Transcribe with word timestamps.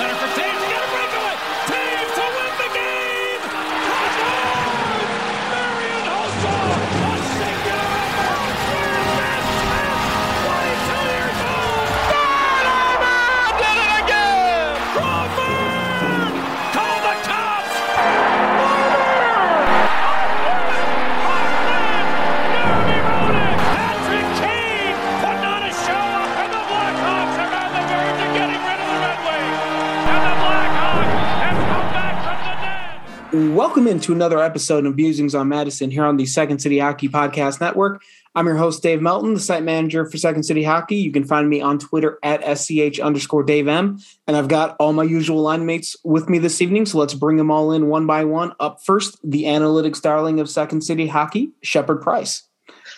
center 0.00 0.14
for 0.14 0.29
Welcome 33.40 33.86
into 33.86 34.12
another 34.12 34.38
episode 34.38 34.84
of 34.84 34.96
Musings 34.96 35.34
on 35.34 35.48
Madison 35.48 35.90
here 35.90 36.04
on 36.04 36.18
the 36.18 36.26
Second 36.26 36.58
City 36.58 36.78
Hockey 36.78 37.08
Podcast 37.08 37.58
Network. 37.58 38.02
I'm 38.34 38.46
your 38.46 38.56
host, 38.56 38.82
Dave 38.82 39.00
Melton, 39.00 39.32
the 39.32 39.40
site 39.40 39.62
manager 39.62 40.04
for 40.04 40.18
Second 40.18 40.42
City 40.42 40.62
Hockey. 40.62 40.96
You 40.96 41.10
can 41.10 41.24
find 41.24 41.48
me 41.48 41.62
on 41.62 41.78
Twitter 41.78 42.18
at 42.22 42.58
SCH 42.58 43.00
underscore 43.00 43.42
Dave 43.42 43.66
M. 43.66 43.98
And 44.26 44.36
I've 44.36 44.48
got 44.48 44.76
all 44.78 44.92
my 44.92 45.04
usual 45.04 45.40
line 45.40 45.64
mates 45.64 45.96
with 46.04 46.28
me 46.28 46.38
this 46.38 46.60
evening. 46.60 46.84
So 46.84 46.98
let's 46.98 47.14
bring 47.14 47.38
them 47.38 47.50
all 47.50 47.72
in 47.72 47.86
one 47.86 48.06
by 48.06 48.24
one. 48.24 48.52
Up 48.60 48.84
first, 48.84 49.18
the 49.24 49.44
analytics 49.44 50.02
darling 50.02 50.38
of 50.38 50.50
Second 50.50 50.82
City 50.82 51.06
Hockey, 51.06 51.50
Shepard 51.62 52.02
Price. 52.02 52.42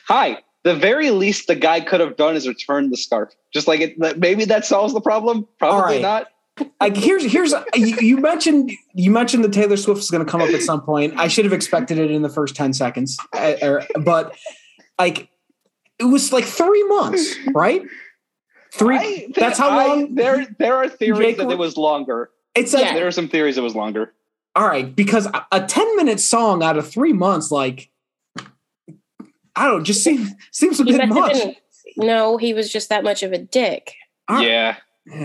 Hi. 0.08 0.38
The 0.64 0.74
very 0.74 1.10
least 1.10 1.46
the 1.46 1.54
guy 1.54 1.80
could 1.80 2.00
have 2.00 2.16
done 2.16 2.34
is 2.34 2.48
return 2.48 2.90
the 2.90 2.96
scarf. 2.96 3.32
Just 3.54 3.68
like 3.68 3.80
it, 3.80 4.18
maybe 4.18 4.44
that 4.46 4.64
solves 4.64 4.92
the 4.92 5.00
problem. 5.00 5.46
Probably 5.60 5.94
right. 5.94 6.02
not. 6.02 6.31
Like 6.80 6.96
here's 6.96 7.24
here's 7.24 7.54
you, 7.74 7.96
you 8.00 8.16
mentioned 8.18 8.72
you 8.94 9.10
mentioned 9.10 9.42
that 9.44 9.52
Taylor 9.52 9.76
Swift 9.76 10.00
is 10.00 10.10
going 10.10 10.24
to 10.24 10.30
come 10.30 10.42
up 10.42 10.50
at 10.50 10.60
some 10.62 10.82
point. 10.82 11.14
I 11.18 11.28
should 11.28 11.44
have 11.46 11.52
expected 11.54 11.98
it 11.98 12.10
in 12.10 12.22
the 12.22 12.28
first 12.28 12.54
ten 12.54 12.72
seconds, 12.74 13.18
uh, 13.32 13.54
or- 13.62 13.82
but 14.02 14.36
like 14.98 15.30
it 15.98 16.04
was 16.04 16.32
like 16.32 16.44
three 16.44 16.82
months, 16.88 17.34
right? 17.54 17.82
Three. 18.74 18.96
I 18.98 19.28
that's 19.34 19.58
how 19.58 19.70
I- 19.70 19.86
long. 19.86 20.14
there, 20.14 20.46
there 20.58 20.74
are 20.76 20.88
theories 20.88 21.18
Jake- 21.20 21.36
that 21.38 21.50
it 21.50 21.58
was 21.58 21.76
longer. 21.78 22.30
it's 22.54 22.74
like 22.74 22.84
Yeah. 22.84 22.94
There 22.94 23.06
are 23.06 23.12
some 23.12 23.28
theories 23.28 23.56
it 23.56 23.62
was 23.62 23.74
longer. 23.74 24.12
all 24.54 24.66
right 24.66 24.94
because 24.94 25.26
a- 25.26 25.46
a 25.52 25.66
ten 25.66 25.96
minute 25.96 26.20
song 26.20 26.62
out 26.62 26.76
of 26.76 26.86
three 26.86 27.14
months, 27.14 27.50
like 27.50 27.90
I 29.56 29.66
don't 29.68 29.78
know, 29.78 29.82
just 29.84 30.04
seems 30.04 30.30
seems 30.50 30.80
a 30.80 30.84
He 30.84 30.92
bit 30.98 31.08
must 31.08 31.36
have 31.42 31.46
much. 31.48 31.56
no, 31.96 32.36
he 32.36 32.52
was 32.52 32.70
just 32.70 32.88
that 32.90 33.04
much 33.04 33.22
of 33.22 33.32
a 33.32 33.38
dick. 33.38 33.94
All 34.28 34.36
right. 34.36 34.46
Yeah, 34.46 34.76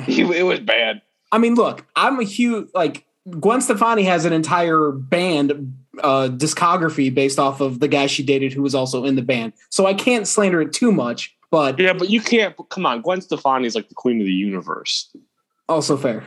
he, 0.05 0.21
it 0.21 0.43
was 0.43 0.59
bad. 0.61 1.01
I 1.31 1.37
mean, 1.37 1.55
look, 1.55 1.85
I'm 1.95 2.19
a 2.19 2.23
huge 2.23 2.69
like 2.73 3.05
Gwen 3.39 3.61
Stefani 3.61 4.03
has 4.03 4.25
an 4.25 4.33
entire 4.33 4.91
band 4.91 5.73
uh 6.03 6.29
discography 6.29 7.13
based 7.13 7.39
off 7.39 7.59
of 7.59 7.79
the 7.79 7.87
guy 7.87 8.05
she 8.07 8.23
dated 8.23 8.53
who 8.53 8.61
was 8.61 8.75
also 8.75 9.03
in 9.05 9.15
the 9.15 9.21
band. 9.21 9.53
So 9.69 9.85
I 9.85 9.93
can't 9.93 10.27
slander 10.27 10.61
it 10.61 10.73
too 10.73 10.91
much, 10.91 11.35
but 11.51 11.79
Yeah, 11.79 11.93
but 11.93 12.09
you 12.09 12.21
can't. 12.21 12.55
Come 12.69 12.85
on, 12.85 13.01
Gwen 13.01 13.21
Stefani 13.21 13.65
is 13.65 13.75
like 13.75 13.89
the 13.89 13.95
queen 13.95 14.19
of 14.19 14.25
the 14.25 14.33
universe. 14.33 15.13
also 15.67 15.97
fair. 15.97 16.23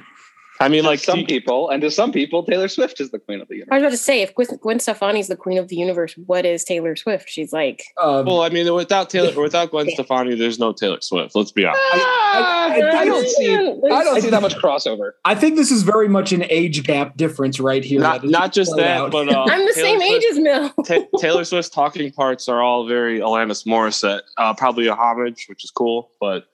I 0.60 0.68
mean, 0.68 0.82
Like 0.84 0.90
like 0.90 0.98
some 1.00 1.20
you- 1.20 1.26
people, 1.26 1.70
and 1.70 1.80
to 1.80 1.90
some 1.90 2.12
people, 2.12 2.42
Taylor 2.44 2.68
Swift 2.68 3.00
is 3.00 3.10
the 3.10 3.18
queen 3.18 3.40
of 3.40 3.48
the 3.48 3.54
universe. 3.56 3.72
I 3.72 3.76
was 3.76 3.82
about 3.82 3.90
to 3.92 3.96
say, 3.96 4.20
if 4.20 4.34
Gwen, 4.60 4.78
Stefani 4.78 5.18
is 5.18 5.28
the 5.28 5.36
queen 5.36 5.56
of 5.56 5.68
the 5.68 5.76
universe, 5.76 6.14
what 6.26 6.44
is 6.44 6.64
Taylor 6.64 6.94
Swift? 6.96 7.30
She's 7.30 7.50
like, 7.52 7.82
Um, 8.00 8.26
Well, 8.26 8.42
I 8.42 8.50
mean, 8.50 8.72
without 8.74 9.08
Taylor, 9.08 9.40
without 9.40 9.70
Gwen 9.70 9.88
Stefani, 9.90 10.34
there's 10.34 10.58
no 10.58 10.72
Taylor 10.74 11.00
Swift. 11.00 11.34
Let's 11.34 11.50
be 11.50 11.64
honest. 11.64 11.80
Ah, 11.94 12.72
I- 12.72 12.80
I, 12.80 12.98
I 13.00 13.04
don't 13.06 13.26
see. 13.26 13.54
I 13.54 14.04
don't 14.04 14.20
see 14.20 14.28
that 14.30 14.42
much 14.42 14.54
crossover. 14.56 15.12
I 15.24 15.34
think 15.34 15.56
this 15.56 15.70
is 15.70 15.82
very 15.82 16.08
much 16.08 16.30
an 16.32 16.44
age 16.50 16.82
gap 16.84 17.16
difference 17.16 17.58
right 17.58 17.82
here. 17.84 18.00
Not, 18.00 18.24
not 18.24 18.52
just 18.52 18.76
that, 18.76 18.98
out. 18.98 19.10
but 19.12 19.28
uh, 19.34 19.44
I'm 19.48 19.66
the 19.66 19.72
Taylor 19.72 19.86
same 19.86 19.98
Swift- 20.00 20.12
age 20.12 20.24
as 20.30 20.38
Mel. 20.38 20.70
Ta- 20.86 21.18
Taylor 21.18 21.44
Swift's 21.44 21.70
talking 21.70 22.12
parts 22.12 22.48
are 22.48 22.60
all 22.62 22.86
very 22.86 23.18
Alanis 23.20 23.66
Morissette. 23.66 24.20
Uh, 24.36 24.52
probably 24.54 24.86
a 24.88 24.94
homage, 24.94 25.46
which 25.48 25.64
is 25.64 25.70
cool. 25.70 26.10
But 26.20 26.44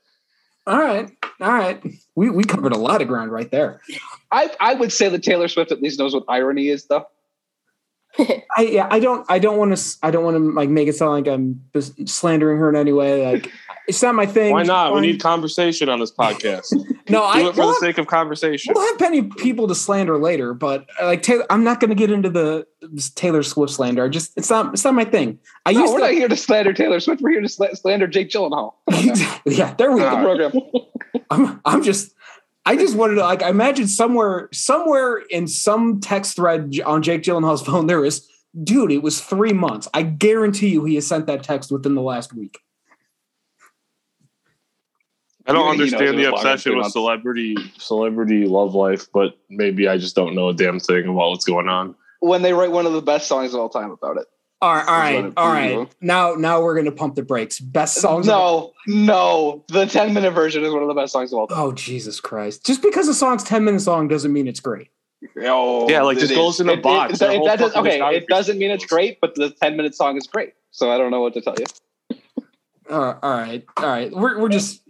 all 0.66 0.78
right, 0.78 1.10
all 1.41 1.53
right. 1.53 1.82
We 2.15 2.31
we 2.31 2.44
covered 2.44 2.72
a 2.72 2.78
lot 2.78 3.03
of 3.03 3.09
ground 3.09 3.31
right 3.31 3.50
there. 3.50 3.81
I, 4.32 4.50
I 4.60 4.75
would 4.75 4.93
say 4.93 5.09
that 5.09 5.22
Taylor 5.22 5.49
Swift 5.49 5.71
at 5.71 5.81
least 5.81 5.99
knows 5.99 6.15
what 6.15 6.25
irony 6.28 6.69
is, 6.69 6.87
though. 6.87 7.06
I 8.56 8.62
yeah, 8.62 8.88
I 8.91 9.00
don't 9.00 9.26
I 9.28 9.38
don't 9.38 9.59
want 9.59 9.76
to 9.76 9.97
I 10.03 10.10
don't 10.10 10.25
want 10.25 10.37
to 10.37 10.53
like 10.53 10.69
make 10.69 10.88
it 10.88 10.97
sound 10.97 11.12
like 11.12 11.28
I'm 11.28 11.60
slandering 12.06 12.59
her 12.59 12.69
in 12.69 12.76
any 12.76 12.93
way. 12.93 13.26
Like 13.26 13.53
it's 13.88 14.02
not 14.02 14.14
my 14.14 14.26
thing. 14.26 14.52
why 14.52 14.62
not? 14.62 14.94
We 14.94 15.00
need 15.00 15.20
conversation 15.20 15.88
on 15.88 16.00
this 16.00 16.12
podcast. 16.12 16.72
no. 17.08 17.20
Do 17.20 17.22
I 17.22 17.41
it 17.41 17.54
for 17.54 17.60
we'll 17.60 17.69
the 17.69 17.74
have, 17.74 17.76
sake 17.76 17.98
of 17.98 18.06
conversation. 18.06 18.72
we'll 18.74 18.86
have 18.88 18.98
plenty 18.98 19.19
of 19.20 19.30
people 19.38 19.69
to 19.69 19.74
slander 19.74 20.19
later, 20.19 20.54
but 20.54 20.86
uh, 21.00 21.06
like 21.06 21.22
Taylor, 21.22 21.47
I'm 21.50 21.64
not 21.64 21.80
going 21.80 21.91
to 21.91 21.94
get 21.96 22.10
into 22.10 22.30
the 22.30 22.66
Taylor 23.14 23.42
Swift 23.42 23.72
slander. 23.72 24.04
I 24.04 24.08
just 24.08 24.32
it's 24.36 24.50
not 24.50 24.72
it's 24.75 24.84
not 24.84 24.94
my 24.94 25.04
thing. 25.04 25.38
I 25.64 25.72
No, 25.72 25.80
used 25.80 25.92
we're 25.92 26.00
to 26.00 26.04
not 26.06 26.12
here 26.14 26.28
to 26.28 26.36
slander 26.36 26.72
Taylor 26.72 27.00
Swift. 27.00 27.20
We're 27.22 27.30
here 27.30 27.41
to 27.42 27.48
sla- 27.48 27.76
slander 27.76 28.06
Jake 28.06 28.30
Gyllenhaal. 28.30 28.75
yeah. 29.46 29.75
There 29.75 29.91
we 29.92 30.00
the 30.00 30.10
program. 30.10 30.52
I'm, 31.30 31.60
I'm 31.64 31.82
just 31.82 32.12
I 32.64 32.76
just 32.76 32.96
wanted 32.96 33.14
to 33.14 33.22
like 33.22 33.42
I 33.42 33.48
imagine 33.48 33.86
somewhere 33.86 34.48
somewhere 34.52 35.19
in 35.30 35.46
some 35.46 36.00
text 36.00 36.36
thread 36.36 36.75
on 36.84 37.02
Jake 37.02 37.22
Gyllenhaal's 37.22 37.62
phone 37.62 37.86
there 37.86 38.04
is 38.04 38.28
dude 38.62 38.91
it 38.91 39.02
was 39.02 39.20
three 39.20 39.52
months 39.52 39.86
I 39.94 40.02
guarantee 40.02 40.69
you 40.69 40.84
he 40.84 40.94
has 40.96 41.06
sent 41.06 41.26
that 41.26 41.42
text 41.42 41.70
within 41.70 41.94
the 41.94 42.02
last 42.02 42.32
week 42.32 42.58
I 45.48 45.52
don't 45.52 45.68
understand 45.68 46.18
the 46.18 46.24
was 46.24 46.24
longer 46.24 46.24
than 46.24 46.34
obsession 46.34 46.76
with 46.78 46.86
celebrity 46.92 47.56
celebrity 47.78 48.46
love 48.46 48.74
life, 48.74 49.06
but 49.12 49.38
maybe 49.48 49.88
I 49.88 49.96
just 49.98 50.14
don't 50.16 50.34
know 50.34 50.48
a 50.48 50.54
damn 50.54 50.80
thing 50.80 51.04
about 51.04 51.30
what's 51.30 51.44
going 51.44 51.68
on. 51.68 51.94
When 52.20 52.42
they 52.42 52.52
write 52.52 52.72
one 52.72 52.86
of 52.86 52.92
the 52.92 53.02
best 53.02 53.28
songs 53.28 53.54
of 53.54 53.60
all 53.60 53.68
time 53.68 53.90
about 53.90 54.16
it. 54.16 54.26
all 54.62 54.74
right 54.74 54.86
all 54.88 54.96
Is 54.96 55.02
right 55.02 55.14
what 55.16 55.24
it- 55.26 55.32
all 55.36 55.48
you 55.48 55.78
right 55.80 55.94
now 56.00 56.34
now 56.34 56.62
we're 56.62 56.74
gonna 56.74 56.90
pump 56.90 57.14
the 57.14 57.22
brakes 57.22 57.60
best 57.60 57.98
uh, 57.98 58.00
songs 58.00 58.26
No, 58.26 58.72
no. 58.86 59.64
The 59.68 59.84
10 59.86 60.14
minute 60.14 60.30
version 60.32 60.64
is 60.64 60.72
one 60.72 60.80
of 60.82 60.88
the 60.88 60.94
best 60.94 61.12
songs 61.12 61.30
of 61.32 61.38
all 61.38 61.46
oh, 61.50 61.54
time. 61.54 61.64
oh 61.64 61.72
Jesus 61.72 62.20
Christ 62.20 62.64
just 62.64 62.80
because 62.82 63.06
a 63.06 63.14
song's 63.14 63.44
10 63.44 63.64
minutes 63.64 63.86
long 63.86 64.08
doesn't 64.08 64.32
mean 64.32 64.48
it's 64.48 64.60
great 64.60 64.88
Oh, 65.42 65.88
Yeah, 65.90 66.02
like, 66.02 66.16
it 66.16 66.20
just 66.20 66.32
is. 66.32 66.38
goes 66.38 66.58
in 66.60 66.68
a 66.68 66.72
It- 66.72 66.78
it- 66.78 66.82
box. 66.82 67.14
it- 67.14 67.18
Their 67.20 67.30
it- 67.32 67.44
that 67.44 67.58
does, 67.58 67.74
okay, 67.76 68.00
it 68.16 68.26
doesn't 68.28 68.58
mean 68.58 68.70
it's 68.70 68.84
great, 68.86 69.18
but 69.20 69.34
the 69.34 69.50
10 69.50 69.76
minute 69.76 69.94
song 69.94 70.16
is 70.16 70.26
great. 70.26 70.52
So 70.70 70.90
I 70.90 70.98
don't 70.98 71.10
know 71.10 71.20
what 71.20 71.34
to 71.34 71.40
tell 71.40 71.54
you. 71.58 71.66
all 72.90 73.00
right 73.00 73.16
all 73.22 73.30
right 73.32 73.64
all 73.78 73.86
right 73.86 74.12
we're, 74.12 74.38
we're 74.40 74.48
just 74.48 74.80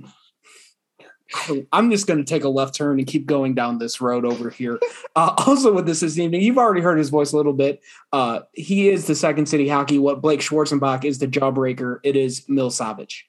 I'm 1.72 1.91
just 1.91 2.06
going 2.06 2.19
to 2.19 2.25
take 2.25 2.44
a 2.44 2.48
left 2.48 2.75
turn 2.75 2.98
and 2.98 3.06
keep 3.06 3.26
going 3.26 3.54
down 3.54 3.78
this 3.78 4.00
road 4.00 4.25
over 4.25 4.50
here. 4.50 4.78
Uh, 5.14 5.34
also, 5.47 5.72
with 5.72 5.87
this 5.87 6.00
this 6.00 6.19
evening, 6.19 6.42
you've 6.42 6.59
already 6.59 6.81
heard 6.81 6.98
his 6.98 7.10
voice 7.10 7.32
a 7.32 7.37
little 7.37 7.53
bit. 7.53 7.81
Uh, 8.12 8.41
he 8.53 8.88
is 8.88 9.06
the 9.06 9.14
second 9.14 9.47
city 9.47 9.69
hockey. 9.69 9.98
What 9.98 10.20
Blake 10.20 10.41
Schwarzenbach 10.41 11.04
is 11.04 11.19
the 11.19 11.26
jawbreaker. 11.26 11.98
It 12.03 12.16
is 12.16 12.48
Mil 12.48 12.70
Savage. 12.70 13.28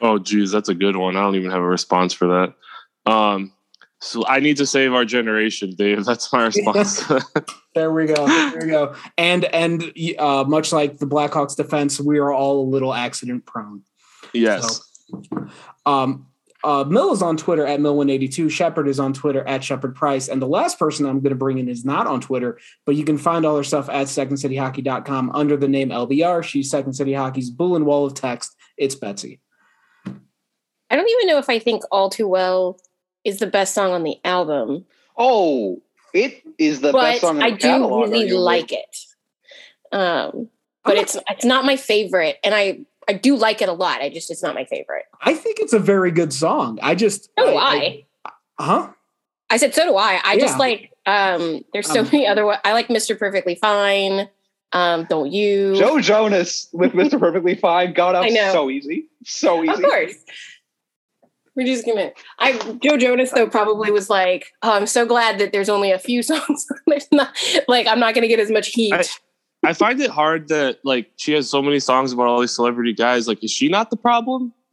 Oh, 0.00 0.18
geez, 0.18 0.50
that's 0.50 0.68
a 0.68 0.74
good 0.74 0.96
one. 0.96 1.16
I 1.16 1.20
don't 1.20 1.36
even 1.36 1.50
have 1.50 1.62
a 1.62 1.66
response 1.66 2.12
for 2.12 2.26
that. 3.06 3.10
Um, 3.10 3.52
so 4.00 4.26
I 4.26 4.40
need 4.40 4.58
to 4.58 4.66
save 4.66 4.92
our 4.92 5.04
generation, 5.04 5.74
Dave. 5.76 6.04
That's 6.04 6.30
my 6.30 6.44
response. 6.44 7.02
There 7.74 7.90
we 7.90 8.06
go. 8.06 8.26
There 8.26 8.58
we 8.60 8.66
go. 8.66 8.94
And 9.16 9.46
and 9.46 9.92
uh, 10.18 10.44
much 10.46 10.72
like 10.72 10.98
the 10.98 11.06
Blackhawks 11.06 11.56
defense, 11.56 11.98
we 11.98 12.18
are 12.18 12.30
all 12.30 12.60
a 12.60 12.68
little 12.68 12.92
accident 12.92 13.46
prone. 13.46 13.82
yes. 14.34 14.82
Um, 15.86 16.26
uh, 16.64 16.84
Mill 16.84 17.12
is 17.12 17.22
on 17.22 17.36
Twitter 17.36 17.66
at 17.66 17.80
Mill182. 17.80 18.50
Shepard 18.50 18.88
is 18.88 18.98
on 18.98 19.12
Twitter 19.12 19.46
at 19.46 19.62
Shepard 19.62 19.94
Price. 19.94 20.28
And 20.28 20.40
the 20.40 20.48
last 20.48 20.78
person 20.78 21.06
I'm 21.06 21.20
going 21.20 21.30
to 21.30 21.36
bring 21.36 21.58
in 21.58 21.68
is 21.68 21.84
not 21.84 22.06
on 22.06 22.20
Twitter, 22.20 22.58
but 22.86 22.96
you 22.96 23.04
can 23.04 23.18
find 23.18 23.44
all 23.44 23.56
her 23.56 23.64
stuff 23.64 23.88
at 23.88 24.06
secondcityhockey.com 24.06 25.30
under 25.34 25.56
the 25.56 25.68
name 25.68 25.90
LBR. 25.90 26.42
She's 26.42 26.70
Second 26.70 26.94
City 26.94 27.12
Hockey's 27.12 27.50
bull 27.50 27.76
and 27.76 27.86
wall 27.86 28.06
of 28.06 28.14
text. 28.14 28.56
It's 28.76 28.94
Betsy. 28.94 29.40
I 30.06 30.96
don't 30.96 31.10
even 31.10 31.28
know 31.28 31.38
if 31.38 31.48
I 31.48 31.58
think 31.58 31.82
All 31.90 32.10
Too 32.10 32.28
Well 32.28 32.78
is 33.24 33.38
the 33.38 33.46
best 33.46 33.74
song 33.74 33.92
on 33.92 34.02
the 34.02 34.18
album, 34.24 34.84
Oh, 35.16 35.80
it 36.12 36.42
is 36.58 36.80
the 36.80 36.92
but 36.92 37.00
best 37.00 37.20
song 37.20 37.36
in 37.36 37.38
the 37.38 37.44
album. 37.44 37.54
I 37.54 37.58
do 37.58 37.68
catalog, 37.68 38.10
really 38.10 38.30
like 38.30 38.72
it. 38.72 38.96
Um, 39.92 40.48
but 40.84 40.96
it's 40.96 41.16
it's 41.30 41.44
not 41.44 41.64
my 41.64 41.76
favorite, 41.76 42.38
and 42.44 42.54
I 42.54 42.80
I 43.08 43.12
do 43.14 43.36
like 43.36 43.60
it 43.62 43.68
a 43.68 43.72
lot. 43.72 44.00
I 44.00 44.08
just 44.10 44.30
it's 44.30 44.42
not 44.42 44.54
my 44.54 44.64
favorite. 44.64 45.04
I 45.22 45.34
think 45.34 45.58
it's 45.60 45.72
a 45.72 45.78
very 45.78 46.10
good 46.10 46.32
song. 46.32 46.78
I 46.82 46.94
just. 46.94 47.24
So 47.38 47.46
do 47.50 47.56
I. 47.56 48.04
huh? 48.58 48.90
I 49.50 49.56
said 49.58 49.74
so 49.74 49.84
do 49.84 49.96
I. 49.96 50.20
I 50.24 50.34
Yeah. 50.34 50.40
just 50.40 50.58
like 50.58 50.90
um 51.06 51.64
there's 51.72 51.90
so 51.90 52.00
Um, 52.00 52.06
many 52.12 52.26
other 52.26 52.44
wa- 52.46 52.58
I 52.64 52.72
like 52.72 52.88
Mr. 52.88 53.18
Perfectly 53.18 53.54
Fine. 53.56 54.28
Um, 54.72 55.06
don't 55.08 55.30
you? 55.30 55.76
Joe 55.76 56.00
Jonas 56.00 56.68
with 56.72 56.92
Mr. 56.94 57.18
Perfectly 57.20 57.54
Fine 57.54 57.92
got 57.92 58.14
up 58.16 58.24
I 58.24 58.28
know. 58.30 58.52
so 58.52 58.70
easy. 58.70 59.06
So 59.24 59.62
easy. 59.62 59.72
Of 59.72 59.80
course. 59.88 60.14
We're 61.56 61.66
just 61.66 61.86
gonna. 61.86 62.10
I 62.40 62.52
Joe 62.82 62.96
Jonas 62.96 63.30
though 63.30 63.46
probably 63.46 63.92
was 63.92 64.10
like, 64.10 64.52
oh, 64.62 64.72
I'm 64.72 64.86
so 64.88 65.06
glad 65.06 65.38
that 65.38 65.52
there's 65.52 65.68
only 65.68 65.92
a 65.92 65.98
few 66.00 66.22
songs. 66.30 66.66
there's 66.88 67.06
not 67.12 67.36
like 67.68 67.86
I'm 67.86 68.00
not 68.00 68.14
gonna 68.14 68.26
get 68.26 68.40
as 68.40 68.50
much 68.50 68.68
heat. 68.68 68.92
I- 68.92 69.04
I 69.64 69.72
find 69.72 70.00
it 70.00 70.10
hard 70.10 70.48
that 70.48 70.78
like 70.84 71.10
she 71.16 71.32
has 71.32 71.48
so 71.48 71.62
many 71.62 71.80
songs 71.80 72.12
about 72.12 72.26
all 72.26 72.40
these 72.40 72.54
celebrity 72.54 72.92
guys. 72.92 73.26
Like, 73.26 73.42
is 73.42 73.50
she 73.50 73.68
not 73.68 73.90
the 73.90 73.96
problem? 73.96 74.52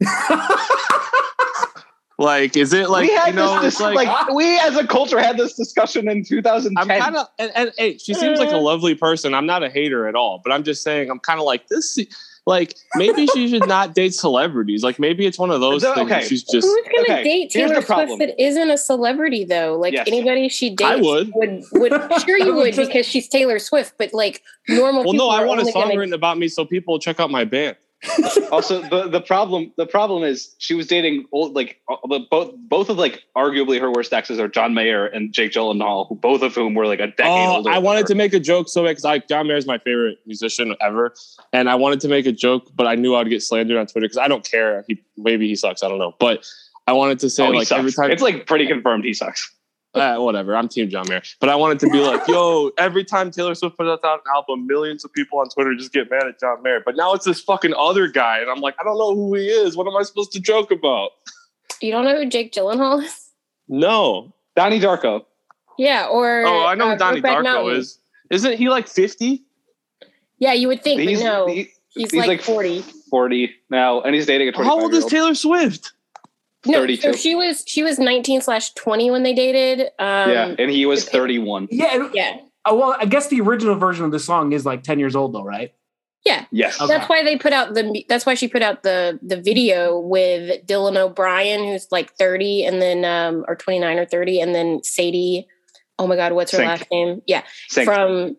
Like, 2.22 2.56
is 2.56 2.72
it 2.72 2.88
like 2.88 3.08
we 3.08 3.14
had 3.14 3.28
you 3.28 3.34
know? 3.34 3.54
this, 3.60 3.74
It's 3.74 3.78
dis- 3.78 3.94
like, 3.96 4.06
like, 4.06 4.32
we 4.32 4.58
as 4.60 4.76
a 4.76 4.86
culture 4.86 5.18
had 5.18 5.36
this 5.36 5.54
discussion 5.54 6.08
in 6.08 6.24
2010. 6.24 6.76
I'm 6.78 7.02
kind 7.02 7.16
of 7.16 7.26
and, 7.38 7.50
and 7.54 7.72
hey, 7.76 7.98
she 7.98 8.14
seems 8.14 8.38
like 8.38 8.52
a 8.52 8.56
lovely 8.56 8.94
person. 8.94 9.34
I'm 9.34 9.46
not 9.46 9.64
a 9.64 9.68
hater 9.68 10.06
at 10.06 10.14
all, 10.14 10.40
but 10.44 10.52
I'm 10.52 10.62
just 10.62 10.82
saying 10.82 11.10
I'm 11.10 11.18
kind 11.18 11.40
of 11.40 11.46
like 11.46 11.66
this. 11.66 11.98
Like 12.44 12.74
maybe 12.96 13.26
she 13.28 13.48
should 13.48 13.68
not 13.68 13.94
date 13.94 14.14
celebrities. 14.14 14.82
Like 14.82 14.98
maybe 14.98 15.26
it's 15.26 15.38
one 15.38 15.50
of 15.52 15.60
those 15.60 15.82
No, 15.82 15.94
things. 15.94 16.10
okay. 16.10 16.24
She's 16.26 16.42
just. 16.42 16.66
Who's 16.66 16.88
gonna 16.88 17.02
okay, 17.18 17.22
date 17.22 17.50
Taylor 17.50 17.76
the 17.76 17.82
problem. 17.82 18.18
Swift 18.18 18.36
that 18.36 18.42
isn't 18.42 18.70
a 18.70 18.76
celebrity 18.78 19.44
though? 19.44 19.76
Like 19.78 19.92
Yes. 19.92 20.08
anybody 20.08 20.48
she 20.48 20.70
dates 20.70 20.82
I 20.90 20.96
would. 20.96 21.30
would 21.36 21.62
would 21.72 21.92
sure 22.22 22.38
you 22.38 22.54
would 22.54 22.74
would 22.76 22.86
because 22.88 23.06
she's 23.06 23.28
Taylor 23.28 23.60
Swift, 23.60 23.94
but 23.96 24.12
like 24.12 24.42
normal 24.68 25.04
Well, 25.04 25.12
people 25.12 25.28
no, 25.28 25.32
I 25.32 25.44
want 25.44 25.60
a 25.60 25.66
song 25.66 25.84
gonna- 25.84 25.98
written 26.00 26.14
about 26.14 26.36
me 26.36 26.48
so 26.48 26.64
people 26.64 26.98
check 26.98 27.20
out 27.20 27.30
my 27.30 27.44
band. 27.44 27.76
Also 28.50 28.82
the 28.88 29.08
the 29.08 29.20
problem 29.20 29.72
the 29.76 29.86
problem 29.86 30.24
is 30.24 30.54
she 30.58 30.74
was 30.74 30.86
dating 30.86 31.24
old 31.32 31.54
like 31.54 31.80
uh, 31.88 32.18
both 32.30 32.54
both 32.56 32.88
of 32.88 32.98
like 32.98 33.22
arguably 33.36 33.80
her 33.80 33.90
worst 33.92 34.12
exes 34.12 34.38
are 34.40 34.48
John 34.48 34.74
Mayer 34.74 35.06
and 35.06 35.32
Jake 35.32 35.52
Gyllenhaal, 35.52 36.08
who- 36.08 36.16
both 36.16 36.42
of 36.42 36.54
whom 36.54 36.74
were 36.74 36.86
like 36.86 37.00
a 37.00 37.06
decade 37.08 37.26
Oh, 37.26 37.56
older. 37.56 37.70
I 37.70 37.78
wanted 37.78 38.06
to 38.06 38.14
make 38.14 38.32
a 38.34 38.40
joke 38.40 38.68
so 38.68 38.82
because 38.82 39.04
I 39.04 39.18
John 39.18 39.46
Mayer 39.46 39.56
is 39.56 39.66
my 39.66 39.78
favorite 39.78 40.18
musician 40.26 40.74
ever, 40.80 41.14
and 41.52 41.70
I 41.70 41.74
wanted 41.76 42.00
to 42.00 42.08
make 42.08 42.26
a 42.26 42.32
joke, 42.32 42.70
but 42.74 42.86
I 42.86 42.94
knew 42.96 43.14
I'd 43.14 43.28
get 43.28 43.42
slandered 43.42 43.76
on 43.76 43.86
Twitter 43.86 44.04
because 44.06 44.18
I 44.18 44.28
don't 44.28 44.44
care. 44.48 44.84
He 44.88 45.00
maybe 45.16 45.46
he 45.46 45.54
sucks. 45.54 45.82
I 45.82 45.88
don't 45.88 45.98
know, 45.98 46.14
but 46.18 46.44
I 46.86 46.92
wanted 46.94 47.20
to 47.20 47.30
say 47.30 47.46
Oh, 47.46 47.50
like 47.50 47.70
every 47.70 47.92
time 47.92 48.10
it's 48.10 48.22
like 48.22 48.46
pretty 48.46 48.66
confirmed 48.66 49.04
he 49.04 49.14
sucks. 49.14 49.52
Uh, 49.94 50.16
whatever. 50.16 50.56
I'm 50.56 50.68
Team 50.68 50.88
John 50.88 51.06
Mayer, 51.08 51.22
but 51.40 51.48
I 51.48 51.54
wanted 51.56 51.78
to 51.80 51.90
be 51.90 51.98
like, 52.00 52.26
yo, 52.26 52.70
every 52.78 53.04
time 53.04 53.30
Taylor 53.30 53.54
Swift 53.54 53.76
puts 53.76 53.88
out 53.88 54.02
an 54.04 54.20
album, 54.34 54.66
millions 54.66 55.04
of 55.04 55.12
people 55.12 55.38
on 55.38 55.48
Twitter 55.48 55.74
just 55.74 55.92
get 55.92 56.10
mad 56.10 56.26
at 56.26 56.40
John 56.40 56.62
Mayer. 56.62 56.80
But 56.84 56.96
now 56.96 57.12
it's 57.12 57.24
this 57.24 57.40
fucking 57.40 57.74
other 57.78 58.08
guy, 58.08 58.38
and 58.38 58.50
I'm 58.50 58.60
like, 58.60 58.74
I 58.80 58.84
don't 58.84 58.98
know 58.98 59.14
who 59.14 59.34
he 59.34 59.46
is. 59.46 59.76
What 59.76 59.86
am 59.86 59.96
I 59.96 60.02
supposed 60.02 60.32
to 60.32 60.40
joke 60.40 60.70
about? 60.70 61.10
You 61.80 61.90
don't 61.92 62.04
know 62.04 62.16
who 62.16 62.28
Jake 62.28 62.52
Gyllenhaal 62.52 63.02
is? 63.04 63.28
No. 63.68 64.32
Donnie 64.56 64.80
Darko. 64.80 65.24
Yeah, 65.78 66.06
or 66.10 66.44
Oh, 66.46 66.66
I 66.66 66.74
know 66.74 66.88
uh, 66.88 66.92
who 66.92 66.98
Donnie 66.98 67.22
Darko 67.22 67.42
Mountain. 67.42 67.76
is. 67.76 67.98
Isn't 68.30 68.56
he 68.58 68.68
like 68.68 68.88
50? 68.88 69.42
Yeah, 70.38 70.52
you 70.52 70.68
would 70.68 70.82
think, 70.82 71.00
He's, 71.00 71.20
but 71.22 71.24
no, 71.24 71.46
he- 71.46 71.54
he's, 71.90 72.10
he's 72.10 72.14
like, 72.14 72.28
like 72.28 72.42
40. 72.42 72.82
40 73.10 73.50
now, 73.70 74.00
and 74.00 74.14
he's 74.14 74.26
dating 74.26 74.48
a 74.48 74.52
25 74.52 74.66
How 74.70 74.80
old 74.82 74.94
is 74.94 75.04
Taylor 75.06 75.34
Swift? 75.34 75.91
No, 76.66 76.78
32. 76.78 77.02
so 77.02 77.12
she 77.12 77.34
was 77.34 77.64
she 77.66 77.82
was 77.82 77.98
19 77.98 78.40
slash 78.40 78.72
20 78.74 79.10
when 79.10 79.22
they 79.22 79.34
dated. 79.34 79.80
Um, 79.98 80.30
yeah, 80.30 80.54
and 80.58 80.70
he 80.70 80.86
was 80.86 81.08
31. 81.08 81.68
Yeah. 81.70 82.04
it- 82.06 82.14
yeah, 82.14 82.36
oh, 82.64 82.76
well, 82.76 82.96
I 82.98 83.04
guess 83.06 83.28
the 83.28 83.40
original 83.40 83.74
version 83.76 84.04
of 84.04 84.12
the 84.12 84.20
song 84.20 84.52
is 84.52 84.64
like 84.64 84.82
ten 84.82 84.98
years 84.98 85.16
old, 85.16 85.32
though, 85.32 85.44
right? 85.44 85.72
yeah. 86.24 86.44
Yes. 86.52 86.80
Okay. 86.80 86.86
That's 86.92 87.08
why 87.08 87.24
they 87.24 87.36
put 87.36 87.52
out 87.52 87.74
the. 87.74 88.04
That's 88.08 88.24
why 88.24 88.34
she 88.34 88.46
put 88.46 88.62
out 88.62 88.84
the 88.84 89.18
the 89.22 89.40
video 89.40 89.98
with 89.98 90.64
Dylan 90.66 90.96
O'Brien, 90.96 91.64
who's 91.64 91.88
like 91.90 92.12
30, 92.14 92.64
and 92.64 92.80
then 92.80 93.04
um 93.04 93.44
or 93.48 93.56
29 93.56 93.98
or 93.98 94.04
30, 94.04 94.40
and 94.40 94.54
then 94.54 94.82
Sadie. 94.84 95.48
Oh 95.98 96.06
my 96.06 96.14
God, 96.16 96.32
what's 96.32 96.52
her 96.52 96.58
Sink. 96.58 96.68
last 96.68 96.86
name? 96.92 97.22
Yeah, 97.26 97.42
Sink. 97.68 97.86
from 97.86 98.36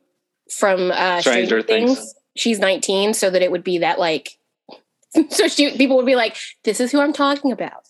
from 0.50 0.92
uh, 0.92 1.20
Stranger 1.22 1.62
Stranger, 1.62 1.62
Things. 1.62 1.98
Things. 1.98 2.16
She's 2.36 2.60
19, 2.60 3.14
so 3.14 3.30
that 3.30 3.42
it 3.42 3.52
would 3.52 3.64
be 3.64 3.80
that 3.80 4.00
like. 4.00 4.38
so 5.30 5.48
she 5.48 5.76
people 5.78 5.98
would 5.98 6.06
be 6.06 6.16
like, 6.16 6.38
"This 6.64 6.80
is 6.80 6.92
who 6.92 7.02
I'm 7.02 7.14
talking 7.14 7.52
about." 7.52 7.84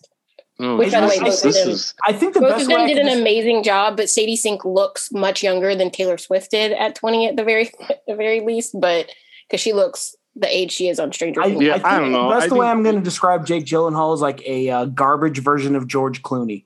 Oh, 0.60 0.76
Which, 0.76 0.92
by 0.92 1.00
the 1.00 1.06
way, 1.08 1.18
this, 1.18 1.42
both 1.42 1.46
of 1.46 1.54
them- 1.54 1.68
is 1.70 1.94
I 2.06 2.12
think 2.12 2.34
the 2.34 2.40
Both 2.40 2.50
best 2.50 2.62
of 2.62 2.68
them 2.68 2.86
did 2.86 2.98
an 2.98 3.08
amazing 3.08 3.64
job, 3.64 3.96
but 3.96 4.08
Sadie 4.08 4.36
Sink 4.36 4.64
looks 4.64 5.10
much 5.10 5.42
younger 5.42 5.74
than 5.74 5.90
Taylor 5.90 6.16
Swift 6.16 6.50
did 6.52 6.72
at 6.72 6.94
20 6.94 7.28
at 7.28 7.36
the 7.36 7.42
very 7.44 7.70
the 8.06 8.14
very 8.14 8.40
least, 8.40 8.78
but 8.80 9.10
because 9.48 9.60
she 9.60 9.72
looks 9.72 10.14
the 10.36 10.46
age 10.54 10.72
she 10.72 10.88
is 10.88 10.98
on 11.00 11.12
Stranger 11.12 11.40
I, 11.40 11.46
Things. 11.50 11.62
Yeah, 11.62 11.74
think 11.74 11.84
I 11.86 11.98
don't 11.98 12.12
know. 12.12 12.30
That's 12.30 12.44
the 12.44 12.48
best 12.48 12.52
I 12.52 12.54
way 12.54 12.66
think- 12.66 12.70
I'm 12.76 12.82
going 12.84 12.96
to 12.96 13.02
describe 13.02 13.46
Jake 13.46 13.64
Gyllenhaal 13.64 14.14
is 14.14 14.20
like 14.20 14.42
a 14.46 14.70
uh, 14.70 14.84
garbage 14.86 15.38
version 15.38 15.74
of 15.74 15.88
George 15.88 16.22
Clooney. 16.22 16.64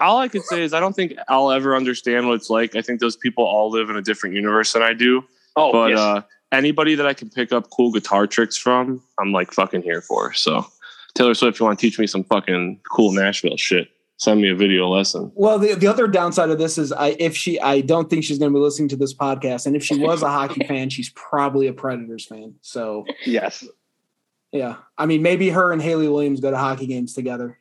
all 0.00 0.18
I 0.18 0.28
could 0.28 0.42
say 0.42 0.62
is 0.62 0.74
I 0.74 0.80
don't 0.80 0.94
think 0.94 1.14
I'll 1.28 1.50
ever 1.50 1.74
understand 1.76 2.26
what 2.28 2.34
it's 2.34 2.50
like. 2.50 2.76
I 2.76 2.82
think 2.82 3.00
those 3.00 3.16
people 3.16 3.44
all 3.44 3.70
live 3.70 3.88
in 3.90 3.96
a 3.96 4.02
different 4.02 4.34
universe 4.34 4.72
than 4.74 4.82
I 4.82 4.92
do. 4.92 5.24
oh, 5.56 5.72
but 5.72 5.90
yes. 5.90 5.98
uh, 5.98 6.22
anybody 6.52 6.94
that 6.94 7.06
I 7.06 7.14
can 7.14 7.30
pick 7.30 7.52
up 7.52 7.70
cool 7.70 7.90
guitar 7.90 8.26
tricks 8.26 8.56
from, 8.56 9.02
I'm 9.18 9.32
like 9.32 9.52
fucking 9.52 9.82
here 9.82 10.00
for. 10.02 10.32
So 10.34 10.66
Taylor 11.14 11.34
Swift, 11.34 11.56
if 11.56 11.60
you 11.60 11.66
want 11.66 11.78
to 11.78 11.86
teach 11.86 11.98
me 11.98 12.06
some 12.06 12.24
fucking 12.24 12.80
cool 12.90 13.12
Nashville 13.12 13.56
shit, 13.56 13.88
send 14.16 14.40
me 14.40 14.50
a 14.50 14.54
video 14.54 14.88
lesson. 14.88 15.30
Well, 15.34 15.58
the, 15.58 15.74
the 15.74 15.86
other 15.86 16.08
downside 16.08 16.50
of 16.50 16.58
this 16.58 16.76
is 16.78 16.92
I 16.92 17.16
if 17.18 17.36
she 17.36 17.60
I 17.60 17.80
don't 17.80 18.10
think 18.10 18.24
she's 18.24 18.38
going 18.38 18.52
to 18.52 18.56
be 18.56 18.62
listening 18.62 18.88
to 18.90 18.96
this 18.96 19.14
podcast, 19.14 19.66
and 19.66 19.76
if 19.76 19.84
she 19.84 19.96
was 19.96 20.22
a 20.22 20.28
hockey 20.28 20.64
fan, 20.68 20.90
she's 20.90 21.10
probably 21.10 21.66
a 21.66 21.72
Predators 21.72 22.26
fan. 22.26 22.54
So 22.62 23.04
yes. 23.24 23.64
yeah, 24.52 24.76
I 24.98 25.06
mean 25.06 25.22
maybe 25.22 25.50
her 25.50 25.72
and 25.72 25.80
Hayley 25.80 26.08
Williams 26.08 26.40
go 26.40 26.50
to 26.50 26.58
hockey 26.58 26.86
games 26.86 27.14
together. 27.14 27.58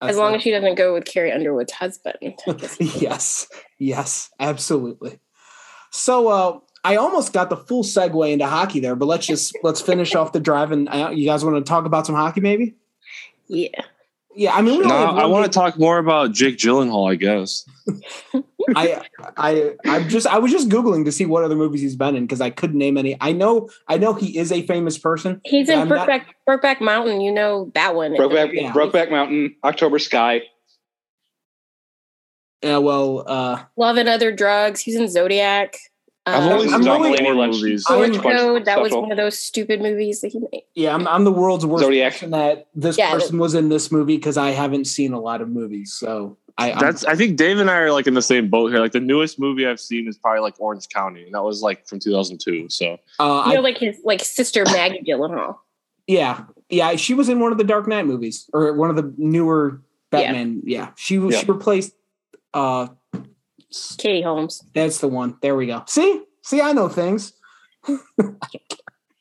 as 0.00 0.16
long 0.16 0.34
as 0.34 0.42
she 0.42 0.50
doesn't 0.50 0.76
go 0.76 0.94
with 0.94 1.04
Carrie 1.04 1.32
Underwood's 1.32 1.72
husband. 1.72 2.18
yes, 2.80 3.48
yes, 3.78 4.30
absolutely. 4.40 5.18
So 5.90 6.28
uh, 6.28 6.58
I 6.84 6.96
almost 6.96 7.32
got 7.32 7.48
the 7.48 7.56
full 7.56 7.82
segue 7.82 8.30
into 8.30 8.46
hockey 8.46 8.78
there, 8.80 8.94
but 8.94 9.06
let's 9.06 9.26
just 9.26 9.56
let's 9.62 9.80
finish 9.80 10.14
off 10.14 10.32
the 10.32 10.40
drive. 10.40 10.70
And 10.70 10.88
uh, 10.88 11.10
you 11.14 11.24
guys 11.26 11.44
want 11.44 11.56
to 11.56 11.68
talk 11.68 11.86
about 11.86 12.06
some 12.06 12.14
hockey, 12.14 12.40
maybe? 12.40 12.74
yeah. 13.48 13.68
Yeah, 14.36 14.52
I 14.52 14.62
mean, 14.62 14.82
No, 14.82 14.88
I 14.92 15.26
want 15.26 15.44
to 15.44 15.50
talk 15.50 15.78
more 15.78 15.98
about 15.98 16.32
Jake 16.32 16.56
Gyllenhaal, 16.56 17.08
I 17.08 17.14
guess. 17.14 17.64
I 18.74 19.00
I 19.36 19.74
I'm 19.84 20.08
just 20.08 20.26
I 20.26 20.38
was 20.38 20.50
just 20.50 20.68
googling 20.68 21.04
to 21.04 21.12
see 21.12 21.24
what 21.24 21.44
other 21.44 21.54
movies 21.54 21.82
he's 21.82 21.94
been 21.94 22.16
in 22.16 22.24
because 22.24 22.40
I 22.40 22.50
couldn't 22.50 22.76
name 22.78 22.98
any. 22.98 23.16
I 23.20 23.30
know 23.30 23.70
I 23.86 23.96
know 23.96 24.12
he 24.12 24.36
is 24.36 24.50
a 24.50 24.66
famous 24.66 24.98
person. 24.98 25.40
He's 25.44 25.68
in 25.68 25.78
I'm 25.78 25.88
not- 25.88 26.08
Brokeback, 26.08 26.24
Brokeback 26.48 26.80
Mountain. 26.80 27.20
You 27.20 27.30
know 27.30 27.70
that 27.76 27.94
one. 27.94 28.14
Brokeback, 28.14 28.52
Yeah. 28.52 28.72
Brokeback 28.72 29.08
Mountain, 29.12 29.54
October 29.62 30.00
Sky. 30.00 30.42
Yeah, 32.60 32.78
well, 32.78 33.22
uh, 33.28 33.62
Love 33.76 33.98
and 33.98 34.08
Other 34.08 34.32
Drugs. 34.32 34.80
He's 34.80 34.96
in 34.96 35.08
Zodiac. 35.08 35.76
I've 36.26 36.42
Um, 36.44 36.52
only 36.52 36.68
I'm 36.72 36.82
seen 36.82 36.88
only- 36.90 37.22
horror 37.22 37.34
Lynch- 37.36 37.56
movies. 37.62 37.84
I'm- 37.88 37.96
Source 37.98 38.08
Orange 38.08 38.22
Bunch 38.22 38.38
Code. 38.38 38.64
That 38.64 38.80
was 38.80 38.92
one 38.92 39.10
of 39.10 39.16
those 39.18 39.38
stupid 39.38 39.82
movies 39.82 40.22
that 40.22 40.28
he 40.28 40.38
made. 40.38 40.62
yeah, 40.74 40.94
I'm 40.94 41.06
I'm 41.06 41.24
the 41.24 41.32
world's 41.32 41.66
worst 41.66 41.84
Zodiac. 41.84 42.12
person 42.14 42.30
that 42.30 42.66
this 42.74 42.96
Yeah. 42.96 43.10
person 43.12 43.38
was 43.38 43.54
in 43.54 43.68
this 43.68 43.92
movie 43.92 44.16
because 44.16 44.36
I 44.38 44.50
haven't 44.50 44.86
seen 44.86 45.12
a 45.12 45.20
lot 45.20 45.42
of 45.42 45.48
movies. 45.50 45.92
So 45.92 46.36
I 46.56 46.70
I'm- 46.70 46.78
That's. 46.80 47.04
I 47.04 47.14
think 47.14 47.36
Dave 47.36 47.58
and 47.58 47.68
I 47.70 47.76
are 47.78 47.92
like 47.92 48.06
in 48.06 48.14
the 48.14 48.22
same 48.22 48.48
boat 48.48 48.70
here. 48.70 48.80
Like 48.80 48.92
the 48.92 49.00
newest 49.00 49.38
movie 49.38 49.66
I've 49.66 49.80
seen 49.80 50.08
is 50.08 50.16
probably 50.16 50.40
like 50.40 50.54
Orange 50.58 50.88
County, 50.88 51.24
and 51.24 51.34
that 51.34 51.42
was 51.42 51.60
like 51.62 51.86
from 51.86 51.98
2002. 51.98 52.68
So 52.70 52.92
uh, 53.20 53.42
You 53.46 53.52
I, 53.52 53.54
know, 53.56 53.60
like 53.60 53.76
his 53.78 53.98
like 54.04 54.22
sister 54.24 54.64
Maggie 54.64 55.02
Gyllenhaal. 55.06 55.56
yeah 56.06 56.44
yeah 56.70 56.96
she 56.96 57.12
was 57.14 57.28
in 57.30 57.40
one 57.40 57.50
of 57.52 57.56
the 57.58 57.64
Dark 57.64 57.86
Knight 57.88 58.06
movies 58.06 58.48
or 58.52 58.72
one 58.74 58.88
of 58.90 58.96
the 58.96 59.12
newer 59.18 59.80
Batman. 60.10 60.62
Yeah, 60.64 60.90
she 60.96 61.18
was 61.18 61.34
Yeah. 61.34 61.40
she 61.40 61.46
replaced. 61.46 61.92
Uh, 62.54 62.86
Katie 63.98 64.22
Holmes. 64.22 64.62
that's 64.74 64.98
the 64.98 65.08
one. 65.08 65.36
There 65.42 65.56
we 65.56 65.66
go. 65.66 65.82
See 65.86 66.22
see 66.42 66.60
I 66.60 66.72
know 66.72 66.88
things. 66.88 67.32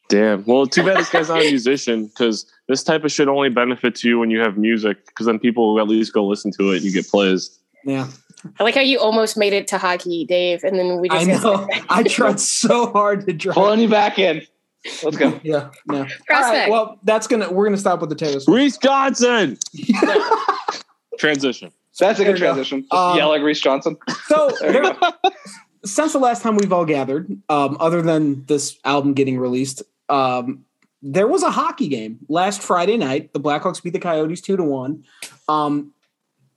damn. 0.10 0.44
Well, 0.46 0.68
too 0.68 0.84
bad 0.84 0.98
this 0.98 1.10
guy's 1.10 1.30
not 1.30 1.42
a 1.42 1.50
musician 1.50 2.08
because 2.08 2.46
this 2.68 2.84
type 2.84 3.04
of 3.04 3.12
shit 3.12 3.28
only 3.28 3.50
benefits 3.50 4.04
you 4.04 4.20
when 4.20 4.30
you 4.30 4.40
have 4.40 4.58
music 4.58 5.06
because 5.08 5.26
then 5.26 5.40
people 5.40 5.74
will 5.74 5.82
at 5.82 5.88
least 5.88 6.14
go 6.14 6.26
listen 6.26 6.52
to 6.60 6.72
it 6.72 6.78
and 6.78 6.86
you 6.86 6.92
get 6.92 7.08
plays. 7.10 7.60
Yeah, 7.86 8.08
I 8.60 8.64
like 8.64 8.76
how 8.76 8.82
you 8.82 9.00
almost 9.00 9.36
made 9.38 9.54
it 9.54 9.68
to 9.68 9.78
hockey, 9.78 10.26
Dave, 10.26 10.64
and 10.64 10.78
then 10.78 11.00
we 11.02 11.10
I 11.10 11.26
just 11.26 11.44
know. 11.44 11.68
I 11.90 12.04
tried 12.04 12.40
so 12.40 12.92
hard 12.92 13.26
to 13.28 13.34
drive. 13.34 13.56
Pulling 13.56 13.80
you 13.82 13.90
back 13.90 14.20
in. 14.20 14.42
Let's 15.04 15.18
go. 15.18 15.40
Yeah, 15.44 15.70
yeah. 15.92 16.00
All 16.00 16.06
Prospect. 16.28 16.30
right, 16.30 16.70
well, 16.70 17.00
that's 17.04 17.28
gonna 17.28 17.52
we're 17.52 17.66
gonna 17.66 17.78
stop 17.78 18.02
with 18.02 18.10
the 18.10 18.16
Taylor 18.16 18.40
Swift. 18.40 18.50
Reese 18.56 18.78
Johnson. 18.78 19.58
Transition. 21.20 21.72
That's 22.00 22.20
a 22.20 22.24
good 22.24 22.32
you 22.38 22.40
go. 22.40 22.46
transition. 22.54 22.82
Just 22.82 22.94
Um, 22.94 23.18
yell 23.18 23.34
at 23.34 23.42
Reese 23.42 23.60
Johnson. 23.62 23.98
So 24.28 24.50
There 24.62 24.96
since 25.86 26.14
the 26.14 26.20
last 26.20 26.42
time 26.42 26.56
we've 26.56 26.72
all 26.72 26.86
gathered, 26.86 27.30
um, 27.50 27.76
other 27.80 28.02
than 28.02 28.46
this 28.46 28.78
album 28.86 29.14
getting 29.14 29.38
released, 29.38 29.84
um, 30.10 30.64
there 31.02 31.28
was 31.28 31.44
a 31.44 31.52
hockey 31.52 31.90
game 31.90 32.20
last 32.30 32.62
Friday 32.62 32.96
night. 32.98 33.34
The 33.34 33.40
Blackhawks 33.40 33.84
beat 33.84 33.92
the 33.94 34.00
Coyotes 34.00 34.40
two 34.42 34.56
to 34.56 34.64
one. 34.64 35.04
Um, 35.50 35.92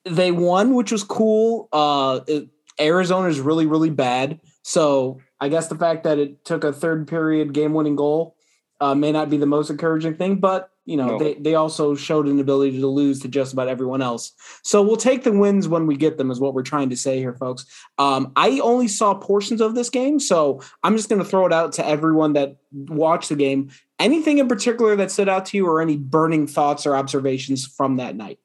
they 0.05 0.31
won, 0.31 0.75
which 0.75 0.93
was 0.93 1.02
cool. 1.02 1.69
Uh, 1.73 2.21
it- 2.26 2.49
Arizona 2.78 3.28
is 3.28 3.40
really, 3.40 3.64
really 3.66 3.88
bad. 3.90 4.38
So 4.62 5.19
I 5.40 5.49
guess 5.49 5.69
the 5.69 5.76
fact 5.76 6.05
that 6.05 6.19
it 6.19 6.45
took 6.45 6.62
a 6.62 6.73
third 6.75 7.09
period 7.09 7.55
game 7.55 7.73
winning 7.73 7.97
goal 7.97 8.37
uh, 8.83 8.95
may 8.95 9.11
not 9.12 9.31
be 9.31 9.38
the 9.38 9.47
most 9.47 9.71
encouraging 9.71 10.14
thing, 10.16 10.37
but 10.37 10.71
you 10.87 10.97
know 10.97 11.07
No. 11.07 11.19
they 11.19 11.35
they 11.35 11.55
also 11.55 11.95
showed 11.95 12.26
an 12.26 12.40
ability 12.40 12.81
to 12.81 12.87
lose 12.87 13.21
to 13.21 13.28
just 13.28 13.52
about 13.52 13.69
everyone 13.69 14.00
else. 14.00 14.33
So 14.62 14.81
we'll 14.83 14.97
take 14.97 15.25
the 15.25 15.33
wins 15.33 15.69
when 15.69 15.87
we 15.87 15.97
get 15.97 16.16
them, 16.16 16.31
is 16.31 16.40
what 16.40 16.55
we're 16.55 16.62
trying 16.62 16.88
to 16.90 16.97
say 16.97 17.19
here, 17.19 17.35
folks. 17.35 17.66
Um, 17.99 18.33
I 18.37 18.61
only 18.61 18.88
saw 18.88 19.12
portions 19.14 19.61
of 19.61 19.75
this 19.75 19.90
game, 19.90 20.19
so 20.19 20.62
I'm 20.83 20.97
just 20.97 21.09
going 21.11 21.19
to 21.21 21.28
throw 21.28 21.45
it 21.45 21.52
out 21.52 21.73
to 21.75 21.87
everyone 21.87 22.33
that 22.33 22.57
watched 22.73 23.28
the 23.28 23.37
game. 23.37 23.71
Anything 23.99 24.38
in 24.38 24.49
particular 24.49 24.97
that 24.97 25.11
stood 25.11 25.28
out 25.28 25.45
to 25.47 25.57
you, 25.57 25.66
or 25.66 25.83
any 25.83 25.97
burning 25.97 26.47
thoughts 26.47 26.87
or 26.87 26.97
observations 26.97 27.66
from 27.66 27.97
that 27.97 28.16
night? 28.16 28.38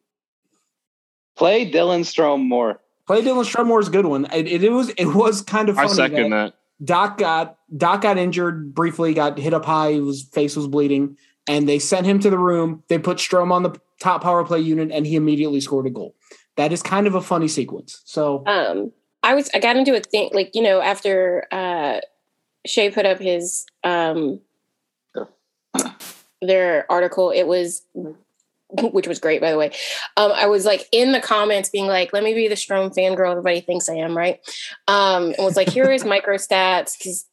Play 1.36 1.72
Dylan 1.72 2.02
Strome 2.02 2.48
more. 2.48 2.82
Play 3.08 3.22
Dylan 3.22 3.46
Strummore's 3.46 3.88
a 3.88 3.92
good 3.92 4.06
one. 4.06 4.26
It, 4.34 4.48
it, 4.48 4.64
it 4.64 4.72
was 4.72 4.90
it 4.90 5.08
was 5.08 5.42
kind 5.42 5.70
of 5.70 5.78
I 5.78 5.88
second 5.88 6.30
that 6.32 6.54
that. 6.80 6.88
Dach 6.88 7.18
got 7.18 7.58
Dach 7.76 8.02
got 8.02 8.18
injured 8.18 8.74
briefly, 8.74 9.14
got 9.14 9.38
hit 9.38 9.54
up 9.54 9.66
high. 9.66 9.94
His 9.94 10.24
face 10.24 10.56
was 10.56 10.68
bleeding, 10.68 11.18
and 11.48 11.68
they 11.68 11.80
sent 11.80 12.06
him 12.06 12.20
to 12.20 12.30
the 12.30 12.38
room. 12.38 12.84
They 12.88 13.00
put 13.00 13.18
Strome 13.18 13.52
on 13.52 13.64
the 13.64 13.80
top 14.00 14.24
power 14.24 14.44
play 14.44 14.60
unit, 14.60 14.92
and 14.92 15.06
he 15.06 15.16
immediately 15.16 15.62
scored 15.62 15.88
a 15.88 15.90
goal. 15.90 16.16
That 16.58 16.72
is 16.72 16.84
kind 16.84 17.08
of 17.08 17.16
a 17.16 17.22
funny 17.22 17.48
sequence. 17.48 18.02
So 18.06 18.44
Um, 18.46 18.92
I 19.24 19.36
was 19.36 19.50
I 19.54 19.60
got 19.60 19.78
into 19.78 19.96
a 19.96 20.00
thing 20.00 20.30
like 20.34 20.52
you 20.54 20.62
know 20.62 20.82
after 20.82 21.48
uh, 21.52 22.02
Shea 22.66 22.92
put 22.92 23.06
up 23.06 23.20
his 23.20 23.66
um, 23.84 24.42
their 26.42 26.86
article. 26.92 27.32
It 27.32 27.48
was 27.48 27.84
which 28.74 29.08
was 29.08 29.20
great 29.20 29.42
by 29.42 29.52
the 29.52 29.58
way. 29.58 29.72
Um, 30.18 30.32
I 30.32 30.48
was 30.48 30.66
like 30.66 30.88
in 30.92 31.12
the 31.12 31.22
comments 31.22 31.70
being 31.70 31.88
like, 31.88 32.14
"Let 32.14 32.24
me 32.24 32.34
be 32.34 32.48
the 32.48 32.56
Strome 32.56 32.96
fangirl 32.96 33.32
everybody 33.32 33.62
thinks 33.62 33.90
I 33.90 33.96
am," 33.96 34.18
right? 34.18 34.40
Um, 34.88 35.34
and 35.38 35.46
was 35.46 35.56
like, 35.56 35.70
"Here 35.70 35.92
is 35.92 36.06
micro 36.16 36.36
stats." 36.36 36.98
Because 36.98 37.26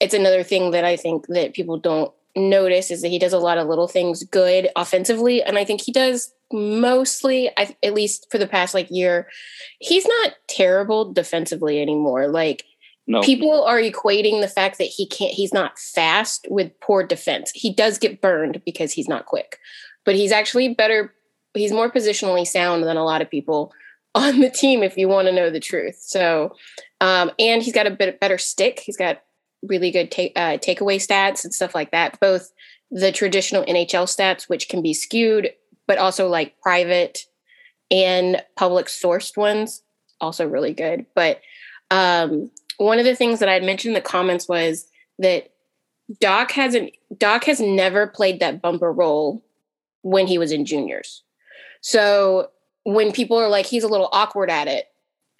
it's 0.00 0.14
another 0.14 0.42
thing 0.42 0.72
that 0.72 0.84
I 0.84 0.96
think 0.96 1.26
that 1.28 1.54
people 1.54 1.78
don't 1.78 2.12
notice 2.36 2.90
is 2.90 3.02
that 3.02 3.08
he 3.08 3.18
does 3.18 3.32
a 3.32 3.38
lot 3.38 3.58
of 3.58 3.68
little 3.68 3.88
things 3.88 4.22
good 4.24 4.68
offensively, 4.76 5.42
and 5.42 5.58
I 5.58 5.64
think 5.64 5.80
he 5.80 5.92
does 5.92 6.32
mostly, 6.52 7.50
I, 7.56 7.76
at 7.82 7.94
least 7.94 8.26
for 8.30 8.38
the 8.38 8.46
past 8.46 8.74
like 8.74 8.88
year, 8.90 9.28
he's 9.80 10.06
not 10.06 10.34
terrible 10.48 11.12
defensively 11.12 11.80
anymore. 11.80 12.28
Like 12.28 12.64
No, 13.06 13.22
people 13.22 13.64
are 13.64 13.80
equating 13.80 14.40
the 14.40 14.48
fact 14.48 14.78
that 14.78 14.84
he 14.84 15.06
can't 15.06 15.32
he's 15.32 15.52
not 15.52 15.78
fast 15.78 16.46
with 16.50 16.78
poor 16.80 17.02
defense. 17.04 17.50
He 17.54 17.72
does 17.72 17.98
get 17.98 18.20
burned 18.20 18.62
because 18.64 18.92
he's 18.92 19.08
not 19.08 19.26
quick 19.26 19.58
but 20.04 20.14
he's 20.14 20.32
actually 20.32 20.74
better 20.74 21.14
he's 21.54 21.72
more 21.72 21.90
positionally 21.90 22.46
sound 22.46 22.84
than 22.84 22.96
a 22.96 23.04
lot 23.04 23.22
of 23.22 23.30
people 23.30 23.72
on 24.14 24.40
the 24.40 24.50
team 24.50 24.82
if 24.82 24.96
you 24.96 25.08
want 25.08 25.26
to 25.26 25.34
know 25.34 25.50
the 25.50 25.60
truth. 25.60 25.96
So 26.00 26.54
um, 27.00 27.32
and 27.38 27.62
he's 27.62 27.74
got 27.74 27.86
a 27.86 27.90
bit 27.90 28.20
better 28.20 28.38
stick. 28.38 28.80
He's 28.80 28.96
got 28.96 29.22
really 29.68 29.90
good 29.90 30.10
take, 30.10 30.32
uh, 30.36 30.58
takeaway 30.58 30.96
stats 30.96 31.44
and 31.44 31.54
stuff 31.54 31.74
like 31.74 31.90
that 31.90 32.18
both 32.20 32.52
the 32.90 33.12
traditional 33.12 33.64
nhl 33.64 34.04
stats 34.04 34.48
which 34.48 34.68
can 34.68 34.82
be 34.82 34.94
skewed 34.94 35.50
but 35.86 35.98
also 35.98 36.28
like 36.28 36.60
private 36.60 37.26
and 37.90 38.42
public 38.56 38.86
sourced 38.86 39.36
ones 39.36 39.82
also 40.20 40.46
really 40.46 40.72
good 40.72 41.06
but 41.14 41.40
um, 41.90 42.50
one 42.78 42.98
of 42.98 43.04
the 43.04 43.14
things 43.14 43.40
that 43.40 43.48
I 43.48 43.54
had 43.54 43.62
mentioned 43.62 43.90
in 43.90 44.02
the 44.02 44.08
comments 44.08 44.48
was 44.48 44.88
that 45.18 45.50
Dach 46.22 46.50
hasn't 46.50 46.92
Dach 47.14 47.44
has 47.44 47.60
never 47.60 48.06
played 48.06 48.40
that 48.40 48.60
bumper 48.60 48.92
role 48.92 49.44
when 50.02 50.26
he 50.26 50.38
was 50.38 50.52
in 50.52 50.66
juniors. 50.66 51.22
So 51.80 52.50
when 52.84 53.12
people 53.12 53.38
are 53.38 53.48
like 53.48 53.66
he's 53.66 53.84
a 53.84 53.88
little 53.88 54.08
awkward 54.12 54.50
at 54.50 54.68
it, 54.68 54.86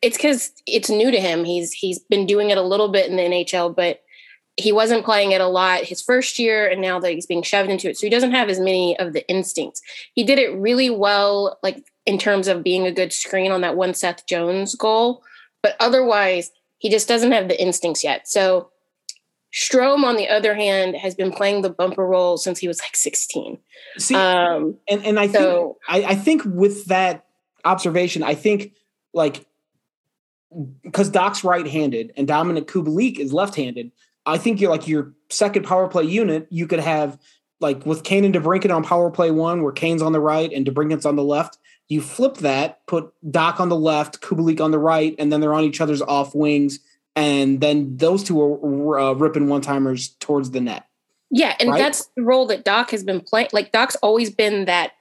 it's 0.00 0.16
because 0.16 0.52
it's 0.66 0.88
new 0.88 1.11
to 1.11 1.21
him. 1.21 1.45
He's 1.45 1.73
he's 1.73 1.99
been 1.99 2.26
doing 2.26 2.50
it 2.50 2.59
a 2.59 2.62
little 2.62 2.88
bit 2.88 3.11
in 3.11 3.16
the 3.16 3.23
NHL, 3.23 3.75
but 3.75 4.00
he 4.56 4.73
wasn't 4.73 5.04
playing 5.04 5.32
it 5.32 5.40
a 5.40 5.49
lot 5.49 5.82
his 5.82 6.00
first 6.00 6.38
year, 6.38 6.68
and 6.68 6.80
now 6.80 7.00
that 7.00 7.12
he's 7.12 7.26
being 7.26 7.42
shoved 7.42 7.70
into 7.70 7.88
it, 7.88 7.99
so 7.99 8.06
he 8.06 8.11
doesn't 8.11 8.32
have 8.32 8.49
as 8.49 8.61
many 8.61 8.96
of 8.99 9.12
the 9.12 9.28
instincts. 9.28 9.82
He 10.14 10.25
did 10.25 10.38
it 10.38 10.54
really 10.56 10.90
well, 10.90 11.58
like 11.62 11.84
in 12.06 12.18
terms 12.18 12.49
of 12.49 12.62
being 12.62 12.87
a 12.87 12.92
good 12.92 13.12
screen 13.12 13.50
on 13.50 13.62
that 13.62 13.76
one 13.76 13.94
Seth 13.94 14.26
Jones 14.26 14.75
goal, 14.75 15.25
but 15.62 15.76
otherwise 15.80 16.52
he 16.78 16.90
just 16.90 17.08
doesn't 17.08 17.32
have 17.32 17.49
the 17.49 17.61
instincts 17.61 18.04
yet. 18.04 18.28
So 18.28 18.70
Strome, 19.54 20.04
on 20.04 20.16
the 20.16 20.28
other 20.28 20.54
hand, 20.54 20.96
has 20.96 21.14
been 21.14 21.32
playing 21.32 21.62
the 21.62 21.70
bumper 21.70 22.04
role 22.06 22.37
since 22.37 22.58
he 22.58 22.68
was 22.68 22.80
like 22.80 22.96
16. 22.96 23.58
see, 23.99 24.14
Um, 24.14 24.76
and 24.88 25.04
and 25.04 25.18
I 25.18 25.26
think 25.26 25.38
so 25.38 25.78
I, 25.88 26.04
I 26.04 26.14
think 26.14 26.42
with 26.44 26.87
that 26.87 27.25
observation, 27.64 28.23
I 28.23 28.34
think 28.34 28.75
like 29.12 29.46
because 30.82 31.08
Dach's 31.08 31.42
right-handed 31.42 32.12
and 32.16 32.28
Dominic 32.28 32.68
Kubalik 32.68 33.18
is 33.18 33.32
left-handed, 33.32 33.90
I 34.26 34.38
think 34.38 34.61
you're 34.61 34.71
like 34.71 34.88
your 34.88 35.12
second 35.31 35.64
power 35.64 35.88
play 35.88 36.04
unit. 36.04 36.47
You 36.50 36.66
could 36.66 36.81
have 36.81 37.19
like 37.61 37.85
with 37.87 38.04
Kane 38.04 38.25
and 38.25 38.35
DeBrincat 38.35 38.75
on 38.75 38.83
power 38.83 39.11
play 39.11 39.31
one, 39.31 39.62
where 39.62 39.73
Kane's 39.73 40.02
on 40.02 40.12
the 40.12 40.21
right 40.21 40.52
and 40.52 40.66
DeBrincat's 40.66 41.07
on 41.07 41.16
the 41.16 41.25
left. 41.25 41.59
You 41.88 42.00
flip 42.00 42.37
that, 42.38 42.87
put 42.87 43.12
Dach 43.31 43.61
on 43.61 43.69
the 43.69 43.76
left, 43.76 44.21
Kubalik 44.23 44.61
on 44.61 44.71
the 44.71 44.78
right, 44.78 45.14
and 45.19 45.33
then 45.33 45.40
they're 45.40 45.52
on 45.54 45.64
each 45.64 45.81
other's 45.83 46.00
off 46.00 46.35
wings, 46.35 46.78
and 47.14 47.61
then 47.61 47.97
those 47.99 48.25
two 48.25 48.40
are 48.40 48.99
uh, 48.99 49.12
ripping 49.12 49.49
one 49.49 49.61
timers 49.61 50.09
towards 50.21 50.50
the 50.52 50.61
net. 50.61 50.87
yeah, 51.31 51.54
and 51.61 51.71
Right? 51.71 51.78
that's 51.78 52.07
the 52.16 52.23
role 52.23 52.47
that 52.47 52.64
Dach 52.64 52.90
has 52.90 53.04
been 53.04 53.21
playing. 53.21 53.49
Like 53.52 53.71
Dach's 53.73 53.97
always 53.97 54.31
been 54.31 54.64
that 54.64 54.93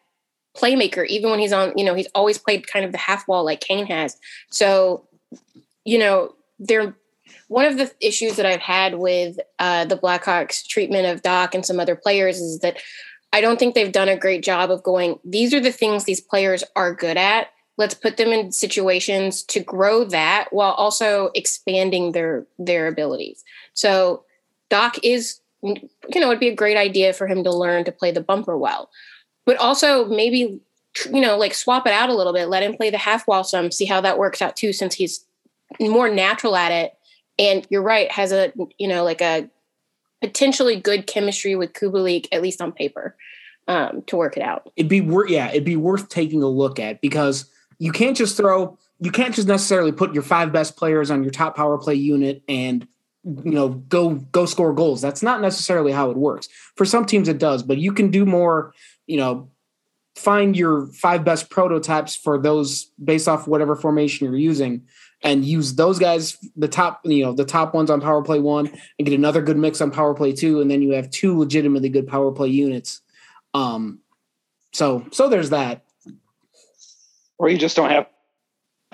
playmaker, 0.57 1.05
even 1.07 1.29
when 1.31 1.39
he's 1.39 1.53
on, 1.53 1.73
you 1.77 1.83
know, 1.85 1.93
he's 1.95 2.07
always 2.13 2.37
played 2.37 2.67
kind 2.67 2.85
of 2.85 2.91
the 2.91 2.97
half 2.97 3.27
wall 3.27 3.43
like 3.45 3.61
Kane 3.61 3.85
has. 3.87 4.17
So, 4.51 5.07
you 5.85 5.97
know, 5.97 6.35
they're 6.59 6.95
one 7.47 7.65
of 7.65 7.77
the 7.77 7.91
issues 7.99 8.35
that 8.37 8.45
I've 8.45 8.61
had 8.61 8.95
with 8.95 9.37
uh, 9.59 9.85
the 9.85 9.97
Blackhawks 9.97 10.65
treatment 10.65 11.07
of 11.07 11.21
Dach 11.21 11.53
and 11.53 11.65
some 11.65 11.79
other 11.79 11.95
players 11.95 12.39
is 12.39 12.59
that 12.59 12.77
I 13.31 13.41
don't 13.41 13.57
think 13.57 13.73
they've 13.73 13.91
done 13.91 14.09
a 14.09 14.17
great 14.17 14.43
job 14.43 14.69
of 14.69 14.83
going, 14.83 15.19
these 15.25 15.53
are 15.53 15.59
the 15.59 15.71
things 15.71 16.03
these 16.03 16.21
players 16.21 16.63
are 16.75 16.93
good 16.93 17.17
at. 17.17 17.47
Let's 17.77 17.95
put 17.95 18.17
them 18.17 18.29
in 18.29 18.51
situations 18.51 19.41
to 19.43 19.59
grow 19.59 20.03
that 20.05 20.47
while 20.51 20.73
also 20.73 21.31
expanding 21.33 22.11
their 22.11 22.45
their 22.59 22.87
abilities. 22.87 23.43
So 23.73 24.25
Dach 24.69 24.99
is 25.01 25.39
you 25.63 26.19
know, 26.19 26.27
it'd 26.27 26.39
be 26.39 26.49
a 26.49 26.55
great 26.55 26.77
idea 26.77 27.13
for 27.13 27.25
him 27.25 27.43
to 27.43 27.51
learn 27.51 27.85
to 27.85 27.91
play 27.91 28.11
the 28.11 28.21
bumper 28.21 28.57
well. 28.57 28.89
But 29.45 29.57
also 29.57 30.05
maybe 30.05 30.61
you 31.11 31.21
know, 31.21 31.37
like 31.37 31.53
swap 31.53 31.87
it 31.87 31.93
out 31.93 32.09
a 32.09 32.15
little 32.15 32.33
bit, 32.33 32.49
let 32.49 32.63
him 32.63 32.75
play 32.75 32.89
the 32.89 32.97
half 32.97 33.27
wall 33.27 33.43
some, 33.43 33.71
see 33.71 33.85
how 33.85 34.01
that 34.01 34.17
works 34.17 34.41
out 34.41 34.55
too, 34.55 34.73
since 34.73 34.93
he's 34.93 35.25
more 35.79 36.09
natural 36.09 36.55
at 36.55 36.71
it. 36.71 36.95
And 37.39 37.65
you're 37.69 37.81
right, 37.81 38.11
has 38.11 38.31
a 38.31 38.53
you 38.77 38.87
know, 38.87 39.03
like 39.03 39.21
a 39.21 39.49
potentially 40.21 40.79
good 40.79 41.07
chemistry 41.07 41.55
with 41.55 41.73
Kubalik, 41.73 42.27
at 42.31 42.41
least 42.41 42.61
on 42.61 42.71
paper, 42.71 43.15
um, 43.67 44.03
to 44.07 44.15
work 44.15 44.37
it 44.37 44.43
out. 44.43 44.71
it'd 44.75 44.89
be 44.89 45.01
worth 45.01 45.29
yeah 45.29 45.49
it'd 45.49 45.63
be 45.63 45.75
worth 45.75 46.09
taking 46.09 46.43
a 46.43 46.47
look 46.47 46.79
at 46.79 47.01
because 47.01 47.49
you 47.79 47.91
can't 47.91 48.17
just 48.17 48.35
throw 48.37 48.77
you 48.99 49.11
can't 49.11 49.35
just 49.35 49.47
necessarily 49.47 49.91
put 49.91 50.13
your 50.13 50.23
five 50.23 50.51
best 50.51 50.75
players 50.77 51.11
on 51.11 51.23
your 51.23 51.31
top 51.31 51.55
power 51.55 51.77
play 51.77 51.95
unit 51.95 52.43
and 52.47 52.87
you 53.23 53.51
know 53.51 53.69
go 53.69 54.15
go 54.31 54.45
score 54.45 54.73
goals 54.73 55.01
that's 55.01 55.23
not 55.23 55.41
necessarily 55.41 55.91
how 55.91 56.11
it 56.11 56.17
works 56.17 56.49
for 56.75 56.85
some 56.85 57.05
teams 57.05 57.27
it 57.27 57.37
does 57.37 57.63
but 57.63 57.77
you 57.77 57.93
can 57.93 58.11
do 58.11 58.25
more 58.25 58.73
you 59.07 59.17
know 59.17 59.49
find 60.15 60.57
your 60.57 60.87
five 60.87 61.23
best 61.23 61.49
prototypes 61.49 62.15
for 62.15 62.37
those 62.37 62.91
based 63.03 63.27
off 63.27 63.47
whatever 63.47 63.75
formation 63.75 64.25
you're 64.25 64.35
using 64.35 64.85
and 65.23 65.45
use 65.45 65.75
those 65.75 65.99
guys 65.99 66.37
the 66.55 66.67
top 66.67 67.01
you 67.05 67.23
know 67.23 67.33
the 67.33 67.45
top 67.45 67.73
ones 67.73 67.89
on 67.89 68.01
power 68.01 68.21
play 68.21 68.39
one 68.39 68.67
and 68.99 69.07
get 69.07 69.17
another 69.17 69.41
good 69.41 69.57
mix 69.57 69.81
on 69.81 69.91
power 69.91 70.13
play 70.13 70.33
two 70.33 70.61
and 70.61 70.69
then 70.69 70.81
you 70.81 70.91
have 70.91 71.09
two 71.09 71.37
legitimately 71.37 71.89
good 71.89 72.07
power 72.07 72.31
play 72.31 72.49
units 72.49 73.01
um 73.53 73.99
so 74.73 75.05
so 75.11 75.29
there's 75.29 75.51
that. 75.51 75.83
or 77.37 77.47
you 77.49 77.57
just 77.57 77.75
don't 77.75 77.91
have 77.91 78.07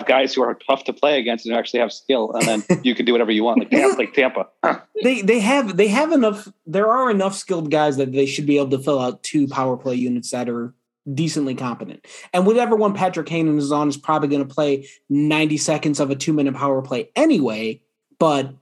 guys 0.06 0.34
who 0.34 0.42
are 0.42 0.54
tough 0.54 0.84
to 0.84 0.92
play 0.92 1.18
against 1.18 1.46
and 1.46 1.54
actually 1.54 1.80
have 1.80 1.92
skill, 1.92 2.32
and 2.32 2.46
then 2.46 2.80
you 2.82 2.94
can 2.94 3.06
do 3.06 3.12
whatever 3.12 3.30
you 3.30 3.44
want, 3.44 3.58
like 3.58 3.70
Tampa. 3.70 3.96
Like 3.98 4.12
Tampa. 4.14 4.48
They 5.02 5.22
they 5.22 5.38
have 5.40 5.78
they 5.78 5.88
have 5.88 6.12
enough 6.12 6.46
there 6.66 6.86
are 6.86 7.10
enough 7.10 7.34
skilled 7.34 7.70
guys 7.70 7.96
that 7.96 8.12
they 8.12 8.26
should 8.26 8.44
be 8.44 8.58
able 8.58 8.68
to 8.68 8.78
fill 8.78 8.98
out 8.98 9.22
two 9.22 9.48
power 9.48 9.78
play 9.78 9.94
units 9.94 10.30
that 10.32 10.46
are 10.46 10.74
decently 11.12 11.54
competent. 11.54 12.06
And 12.32 12.46
whatever 12.46 12.76
one 12.76 12.94
Patrick 12.94 13.28
Hanan 13.28 13.58
is 13.58 13.72
on 13.72 13.88
is 13.88 13.96
probably 13.96 14.28
going 14.28 14.46
to 14.46 14.54
play 14.54 14.88
90 15.08 15.56
seconds 15.56 16.00
of 16.00 16.10
a 16.10 16.16
2 16.16 16.32
minute 16.32 16.54
power 16.54 16.82
play 16.82 17.10
anyway, 17.16 17.80
but 18.18 18.52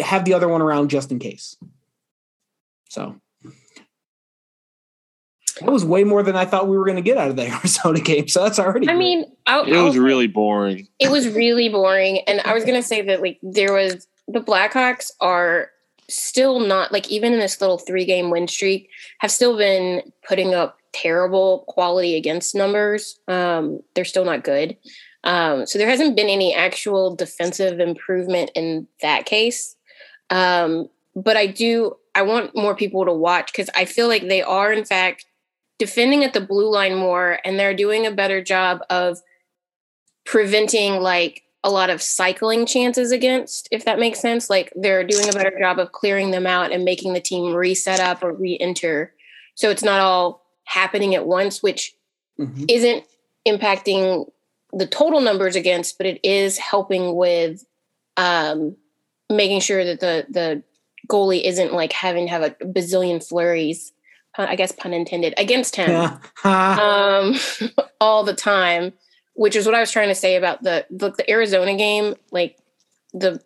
have 0.00 0.24
the 0.24 0.34
other 0.34 0.48
one 0.48 0.62
around 0.62 0.88
just 0.88 1.12
in 1.12 1.18
case. 1.18 1.56
So 2.88 3.20
that 5.60 5.70
was 5.70 5.84
way 5.84 6.04
more 6.04 6.22
than 6.22 6.36
I 6.36 6.44
thought 6.44 6.68
we 6.68 6.76
were 6.76 6.84
going 6.84 6.96
to 6.96 7.02
get 7.02 7.18
out 7.18 7.30
of 7.30 7.36
the 7.36 7.46
Arizona 7.52 8.00
game. 8.00 8.28
So 8.28 8.42
that's 8.42 8.58
already 8.58 8.88
I 8.88 8.92
great. 8.92 8.98
mean, 8.98 9.24
I, 9.46 9.62
It 9.66 9.82
was 9.82 9.96
really 9.96 10.26
boring. 10.26 10.88
it 10.98 11.10
was 11.10 11.28
really 11.28 11.68
boring 11.68 12.20
and 12.26 12.40
i 12.44 12.54
was 12.54 12.64
going 12.64 12.74
to 12.80 12.86
say 12.86 13.02
that 13.02 13.20
like 13.20 13.38
there 13.42 13.72
was 13.72 14.06
the 14.28 14.40
blackhawks 14.40 15.10
are 15.20 15.70
still 16.08 16.60
not 16.60 16.92
like 16.92 17.10
even 17.10 17.32
in 17.32 17.38
this 17.38 17.60
little 17.60 17.78
three 17.78 18.04
game 18.04 18.30
win 18.30 18.46
streak 18.48 18.88
have 19.18 19.30
still 19.30 19.56
been 19.56 20.02
putting 20.28 20.54
up 20.54 20.78
terrible 21.02 21.64
quality 21.68 22.16
against 22.16 22.54
numbers 22.54 23.18
um 23.28 23.80
they're 23.94 24.04
still 24.04 24.24
not 24.24 24.44
good 24.44 24.76
um 25.24 25.66
so 25.66 25.78
there 25.78 25.88
hasn't 25.88 26.16
been 26.16 26.28
any 26.28 26.54
actual 26.54 27.14
defensive 27.14 27.80
improvement 27.80 28.50
in 28.54 28.86
that 29.02 29.26
case 29.26 29.76
um 30.30 30.88
but 31.14 31.36
i 31.36 31.46
do 31.46 31.94
i 32.14 32.22
want 32.22 32.56
more 32.56 32.74
people 32.74 33.04
to 33.04 33.12
watch 33.12 33.52
because 33.52 33.68
i 33.74 33.84
feel 33.84 34.08
like 34.08 34.28
they 34.28 34.42
are 34.42 34.72
in 34.72 34.84
fact 34.84 35.26
defending 35.78 36.24
at 36.24 36.32
the 36.32 36.40
blue 36.40 36.70
line 36.70 36.94
more 36.94 37.38
and 37.44 37.58
they're 37.58 37.74
doing 37.74 38.06
a 38.06 38.10
better 38.10 38.42
job 38.42 38.80
of 38.88 39.18
preventing 40.24 41.00
like 41.00 41.42
a 41.66 41.70
lot 41.70 41.90
of 41.90 42.00
cycling 42.00 42.64
chances 42.64 43.10
against, 43.10 43.68
if 43.72 43.84
that 43.84 43.98
makes 43.98 44.20
sense. 44.20 44.48
Like 44.48 44.72
they're 44.76 45.04
doing 45.04 45.28
a 45.28 45.32
better 45.32 45.58
job 45.58 45.78
of 45.78 45.92
clearing 45.92 46.30
them 46.30 46.46
out 46.46 46.72
and 46.72 46.84
making 46.84 47.12
the 47.12 47.20
team 47.20 47.52
reset 47.52 47.98
up 47.98 48.22
or 48.22 48.32
re-enter. 48.32 49.12
So 49.56 49.70
it's 49.70 49.82
not 49.82 50.00
all 50.00 50.45
happening 50.66 51.14
at 51.14 51.26
once, 51.26 51.62
which 51.62 51.94
Mhm. 52.38 52.70
isn't 52.70 53.04
impacting 53.48 54.30
the 54.72 54.86
total 54.86 55.20
numbers 55.20 55.56
against, 55.56 55.96
but 55.96 56.06
it 56.06 56.20
is 56.22 56.58
helping 56.58 57.14
with 57.16 57.64
um, 58.18 58.76
making 59.30 59.60
sure 59.60 59.84
that 59.84 60.00
the 60.00 60.26
the 60.28 60.62
goalie 61.08 61.42
isn't 61.44 61.72
like 61.72 61.92
having 61.92 62.26
to 62.26 62.30
have 62.30 62.42
a 62.42 62.50
bazillion 62.50 63.26
flurries 63.26 63.92
I 64.38 64.56
guess 64.56 64.72
pun 64.72 64.92
intended, 64.92 65.32
against 65.38 65.76
him 65.76 66.10
um, 66.44 67.34
all 68.00 68.22
the 68.22 68.34
time, 68.34 68.92
which 69.34 69.56
is 69.56 69.64
what 69.64 69.74
I 69.74 69.80
was 69.80 69.90
trying 69.90 70.08
to 70.08 70.14
say 70.14 70.36
about 70.36 70.62
the 70.62 70.84
the, 70.90 71.10
the 71.10 71.30
Arizona 71.30 71.74
game. 71.76 72.16
Like 72.32 72.58
the 73.14 73.40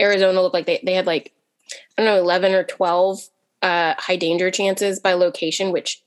Arizona 0.00 0.40
looked 0.42 0.54
like 0.54 0.66
they, 0.66 0.80
they 0.82 0.94
had 0.94 1.06
like 1.06 1.32
I 1.96 2.02
don't 2.02 2.06
know 2.06 2.20
eleven 2.20 2.54
or 2.54 2.64
twelve 2.64 3.20
uh, 3.62 3.94
high 3.98 4.16
danger 4.16 4.50
chances 4.50 4.98
by 4.98 5.12
location, 5.14 5.70
which 5.70 6.02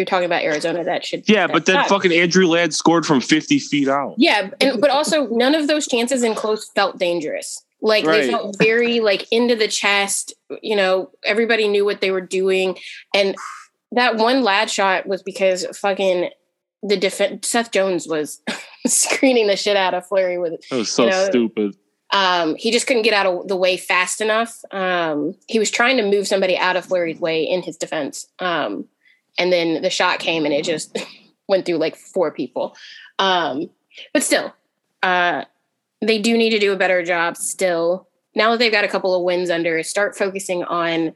you're 0.00 0.06
talking 0.06 0.26
about 0.26 0.42
Arizona. 0.42 0.82
That 0.84 1.04
should 1.04 1.28
Yeah, 1.28 1.46
but 1.46 1.66
then 1.66 1.76
that- 1.76 1.88
fucking 1.88 2.12
Andrew 2.12 2.46
Ladd 2.46 2.74
scored 2.74 3.06
from 3.06 3.20
50 3.20 3.58
feet 3.58 3.88
out. 3.88 4.14
yeah, 4.18 4.50
and 4.60 4.80
but 4.80 4.90
also 4.90 5.26
none 5.28 5.54
of 5.54 5.68
those 5.68 5.86
chances 5.86 6.22
in 6.22 6.34
close 6.34 6.68
felt 6.74 6.98
dangerous. 6.98 7.62
Like 7.82 8.04
they 8.04 8.28
felt 8.30 8.56
very 8.58 9.00
like 9.00 9.26
into 9.30 9.54
the 9.56 9.68
chest. 9.68 10.34
You 10.62 10.76
know, 10.76 11.10
everybody 11.24 11.66
knew 11.68 11.84
what 11.84 12.00
they 12.00 12.10
were 12.10 12.20
doing, 12.20 12.76
and 13.14 13.34
that 13.92 14.16
one 14.16 14.42
Ladd 14.42 14.68
shot 14.70 15.06
was 15.06 15.22
because 15.22 15.64
fucking 15.78 16.30
the 16.82 16.96
defense 16.96 17.48
Seth 17.48 17.70
Jones 17.72 18.06
was 18.08 18.42
screening 18.86 19.46
the 19.46 19.56
shit 19.56 19.76
out 19.76 19.94
of 19.94 20.06
Fleury 20.06 20.38
with. 20.38 20.60
That 20.70 20.76
was 20.76 20.90
so 20.90 21.04
You 21.04 21.10
know, 21.10 21.26
stupid. 21.26 21.76
Um, 22.12 22.56
he 22.56 22.70
just 22.72 22.86
couldn't 22.88 23.02
get 23.02 23.14
out 23.14 23.26
of 23.26 23.48
the 23.48 23.56
way 23.56 23.76
fast 23.76 24.20
enough. 24.20 24.58
Um, 24.72 25.34
he 25.46 25.58
was 25.60 25.70
trying 25.70 25.96
to 25.98 26.02
move 26.02 26.26
somebody 26.26 26.56
out 26.58 26.74
of 26.76 26.84
Fleury's 26.86 27.20
way 27.20 27.44
in 27.44 27.62
his 27.62 27.76
defense. 27.76 28.26
Um, 28.40 28.86
and 29.40 29.50
then 29.50 29.80
the 29.80 29.90
shot 29.90 30.18
came 30.18 30.44
and 30.44 30.52
it 30.52 30.64
just 30.64 30.96
went 31.48 31.64
through 31.64 31.78
like 31.78 31.96
four 31.96 32.30
people. 32.30 32.76
Um, 33.18 33.70
but 34.12 34.22
still, 34.22 34.54
uh, 35.02 35.44
they 36.02 36.20
do 36.20 36.36
need 36.36 36.50
to 36.50 36.58
do 36.58 36.72
a 36.72 36.76
better 36.76 37.02
job 37.02 37.36
still. 37.36 38.06
Now 38.34 38.50
that 38.50 38.58
they've 38.58 38.70
got 38.70 38.84
a 38.84 38.88
couple 38.88 39.14
of 39.14 39.24
wins 39.24 39.50
under, 39.50 39.82
start 39.82 40.16
focusing 40.16 40.62
on 40.62 41.14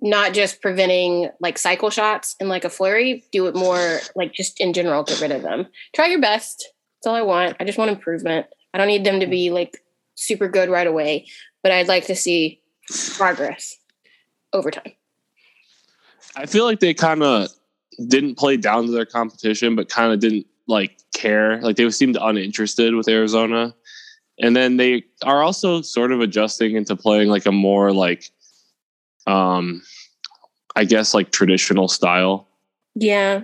not 0.00 0.32
just 0.32 0.62
preventing 0.62 1.28
like 1.40 1.58
cycle 1.58 1.90
shots 1.90 2.36
and 2.38 2.48
like 2.48 2.64
a 2.64 2.70
flurry, 2.70 3.24
do 3.32 3.48
it 3.48 3.56
more 3.56 3.98
like 4.14 4.32
just 4.32 4.60
in 4.60 4.72
general, 4.72 5.02
get 5.02 5.20
rid 5.20 5.32
of 5.32 5.42
them. 5.42 5.66
Try 5.94 6.06
your 6.06 6.20
best. 6.20 6.72
That's 6.96 7.08
all 7.08 7.16
I 7.16 7.22
want. 7.22 7.56
I 7.58 7.64
just 7.64 7.76
want 7.76 7.90
improvement. 7.90 8.46
I 8.72 8.78
don't 8.78 8.86
need 8.86 9.04
them 9.04 9.18
to 9.20 9.26
be 9.26 9.50
like 9.50 9.82
super 10.14 10.48
good 10.48 10.70
right 10.70 10.86
away, 10.86 11.26
but 11.62 11.72
I'd 11.72 11.88
like 11.88 12.06
to 12.06 12.14
see 12.14 12.62
progress 13.16 13.76
over 14.52 14.70
time. 14.70 14.92
I 16.38 16.46
feel 16.46 16.64
like 16.64 16.78
they 16.78 16.94
kind 16.94 17.22
of 17.24 17.48
didn't 18.06 18.36
play 18.36 18.56
down 18.56 18.86
to 18.86 18.92
their 18.92 19.04
competition, 19.04 19.74
but 19.74 19.88
kind 19.88 20.12
of 20.12 20.20
didn't 20.20 20.46
like 20.68 20.96
care. 21.12 21.60
Like 21.60 21.74
they 21.74 21.90
seemed 21.90 22.16
uninterested 22.20 22.94
with 22.94 23.08
Arizona. 23.08 23.74
And 24.38 24.54
then 24.54 24.76
they 24.76 25.02
are 25.24 25.42
also 25.42 25.82
sort 25.82 26.12
of 26.12 26.20
adjusting 26.20 26.76
into 26.76 26.94
playing 26.94 27.28
like 27.28 27.44
a 27.44 27.50
more 27.50 27.92
like, 27.92 28.30
um, 29.26 29.82
I 30.76 30.84
guess 30.84 31.12
like 31.12 31.32
traditional 31.32 31.88
style. 31.88 32.46
Yeah. 32.94 33.42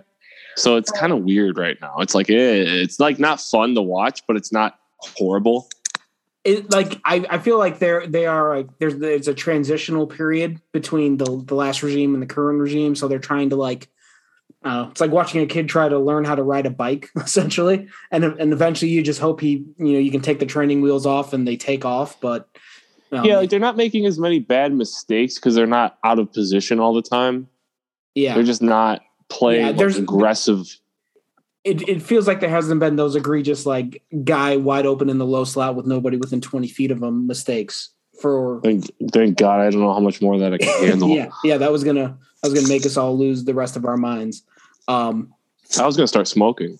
So 0.56 0.76
it's 0.76 0.92
kind 0.92 1.12
of 1.12 1.24
weird 1.24 1.58
right 1.58 1.76
now. 1.80 1.96
It's 1.98 2.14
like 2.14 2.30
eh, 2.30 2.62
it's 2.64 3.00
like 3.00 3.18
not 3.18 3.40
fun 3.40 3.74
to 3.74 3.82
watch, 3.82 4.22
but 4.28 4.36
it's 4.36 4.52
not 4.52 4.78
horrible. 5.00 5.68
It 6.44 6.70
like 6.70 7.00
I, 7.04 7.24
I 7.30 7.38
feel 7.38 7.58
like 7.58 7.78
they're 7.78 8.06
they 8.06 8.26
are 8.26 8.56
like 8.56 8.68
there's 8.78 8.96
there's 8.96 9.28
a 9.28 9.34
transitional 9.34 10.06
period 10.06 10.60
between 10.72 11.16
the 11.16 11.42
the 11.46 11.54
last 11.54 11.82
regime 11.82 12.14
and 12.14 12.22
the 12.22 12.26
current 12.26 12.60
regime, 12.60 12.94
so 12.94 13.08
they're 13.08 13.18
trying 13.18 13.50
to 13.50 13.56
like 13.56 13.88
uh, 14.62 14.88
it's 14.90 15.00
like 15.00 15.10
watching 15.10 15.42
a 15.42 15.46
kid 15.46 15.68
try 15.68 15.88
to 15.88 15.98
learn 15.98 16.24
how 16.24 16.34
to 16.34 16.42
ride 16.42 16.66
a 16.66 16.70
bike 16.70 17.08
essentially, 17.16 17.88
and 18.10 18.24
and 18.24 18.52
eventually 18.52 18.90
you 18.90 19.02
just 19.02 19.20
hope 19.20 19.40
he 19.40 19.64
you 19.78 19.92
know 19.94 19.98
you 19.98 20.10
can 20.10 20.20
take 20.20 20.38
the 20.38 20.46
training 20.46 20.80
wheels 20.82 21.06
off 21.06 21.32
and 21.32 21.46
they 21.48 21.56
take 21.56 21.84
off, 21.84 22.20
but 22.20 22.48
um, 23.12 23.24
yeah, 23.24 23.36
like 23.38 23.50
they're 23.50 23.60
not 23.60 23.76
making 23.76 24.06
as 24.06 24.18
many 24.18 24.38
bad 24.40 24.72
mistakes 24.72 25.36
because 25.36 25.54
they're 25.54 25.66
not 25.66 25.98
out 26.04 26.18
of 26.18 26.32
position 26.32 26.80
all 26.80 26.92
the 26.94 27.02
time. 27.02 27.48
yeah, 28.14 28.34
They're 28.34 28.42
just 28.42 28.62
not 28.62 29.02
playing 29.28 29.60
Yeah, 29.60 29.66
like, 29.68 29.76
there's- 29.76 29.96
aggressive. 29.98 30.66
It, 31.64 31.88
it 31.88 32.02
feels 32.02 32.26
like 32.26 32.40
there 32.40 32.50
hasn't 32.50 32.78
been 32.78 32.96
those 32.96 33.16
egregious 33.16 33.64
like 33.66 34.02
guy 34.22 34.56
wide 34.56 34.86
open 34.86 35.08
in 35.08 35.18
the 35.18 35.26
low 35.26 35.44
slot 35.44 35.74
with 35.74 35.86
nobody 35.86 36.16
within 36.18 36.40
20 36.40 36.68
feet 36.68 36.90
of 36.90 37.02
him 37.02 37.26
mistakes 37.26 37.90
for 38.20 38.60
Thank, 38.62 38.84
thank 39.12 39.38
God, 39.38 39.60
I 39.60 39.70
don't 39.70 39.80
know 39.80 39.92
how 39.92 39.98
much 40.00 40.22
more 40.22 40.38
that 40.38 40.52
I 40.54 40.58
can 40.58 40.68
handle. 40.88 41.08
yeah 41.08 41.28
yeah 41.42 41.56
that 41.56 41.72
was 41.72 41.82
gonna 41.82 42.16
that 42.42 42.50
was 42.50 42.54
gonna 42.54 42.68
make 42.68 42.84
us 42.86 42.96
all 42.96 43.16
lose 43.18 43.44
the 43.44 43.54
rest 43.54 43.76
of 43.76 43.84
our 43.84 43.96
minds 43.96 44.42
um 44.88 45.32
I 45.78 45.86
was 45.86 45.96
gonna 45.96 46.06
start 46.06 46.28
smoking. 46.28 46.78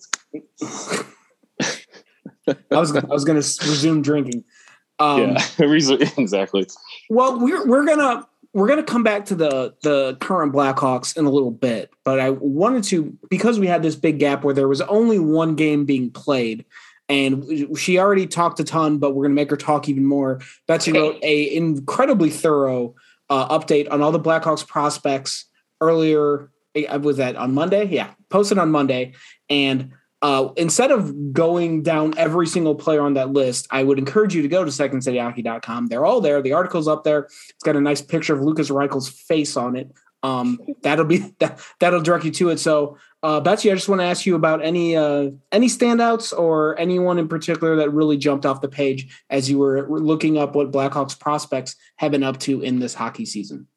i 2.71 2.79
was 2.79 2.95
i 2.95 3.05
was 3.07 3.25
gonna 3.25 3.39
resume 3.39 4.01
drinking 4.01 4.43
um 4.99 5.19
yeah, 5.59 6.09
exactly. 6.17 6.65
well 7.09 7.39
we're 7.39 7.65
we're 7.67 7.85
gonna 7.85 8.25
we're 8.55 8.69
gonna 8.69 8.81
come 8.83 9.03
back 9.03 9.25
to 9.25 9.35
the 9.35 9.75
the 9.83 10.15
current 10.21 10.53
blackhawks 10.53 11.15
in 11.17 11.25
a 11.25 11.29
little 11.29 11.51
bit 11.51 11.91
but 12.05 12.19
i 12.19 12.29
wanted 12.31 12.83
to 12.83 13.15
because 13.29 13.59
we 13.59 13.67
had 13.67 13.83
this 13.83 13.95
big 13.95 14.17
gap 14.17 14.43
where 14.43 14.53
there 14.53 14.67
was 14.67 14.81
only 14.81 15.19
one 15.19 15.55
game 15.55 15.83
being 15.85 16.09
played 16.09 16.65
and 17.09 17.77
she 17.77 17.99
already 17.99 18.25
talked 18.25 18.59
a 18.61 18.63
ton 18.63 18.97
but 18.97 19.13
we're 19.13 19.25
gonna 19.25 19.35
make 19.35 19.49
her 19.51 19.57
talk 19.57 19.87
even 19.89 20.05
more 20.05 20.39
betsy 20.67 20.91
Okay. 20.91 20.99
wrote 20.99 21.19
a 21.21 21.53
incredibly 21.53 22.29
thorough 22.29 22.95
uh, 23.29 23.59
update 23.59 23.91
on 23.91 24.01
all 24.01 24.11
the 24.11 24.19
blackhawks 24.19 24.65
prospects 24.65 25.45
earlier 25.81 26.49
eh, 26.75 26.95
was 26.97 27.17
that 27.17 27.35
on 27.35 27.53
monday 27.53 27.85
yeah 27.85 28.11
posted 28.29 28.57
on 28.57 28.71
monday 28.71 29.13
and 29.49 29.91
uh, 30.21 30.49
instead 30.55 30.91
of 30.91 31.33
going 31.33 31.83
down 31.83 32.17
every 32.17 32.47
single 32.47 32.75
player 32.75 33.01
on 33.01 33.13
that 33.15 33.31
list, 33.31 33.67
I 33.69 33.83
would 33.83 33.99
encourage 33.99 34.33
you 34.33 34.41
to 34.41 34.47
go 34.47 34.63
to 34.63 34.71
secondcityhockey.com. 34.71 35.87
They're 35.87 36.05
all 36.05 36.21
there. 36.21 36.41
The 36.41 36.53
article's 36.53 36.87
up 36.87 37.03
there. 37.03 37.25
It's 37.49 37.63
got 37.63 37.75
a 37.75 37.81
nice 37.81 38.01
picture 38.01 38.33
of 38.33 38.41
Lukas 38.41 38.69
Reichel's 38.69 39.09
face 39.09 39.55
on 39.57 39.75
it. 39.75 39.91
Um, 40.23 40.59
that'll 40.81 41.05
be 41.05 41.17
that, 41.39 41.59
that'll 41.79 42.01
direct 42.01 42.25
you 42.25 42.31
to 42.31 42.49
it. 42.49 42.59
So, 42.59 42.97
uh, 43.21 43.39
Betsy, 43.39 43.71
I 43.71 43.75
just 43.75 43.89
want 43.89 44.01
to 44.01 44.05
ask 44.05 44.25
you 44.25 44.35
about 44.35 44.63
any 44.63 44.95
uh, 44.95 45.29
any 45.51 45.67
standouts 45.67 46.37
or 46.37 46.77
anyone 46.79 47.19
in 47.19 47.27
particular 47.27 47.75
that 47.77 47.91
really 47.91 48.17
jumped 48.17 48.45
off 48.45 48.61
the 48.61 48.69
page 48.69 49.23
as 49.29 49.49
you 49.49 49.59
were 49.59 49.87
looking 49.89 50.37
up 50.37 50.55
what 50.55 50.71
Blackhawks 50.71 51.19
prospects 51.19 51.75
have 51.97 52.11
been 52.11 52.23
up 52.23 52.39
to 52.41 52.61
in 52.61 52.79
this 52.79 52.93
hockey 52.93 53.25
season. 53.25 53.67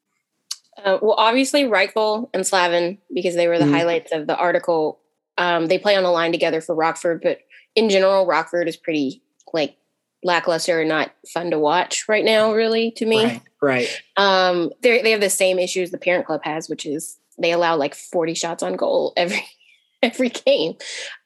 Uh, 0.83 0.99
well, 1.03 1.17
obviously 1.19 1.65
Reichel 1.65 2.31
and 2.33 2.47
Slavin 2.47 2.99
because 3.13 3.35
they 3.35 3.49
were 3.49 3.59
the 3.59 3.65
Mhm. 3.65 3.73
highlights 3.73 4.13
of 4.13 4.27
the 4.27 4.37
article. 4.37 5.01
Um, 5.39 5.67
they 5.67 5.79
play 5.79 5.97
on 5.97 6.05
a 6.05 6.11
line 6.11 6.33
together 6.33 6.61
for 6.61 6.75
Rockford, 6.75 7.21
but 7.23 7.39
in 7.75 7.89
general, 7.89 8.27
Rockford 8.27 8.69
is 8.69 8.77
pretty 8.77 9.23
like 9.53 9.77
lackluster 10.25 10.81
and 10.81 10.89
not 10.89 11.13
fun 11.33 11.51
to 11.53 11.59
watch 11.59 12.09
right 12.09 12.25
now. 12.25 12.53
Really, 12.53 12.91
to 12.93 13.07
me, 13.07 13.25
Right, 13.25 13.41
right. 13.63 14.03
um, 14.17 14.71
they 14.83 15.01
they 15.03 15.13
have 15.13 15.21
the 15.21 15.31
same 15.31 15.59
issues 15.59 15.91
the 15.91 15.99
parent 15.99 16.27
club 16.27 16.41
has, 16.45 16.69
which 16.69 16.85
is 16.85 17.19
they 17.41 17.53
allow 17.53 17.77
like 17.77 17.95
forty 17.95 18.35
shots 18.35 18.63
on 18.63 18.75
goal 18.77 19.13
every 19.17 19.45
every 20.03 20.29
game. 20.31 20.75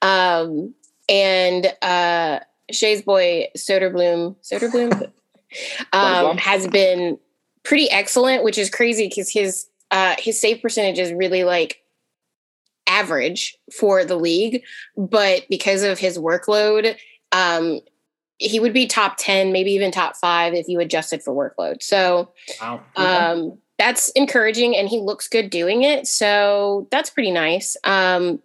Um, 0.02 0.74
and 1.08 1.66
uh, 1.82 2.40
Shay's 2.70 3.02
boy 3.02 3.48
Soderblom, 3.56 4.36
Soderblom, 4.42 5.10
um, 5.92 6.36
has 6.38 6.66
been 6.68 7.18
pretty 7.64 7.90
excellent, 7.90 8.44
which 8.44 8.58
is 8.58 8.70
crazy 8.70 9.08
because 9.08 9.30
his 9.30 9.66
uh, 9.90 10.14
his 10.18 10.40
save 10.40 10.60
percentage 10.62 10.98
is 10.98 11.12
really 11.12 11.44
like 11.44 11.81
average 12.98 13.56
for 13.78 14.04
the 14.04 14.16
league, 14.16 14.62
but 14.96 15.38
because 15.48 15.82
of 15.82 15.98
his 15.98 16.18
workload, 16.18 16.96
um, 17.32 17.80
he 18.38 18.58
would 18.60 18.72
be 18.72 18.86
top 18.86 19.14
ten, 19.18 19.52
maybe 19.52 19.70
even 19.72 19.90
top 19.90 20.16
five 20.16 20.52
if 20.54 20.66
you 20.68 20.80
adjusted 20.80 21.22
for 21.22 21.32
workload. 21.32 21.82
So 21.82 22.32
Wow. 22.60 22.80
um, 22.96 23.58
that's 23.78 24.10
encouraging, 24.10 24.76
and 24.76 24.88
he 24.88 24.98
looks 25.00 25.28
good 25.28 25.48
doing 25.50 25.82
it. 25.82 26.06
So 26.06 26.86
that's 26.90 27.10
pretty 27.10 27.30
nice. 27.30 27.76
Um, 27.84 28.40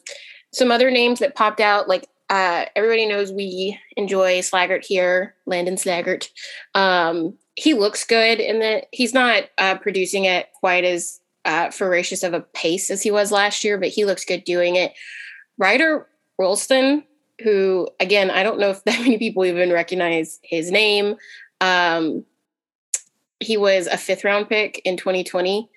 some 0.53 0.71
other 0.71 0.89
names 0.91 1.19
that 1.19 1.35
popped 1.35 1.59
out, 1.59 1.87
like 1.87 2.07
uh, 2.29 2.65
everybody 2.75 3.05
knows 3.05 3.31
we 3.31 3.77
enjoy 3.95 4.39
Slaggert 4.39 4.85
here, 4.85 5.35
Landon 5.45 5.75
Slaggert. 5.75 6.29
Um, 6.73 7.33
he 7.55 7.73
looks 7.73 8.05
good, 8.05 8.39
in 8.39 8.59
that 8.59 8.85
he's 8.91 9.13
not 9.13 9.43
uh, 9.57 9.77
producing 9.77 10.27
at 10.27 10.53
quite 10.53 10.83
as 10.83 11.19
uh, 11.47 11.71
voracious 11.73 12.21
of 12.21 12.33
a 12.33 12.41
pace 12.41 12.91
as 12.91 13.01
he 13.01 13.09
was 13.09 13.31
last 13.31 13.63
year, 13.63 13.79
but 13.79 13.87
he 13.87 14.05
looks 14.05 14.25
good 14.25 14.43
doing 14.43 14.75
it. 14.75 14.93
Ryder 15.57 16.05
Rolston, 16.37 17.03
who 17.41 17.87
again, 17.99 18.29
I 18.29 18.43
don't 18.43 18.59
know 18.59 18.69
if 18.69 18.83
that 18.85 18.99
many 18.99 19.17
people 19.17 19.45
even 19.45 19.71
recognize 19.71 20.39
his 20.43 20.69
name. 20.69 21.15
Um, 21.61 22.25
he 23.39 23.57
was 23.57 23.87
a 23.87 23.97
fifth 23.97 24.23
round 24.23 24.49
pick 24.49 24.81
in 24.83 24.97
2020. 24.97 25.69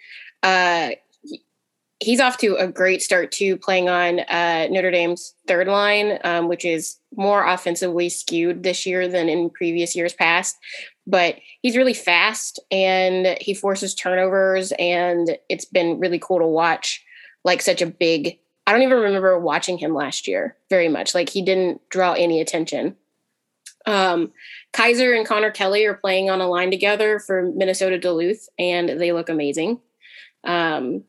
Uh, 0.42 0.90
he's 2.00 2.20
off 2.20 2.38
to 2.38 2.56
a 2.56 2.66
great 2.66 3.02
start 3.02 3.30
too, 3.30 3.56
playing 3.56 3.88
on 3.88 4.20
uh, 4.20 4.66
Notre 4.70 4.90
Dame's 4.90 5.34
third 5.46 5.68
line, 5.68 6.18
um, 6.24 6.48
which 6.48 6.64
is 6.64 6.98
more 7.14 7.46
offensively 7.46 8.08
skewed 8.08 8.62
this 8.62 8.86
year 8.86 9.06
than 9.06 9.28
in 9.28 9.50
previous 9.50 9.94
years 9.94 10.14
past. 10.14 10.56
But 11.10 11.36
he's 11.62 11.76
really 11.76 11.94
fast 11.94 12.60
and 12.70 13.36
he 13.40 13.54
forces 13.54 13.94
turnovers, 13.94 14.72
and 14.78 15.36
it's 15.48 15.64
been 15.64 15.98
really 15.98 16.18
cool 16.18 16.38
to 16.38 16.46
watch. 16.46 17.04
Like 17.42 17.62
such 17.62 17.82
a 17.82 17.86
big. 17.86 18.38
I 18.66 18.72
don't 18.72 18.82
even 18.82 18.98
remember 18.98 19.38
watching 19.38 19.78
him 19.78 19.94
last 19.94 20.28
year 20.28 20.56
very 20.68 20.88
much. 20.88 21.14
Like 21.14 21.30
he 21.30 21.42
didn't 21.42 21.80
draw 21.88 22.12
any 22.12 22.40
attention. 22.40 22.96
Um, 23.86 24.32
Kaiser 24.72 25.14
and 25.14 25.26
Connor 25.26 25.50
Kelly 25.50 25.84
are 25.86 25.94
playing 25.94 26.30
on 26.30 26.40
a 26.40 26.48
line 26.48 26.70
together 26.70 27.18
for 27.18 27.50
Minnesota 27.54 27.98
Duluth, 27.98 28.48
and 28.58 28.88
they 28.88 29.12
look 29.12 29.28
amazing. 29.28 29.80
Um, 30.44 31.04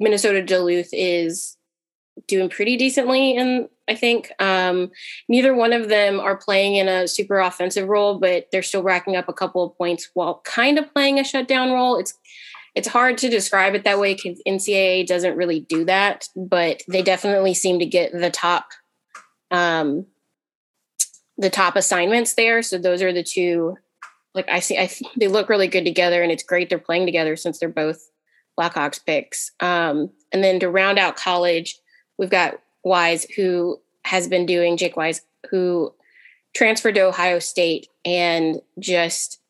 Minnesota 0.00 0.42
Duluth 0.42 0.88
is 0.92 1.56
doing 2.28 2.48
pretty 2.48 2.76
decently 2.76 3.36
and 3.36 3.68
I 3.88 3.94
think 3.94 4.32
um, 4.38 4.90
neither 5.28 5.54
one 5.54 5.72
of 5.72 5.88
them 5.88 6.18
are 6.18 6.36
playing 6.36 6.76
in 6.76 6.88
a 6.88 7.06
super 7.06 7.38
offensive 7.38 7.88
role, 7.88 8.18
but 8.18 8.46
they're 8.50 8.62
still 8.62 8.82
racking 8.82 9.16
up 9.16 9.28
a 9.28 9.34
couple 9.34 9.62
of 9.62 9.76
points 9.76 10.08
while 10.14 10.40
kind 10.44 10.78
of 10.78 10.92
playing 10.92 11.18
a 11.18 11.24
shutdown 11.24 11.72
role. 11.72 11.98
It's 11.98 12.14
it's 12.74 12.88
hard 12.88 13.18
to 13.18 13.28
describe 13.28 13.74
it 13.74 13.84
that 13.84 14.00
way 14.00 14.14
because 14.14 14.42
NCAA 14.48 15.06
doesn't 15.06 15.36
really 15.36 15.60
do 15.60 15.84
that, 15.84 16.28
but 16.34 16.82
they 16.88 17.02
definitely 17.02 17.54
seem 17.54 17.78
to 17.78 17.86
get 17.86 18.12
the 18.12 18.30
top 18.30 18.66
um, 19.50 20.06
the 21.36 21.50
top 21.50 21.76
assignments 21.76 22.34
there. 22.34 22.62
So 22.62 22.78
those 22.78 23.02
are 23.02 23.12
the 23.12 23.22
two. 23.22 23.76
Like 24.34 24.48
I 24.48 24.58
see, 24.58 24.78
I 24.78 24.90
they 25.16 25.28
look 25.28 25.48
really 25.48 25.68
good 25.68 25.84
together, 25.84 26.22
and 26.22 26.32
it's 26.32 26.42
great 26.42 26.68
they're 26.68 26.78
playing 26.78 27.06
together 27.06 27.36
since 27.36 27.58
they're 27.58 27.68
both 27.68 28.10
Blackhawks 28.58 29.04
picks. 29.04 29.52
Um, 29.60 30.10
and 30.32 30.42
then 30.42 30.58
to 30.60 30.68
round 30.68 30.98
out 30.98 31.16
college, 31.16 31.78
we've 32.18 32.30
got 32.30 32.54
Wise, 32.82 33.24
who 33.36 33.80
has 34.04 34.28
been 34.28 34.46
doing 34.46 34.76
Jake 34.76 34.96
Wise, 34.96 35.22
who 35.50 35.94
transferred 36.54 36.94
to 36.94 37.02
Ohio 37.02 37.38
State 37.38 37.88
and 38.04 38.60
just 38.78 39.40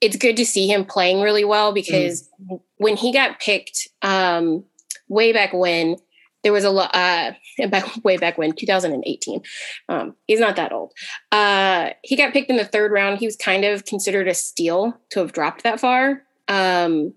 it's 0.00 0.16
good 0.16 0.36
to 0.36 0.46
see 0.46 0.66
him 0.66 0.84
playing 0.84 1.20
really 1.20 1.44
well 1.44 1.72
because 1.72 2.28
mm. 2.50 2.60
when 2.76 2.96
he 2.96 3.12
got 3.12 3.38
picked 3.38 3.88
um, 4.02 4.64
way 5.08 5.32
back 5.32 5.52
when 5.52 5.96
there 6.42 6.52
was 6.52 6.64
a 6.64 6.70
lot 6.70 6.90
uh, 6.94 7.32
back 7.68 7.84
way 8.04 8.16
back 8.16 8.38
when 8.38 8.52
2018 8.52 9.42
um, 9.88 10.14
he's 10.26 10.40
not 10.40 10.56
that 10.56 10.72
old. 10.72 10.92
Uh, 11.32 11.90
he 12.02 12.16
got 12.16 12.32
picked 12.32 12.50
in 12.50 12.56
the 12.56 12.64
third 12.64 12.92
round. 12.92 13.18
He 13.18 13.26
was 13.26 13.36
kind 13.36 13.64
of 13.64 13.84
considered 13.84 14.28
a 14.28 14.34
steal 14.34 14.98
to 15.10 15.20
have 15.20 15.32
dropped 15.32 15.62
that 15.62 15.80
far. 15.80 16.22
Um, 16.48 17.14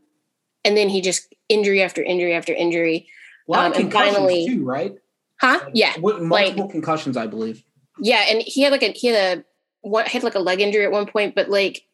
and 0.66 0.78
then 0.78 0.90
he 0.90 1.02
just 1.02 1.34
injury 1.50 1.82
after 1.82 2.04
injury 2.04 2.34
after 2.34 2.54
injury 2.54 3.08
a 3.48 3.52
lot 3.52 3.72
of 3.72 3.76
um, 3.76 3.82
concussions 3.82 4.16
finally, 4.16 4.48
too, 4.48 4.64
right? 4.64 4.96
Huh? 5.40 5.60
Yeah, 5.74 5.94
multiple 6.00 6.28
like, 6.30 6.56
concussions, 6.72 7.18
I 7.18 7.28
believe. 7.28 7.64
Yeah, 8.00 8.24
and 8.30 8.42
he 8.42 8.62
had 8.62 8.72
like 8.72 8.84
a 8.84 8.92
he 8.92 9.08
had 9.08 9.40
a 9.40 9.44
what 9.82 10.08
had 10.08 10.24
like 10.24 10.36
a 10.36 10.40
leg 10.40 10.62
injury 10.62 10.86
at 10.86 10.92
one 10.92 11.06
point, 11.06 11.36
but 11.36 11.50
like 11.50 11.86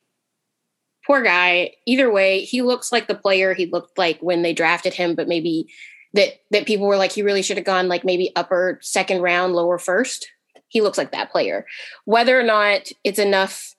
poor 1.06 1.24
guy. 1.24 1.72
Either 1.86 2.12
way, 2.12 2.42
he 2.42 2.62
looks 2.62 2.92
like 2.92 3.08
the 3.08 3.16
player 3.16 3.54
he 3.54 3.66
looked 3.66 3.98
like 3.98 4.20
when 4.22 4.44
they 4.44 4.54
drafted 4.54 4.94
him, 4.94 5.16
but 5.16 5.28
maybe 5.28 5.68
that 6.14 6.34
that 6.52 6.68
people 6.68 6.88
were 6.88 6.98
like 6.98 7.12
he 7.12 7.24
really 7.24 7.42
should 7.42 7.58
have 7.58 7.66
gone 7.66 7.88
like 7.88 8.06
maybe 8.06 8.32
upper 8.36 8.80
second 8.82 9.22
round, 9.22 9.54
lower 9.54 9.78
first. 9.78 10.30
He 10.68 10.82
looks 10.82 10.98
like 10.98 11.12
that 11.12 11.32
player. 11.32 11.66
Whether 12.06 12.40
or 12.40 12.44
not 12.44 12.90
it's 13.04 13.20
enough 13.20 13.76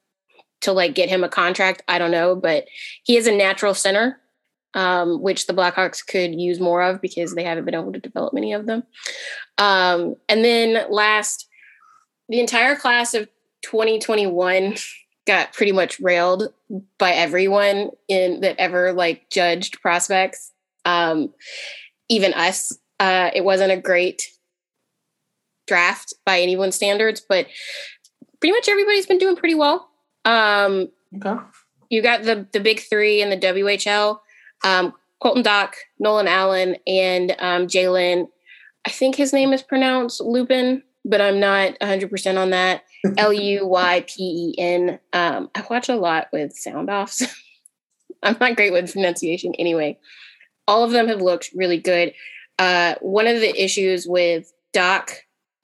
to 0.63 0.73
like 0.73 0.95
get 0.95 1.09
him 1.09 1.25
a 1.25 1.29
contract, 1.29 1.83
I 1.89 1.99
don't 1.99 2.11
know, 2.11 2.35
but 2.37 2.67
he 3.05 3.17
is 3.17 3.27
a 3.27 3.33
natural 3.33 3.75
center 3.75 4.20
um, 4.75 5.21
which 5.21 5.47
the 5.47 5.53
Blackhawks 5.53 6.07
could 6.07 6.35
use 6.35 6.61
more 6.61 6.83
of 6.83 7.01
because 7.01 7.35
they 7.35 7.45
haven't 7.45 7.65
been 7.65 7.75
able 7.75 7.93
to 7.93 8.01
develop 8.01 8.33
many 8.33 8.53
of 8.53 8.67
them. 8.67 8.85
Um, 9.59 10.15
and 10.29 10.45
then 10.45 10.91
last, 10.91 11.49
the 12.29 12.41
entire 12.41 12.77
class 12.77 13.15
of 13.15 13.29
2021 13.63 14.77
got 15.27 15.53
pretty 15.53 15.73
much 15.73 16.01
railed 16.01 16.53
by 16.99 17.13
everyone 17.13 17.91
in 18.09 18.41
that 18.41 18.57
ever 18.59 18.93
like 18.93 19.29
judged 19.31 19.81
prospects, 19.83 20.53
um, 20.85 21.33
even 22.09 22.33
us. 22.35 22.77
Uh, 22.99 23.31
it 23.35 23.45
wasn't 23.45 23.73
a 23.73 23.81
great 23.81 24.23
draft 25.67 26.15
by 26.27 26.41
anyone's 26.41 26.75
standards, 26.75 27.23
but 27.27 27.47
pretty 28.41 28.53
much 28.53 28.69
everybody's 28.69 29.07
been 29.07 29.19
doing 29.19 29.37
pretty 29.37 29.55
well. 29.55 29.89
Um, 30.25 30.89
okay. 31.17 31.41
You 31.91 32.03
got 32.03 32.23
the 32.23 32.47
the 32.53 32.61
big 32.61 32.81
three 32.81 33.21
in 33.21 33.31
the 33.31 33.37
WHL 33.37 34.21
um, 34.65 34.95
Colton 35.21 35.43
Dach, 35.43 35.75
Nolan 35.99 36.29
Allan, 36.29 36.77
and 36.87 37.33
um, 37.39 37.67
Jalen. 37.67 38.29
I 38.87 38.91
think 38.91 39.15
his 39.15 39.33
name 39.33 39.53
is 39.53 39.63
pronounced 39.63 40.21
Lupin, 40.21 40.83
but 41.05 41.21
I'm 41.21 41.39
not 41.39 41.79
100% 41.81 42.39
on 42.39 42.51
that. 42.51 42.85
L 43.17 43.33
U 43.33 43.67
Y 43.67 44.05
P 44.07 44.55
E 44.57 44.61
N. 44.61 44.99
Um, 45.13 45.51
I 45.55 45.65
watch 45.69 45.89
a 45.89 45.97
lot 45.97 46.29
with 46.33 46.53
sound 46.53 46.91
offs. 46.91 47.23
I'm 48.23 48.37
not 48.41 48.57
great 48.57 48.73
with 48.73 48.93
pronunciation 48.93 49.55
anyway. 49.55 49.99
All 50.69 50.85
of 50.85 50.91
them 50.91 51.09
have 51.09 51.23
looked 51.23 51.51
really 51.55 51.79
good. 51.79 52.15
Uh, 52.59 52.95
one 53.01 53.27
of 53.27 53.41
the 53.41 53.63
issues 53.63 54.07
with 54.07 54.53
Dach, 54.75 55.11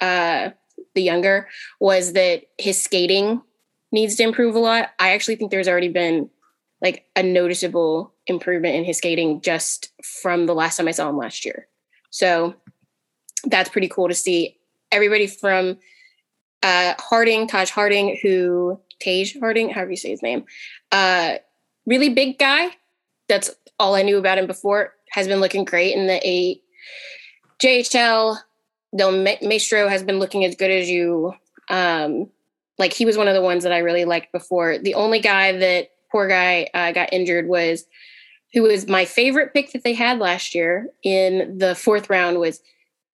uh, 0.01 0.51
the 0.95 1.03
younger, 1.03 1.49
was 1.79 2.15
that 2.15 2.45
his 2.59 2.83
skating 2.83 3.43
needs 3.93 4.17
to 4.17 4.23
improve 4.23 4.55
a 4.55 4.59
lot. 4.59 4.91
I 4.99 5.13
actually 5.13 5.37
think 5.37 5.51
there's 5.51 5.69
already 5.69 5.91
been 5.91 6.31
like 6.81 7.05
a 7.15 7.23
noticeable 7.23 8.15
improvement 8.27 8.75
in 8.75 8.85
his 8.85 8.99
skating 8.99 9.41
just 9.41 9.93
from 10.03 10.47
the 10.47 10.55
last 10.55 10.77
time 10.77 10.89
I 10.89 10.93
saw 10.93 11.09
him 11.09 11.17
last 11.17 11.45
year. 11.45 11.69
So 12.11 12.55
that's 13.45 13.69
pretty 13.69 13.89
cool 13.89 14.09
to 14.09 14.15
see. 14.15 14.57
Everybody 14.93 15.27
from 15.27 15.79
uh, 16.63 16.95
Harding, 16.99 17.47
Taj 17.47 17.71
Harding, 17.71 18.19
who 18.23 18.81
Taj 19.01 19.37
Harding, 19.39 19.71
however 19.71 19.91
you 19.91 19.97
say 19.97 20.11
his 20.11 20.23
name, 20.23 20.45
uh, 20.93 21.37
really 21.87 22.09
big 22.09 22.39
guy. 22.39 22.71
That's 23.29 23.51
all 23.79 23.95
I 23.95 24.03
knew 24.03 24.19
about 24.19 24.39
him 24.39 24.47
before. 24.47 24.95
Has 25.11 25.29
been 25.29 25.41
looking 25.41 25.65
great 25.65 25.95
in 25.95 26.07
the 26.07 26.21
eight 26.23 26.63
JHL. 27.63 28.39
Del 28.97 29.13
Mastro 29.43 29.89
has 29.89 30.03
been 30.03 30.19
looking 30.19 30.45
as 30.45 30.55
good 30.55 30.71
as 30.71 30.89
you. 30.89 31.35
Um, 31.69 32.31
like 32.79 32.93
he 32.93 33.05
was 33.05 33.17
one 33.17 33.29
of 33.29 33.35
the 33.35 33.43
ones 33.43 33.65
that 33.65 33.73
I 33.73 33.79
really 33.79 34.05
liked 34.05 34.33
before. 34.33 34.79
The 34.79 34.95
only 34.95 35.21
guy 35.21 35.53
that 35.53 35.91
poor 36.11 36.29
guy 36.29 36.69
uh, 36.75 36.93
got 36.93 37.13
injured 37.13 37.49
was 37.49 37.85
who 38.53 38.63
was 38.63 38.87
my 38.89 39.05
favorite 39.05 39.53
pick 39.53 39.73
that 39.73 39.85
they 39.85 39.93
had 39.93 40.19
last 40.19 40.55
year 40.55 40.89
in 41.03 41.59
the 41.59 41.75
fourth 41.75 42.09
round 42.09 42.39
was 42.39 42.61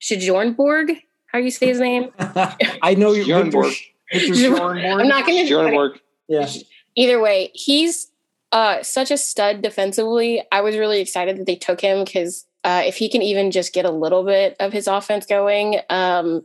Stjernborg. 0.01 0.97
How 1.27 1.39
do 1.39 1.45
you 1.45 1.51
say 1.51 1.67
his 1.67 1.81
name? 1.81 2.11
I 2.19 2.95
know 2.95 3.13
you're 3.13 3.27
Stjernborg. 3.27 3.77
I'm 4.13 5.09
not 5.09 5.27
going 5.27 5.47
to. 5.47 5.53
Stjernborg. 5.53 5.99
Yeah. 6.29 6.49
Either 6.95 7.21
way, 7.21 7.51
he's 7.55 8.11
uh, 8.53 8.83
such 8.83 9.11
a 9.11 9.17
stud 9.17 9.63
defensively. 9.63 10.43
I 10.53 10.61
was 10.61 10.77
really 10.77 11.01
excited 11.01 11.39
that 11.39 11.47
they 11.47 11.57
took 11.57 11.81
him 11.81 12.05
because 12.05 12.47
uh, 12.65 12.83
if 12.85 12.97
he 12.97 13.09
can 13.09 13.23
even 13.23 13.51
just 13.51 13.73
get 13.73 13.85
a 13.85 13.91
little 13.91 14.25
bit 14.25 14.57
of 14.61 14.73
his 14.73 14.87
offense 14.87 15.27
going, 15.27 15.81
um, 15.89 16.45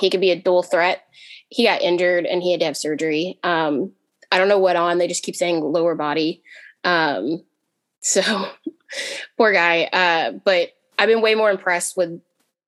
he 0.00 0.08
could 0.08 0.20
be 0.20 0.30
a 0.30 0.40
dual 0.40 0.62
threat. 0.62 1.04
He 1.48 1.64
got 1.64 1.82
injured 1.82 2.24
and 2.24 2.42
he 2.42 2.52
had 2.52 2.60
to 2.60 2.66
have 2.66 2.76
surgery. 2.76 3.38
Um, 3.42 3.92
I 4.30 4.38
don't 4.38 4.48
know 4.48 4.58
what 4.58 4.76
on. 4.76 4.98
They 4.98 5.08
just 5.08 5.24
keep 5.24 5.36
saying 5.36 5.60
lower 5.60 5.94
body. 5.94 6.42
Um, 6.84 7.42
so 8.02 8.22
poor 9.38 9.52
guy. 9.52 9.84
Uh, 9.84 10.32
but 10.44 10.70
I've 10.98 11.08
been 11.08 11.22
way 11.22 11.34
more 11.34 11.50
impressed 11.50 11.96
with 11.96 12.20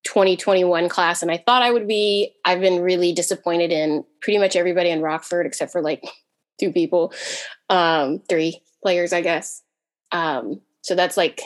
2021 0.05 0.89
class 0.89 1.21
and 1.21 1.31
I 1.31 1.37
thought 1.37 1.61
I 1.61 1.71
would 1.71 1.87
be. 1.87 2.33
I've 2.43 2.61
been 2.61 2.81
really 2.81 3.13
disappointed 3.13 3.71
in 3.71 4.03
pretty 4.21 4.39
much 4.39 4.55
everybody 4.55 4.89
in 4.89 5.01
Rockford 5.01 5.45
except 5.45 5.71
for 5.71 5.81
like 5.81 6.03
two 6.59 6.71
people, 6.71 7.13
um, 7.69 8.21
three 8.29 8.61
players, 8.81 9.13
I 9.13 9.21
guess. 9.21 9.61
Um, 10.11 10.61
so 10.81 10.95
that's 10.95 11.17
like 11.17 11.41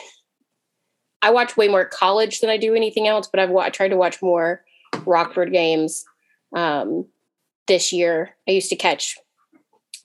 I 1.22 1.30
watch 1.30 1.56
way 1.56 1.68
more 1.68 1.84
college 1.84 2.40
than 2.40 2.50
I 2.50 2.56
do 2.56 2.74
anything 2.74 3.06
else, 3.06 3.28
but 3.28 3.40
I've 3.40 3.72
tried 3.72 3.88
to 3.88 3.96
watch 3.96 4.22
more 4.22 4.62
Rockford 5.04 5.52
games 5.52 6.04
um, 6.54 7.06
this 7.66 7.92
year. 7.92 8.36
I 8.48 8.52
used 8.52 8.70
to 8.70 8.76
catch 8.76 9.18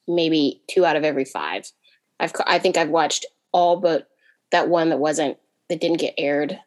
maybe 0.07 0.61
two 0.69 0.85
out 0.85 0.95
of 0.95 1.03
every 1.03 1.25
five. 1.25 1.71
I've 2.19 2.33
I 2.45 2.59
think 2.59 2.77
I've 2.77 2.89
watched 2.89 3.25
all 3.55 3.77
but 3.77 4.07
that 4.51 4.69
one 4.69 4.89
that 4.89 4.99
wasn't 4.99 5.37
that 5.69 5.81
didn't 5.81 5.99
get 5.99 6.13
aired. 6.17 6.59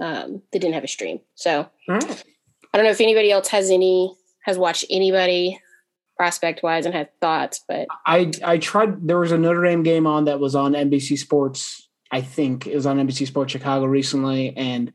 Um, 0.00 0.42
that 0.52 0.58
didn't 0.58 0.74
have 0.74 0.84
a 0.84 0.88
stream. 0.88 1.20
So 1.34 1.68
mm. 1.88 2.24
I 2.72 2.76
don't 2.76 2.84
know 2.84 2.90
if 2.90 3.00
anybody 3.00 3.30
else 3.30 3.48
has 3.48 3.70
any 3.70 4.14
has 4.44 4.58
watched 4.58 4.84
anybody 4.90 5.60
prospect 6.16 6.62
wise 6.62 6.84
and 6.84 6.94
had 6.94 7.08
thoughts, 7.20 7.64
but 7.68 7.86
I 8.06 8.32
I 8.44 8.58
tried. 8.58 9.06
There 9.06 9.18
was 9.18 9.32
a 9.32 9.38
Notre 9.38 9.62
Dame 9.62 9.82
game 9.82 10.06
on 10.06 10.24
that 10.24 10.40
was 10.40 10.54
on 10.54 10.72
NBC 10.72 11.18
Sports. 11.18 11.88
I 12.10 12.20
think 12.20 12.66
it 12.66 12.74
was 12.74 12.86
on 12.86 12.98
NBC 12.98 13.26
Sports 13.26 13.52
Chicago 13.52 13.86
recently, 13.86 14.54
and 14.56 14.92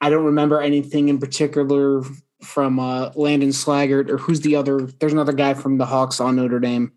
I 0.00 0.10
don't 0.10 0.24
remember 0.24 0.60
anything 0.60 1.08
in 1.08 1.18
particular 1.18 2.02
from 2.42 2.78
uh, 2.78 3.10
Landon 3.14 3.50
Slaggert 3.50 4.10
or 4.10 4.18
who's 4.18 4.40
the 4.40 4.56
other. 4.56 4.80
There's 4.80 5.12
another 5.12 5.32
guy 5.32 5.54
from 5.54 5.78
the 5.78 5.86
Hawks 5.86 6.20
on 6.20 6.36
Notre 6.36 6.60
Dame 6.60 6.92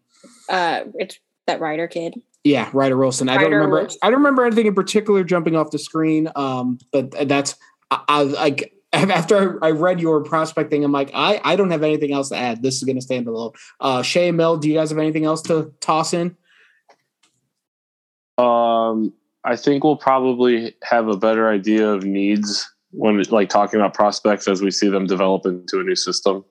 uh, 0.52 0.84
it's 0.96 1.20
that 1.48 1.60
Ryder 1.60 1.88
kid. 1.88 2.22
Yeah, 2.44 2.70
Ryder 2.74 2.98
Wilson. 2.98 3.28
Ryder 3.28 3.40
I 3.40 3.44
don't 3.44 3.54
remember. 3.54 3.76
Wilson. 3.82 4.00
I 4.02 4.10
don't 4.10 4.20
remember 4.20 4.46
anything 4.46 4.66
in 4.66 4.76
particular 4.76 5.24
jumping 5.24 5.56
off 5.56 5.72
the 5.72 5.80
screen. 5.80 6.30
Um, 6.36 6.80
but 6.92 7.12
that's 7.28 7.56
I, 7.92 8.02
I 8.08 8.24
like 8.24 8.74
after 8.94 9.64
I 9.64 9.72
read 9.72 10.02
your 10.02 10.22
prospecting, 10.24 10.84
I'm 10.84 10.92
like, 10.92 11.12
I, 11.14 11.40
I 11.44 11.56
don't 11.56 11.72
have 11.72 11.84
anything 11.84 12.12
else 12.14 12.30
to 12.30 12.36
add. 12.36 12.62
This 12.62 12.76
is 12.76 12.84
going 12.84 12.98
to 12.98 13.02
stand 13.02 13.28
alone. 13.28 13.52
Uh, 13.80 14.02
Shay 14.02 14.32
Mel, 14.32 14.58
do 14.58 14.68
you 14.68 14.76
guys 14.76 14.90
have 14.90 15.00
anything 15.00 15.26
else 15.26 15.42
to 15.44 15.74
toss 15.80 16.14
in? 16.14 16.36
Um, 18.38 19.14
I 19.44 19.56
think 19.56 19.84
we'll 19.84 19.98
probably 19.98 20.76
have 20.84 21.08
a 21.08 21.16
better 21.16 21.50
idea 21.50 21.88
of 21.88 22.04
needs 22.04 22.70
when 22.92 23.22
like 23.30 23.50
talking 23.50 23.80
about 23.80 23.94
prospects 23.94 24.48
as 24.48 24.62
we 24.62 24.72
see 24.72 24.90
them 24.90 25.06
develop 25.06 25.46
into 25.46 25.80
a 25.80 25.84
new 25.84 25.96
system. 25.96 26.44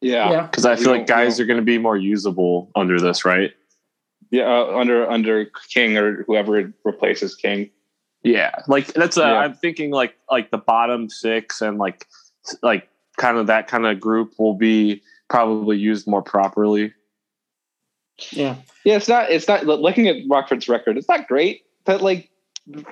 Yeah, 0.00 0.42
because 0.42 0.66
I 0.66 0.76
feel 0.76 0.90
like 0.90 1.06
guys 1.06 1.40
are 1.40 1.46
going 1.46 1.58
to 1.58 1.64
be 1.64 1.78
more 1.78 1.96
usable 1.96 2.70
under 2.74 3.00
this, 3.00 3.24
right? 3.24 3.52
Yeah, 4.34 4.52
uh, 4.52 4.76
under 4.76 5.08
under 5.08 5.44
King 5.70 5.96
or 5.96 6.24
whoever 6.24 6.72
replaces 6.84 7.36
King. 7.36 7.70
Yeah, 8.24 8.50
like 8.66 8.88
that's. 8.88 9.16
A, 9.16 9.20
Yeah. 9.20 9.36
I'm 9.36 9.54
thinking 9.54 9.92
like 9.92 10.16
like 10.28 10.50
the 10.50 10.58
bottom 10.58 11.08
six 11.08 11.60
and 11.60 11.78
like 11.78 12.08
like 12.60 12.88
kind 13.16 13.38
of 13.38 13.46
that 13.46 13.68
kind 13.68 13.86
of 13.86 14.00
group 14.00 14.32
will 14.36 14.54
be 14.54 15.02
probably 15.28 15.78
used 15.78 16.08
more 16.08 16.20
properly. 16.22 16.92
Yeah. 18.32 18.56
Yeah, 18.84 18.96
it's 18.96 19.08
not. 19.08 19.30
It's 19.30 19.46
not. 19.46 19.66
Looking 19.66 20.08
at 20.08 20.16
Rockford's 20.28 20.68
record, 20.68 20.96
it's 20.98 21.08
not 21.08 21.28
great. 21.28 21.62
But 21.84 22.02
like, 22.02 22.28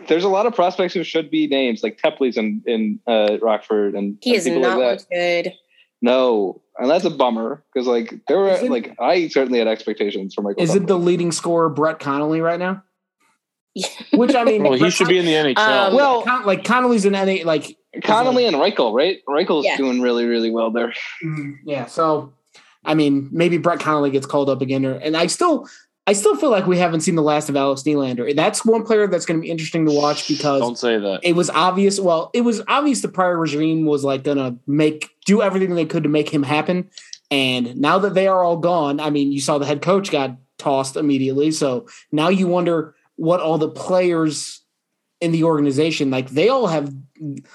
there's 0.07 0.23
a 0.25 0.29
lot 0.29 0.47
of 0.47 0.55
prospects 0.55 0.95
who 0.95 1.03
should 1.03 1.29
be 1.29 1.49
names, 1.49 1.83
like 1.83 1.99
Teply's 1.99 2.37
in 2.37 2.63
in 2.67 3.01
uh, 3.09 3.39
Rockford, 3.43 3.95
and 3.97 4.17
He 4.23 4.31
and 4.31 4.39
is 4.39 4.45
people 4.45 4.61
not 4.61 4.79
like 4.79 4.79
that. 4.79 4.91
looked 4.91 5.11
good. 5.11 5.53
No, 6.03 6.62
and 6.79 6.91
that's 6.91 7.05
a 7.05 7.11
bummer 7.11 7.63
because 7.73 7.87
like 7.87 8.15
there 8.29 8.39
were 8.39 8.49
Is 8.51 8.63
it- 8.63 8.71
like 8.71 8.95
I 9.01 9.29
certainly 9.29 9.59
had 9.59 9.69
expectations 9.69 10.35
for 10.35 10.43
Michael. 10.43 10.63
Is 10.63 10.75
it 10.75 10.87
the 10.87 10.99
leading 10.99 11.33
scorer 11.33 11.69
Brett 11.69 11.99
Connolly 11.99 12.41
right 12.41 12.59
now? 12.59 12.83
Which 14.13 14.35
I 14.35 14.45
mean, 14.45 14.63
Well, 14.63 14.75
he 14.75 14.79
Brett 14.81 14.93
should 14.93 15.09
be 15.09 15.19
in 15.19 15.25
the 15.25 15.33
NHL. 15.33 15.59
Um, 15.59 15.95
Well- 15.95 16.23
Con- 16.23 16.45
like 16.47 16.65
Connolly's 16.65 17.05
in 17.05 17.15
any 17.15 17.45
like 17.45 17.77
Connolly 18.05 18.47
and 18.47 18.57
Reichel? 18.57 18.93
Right, 18.95 19.21
Reichel's 19.29 19.65
Yeah. 19.67 19.77
doing 19.77 20.01
really 20.01 20.25
really 20.27 20.51
well 20.51 20.71
there. 20.71 20.93
yeah. 21.65 21.87
So 21.87 22.33
I 22.85 22.95
mean, 22.95 23.29
maybe 23.31 23.59
Brett 23.59 23.79
Connolly 23.81 24.11
gets 24.11 24.27
called 24.27 24.51
up 24.51 24.61
again, 24.61 24.85
or, 24.85 24.95
and 24.95 25.17
I 25.17 25.27
still. 25.29 25.69
I 26.07 26.15
still 26.15 26.35
feel 26.35 26.51
like 26.51 26.67
we 26.67 26.79
haven't 26.79 27.03
seen 27.03 27.15
the 27.15 27.23
last 27.23 27.49
of 27.49 27.57
Alex 27.57 27.83
Nylander. 27.83 28.35
That's 28.35 28.65
one 28.65 28.85
player 28.85 29.07
that's 29.07 29.25
going 29.25 29.39
to 29.39 29.43
be 29.43 29.51
interesting 29.51 29.87
to 29.87 29.93
watch 29.93 30.27
because 30.27 30.61
Don't 30.61 30.79
say 30.79 30.99
that. 30.99 31.21
it 31.23 31.35
was 31.35 31.49
obvious. 31.51 32.01
Well, 32.01 32.31
it 32.35 32.41
was 32.41 32.61
obvious 32.67 33.03
the 33.03 33.09
prior 33.09 33.39
regime 33.39 33.85
was 33.87 34.03
like 34.03 34.25
gonna 34.25 34.57
make 34.67 35.11
do 35.27 35.43
everything 35.43 35.75
they 35.77 35.85
could 35.85 36.03
to 36.03 36.09
make 36.09 36.29
him 36.29 36.43
happen. 36.43 36.91
And 37.31 37.77
now 37.77 37.99
that 37.99 38.15
they 38.15 38.27
are 38.27 38.43
all 38.43 38.57
gone, 38.57 38.99
I 38.99 39.11
mean, 39.11 39.31
you 39.31 39.41
saw 39.41 39.59
the 39.59 39.67
head 39.67 39.81
coach 39.81 40.11
got 40.11 40.37
tossed 40.59 40.97
immediately. 40.97 41.53
So 41.53 41.87
now 42.11 42.29
you 42.29 42.49
wonder 42.49 42.95
what 43.17 43.41
all 43.41 43.59
the 43.59 43.71
players 43.71 44.61
in 45.21 45.31
the 45.31 45.45
organization 45.45 46.11
like 46.11 46.31
they 46.31 46.49
all 46.49 46.67
have 46.67 46.93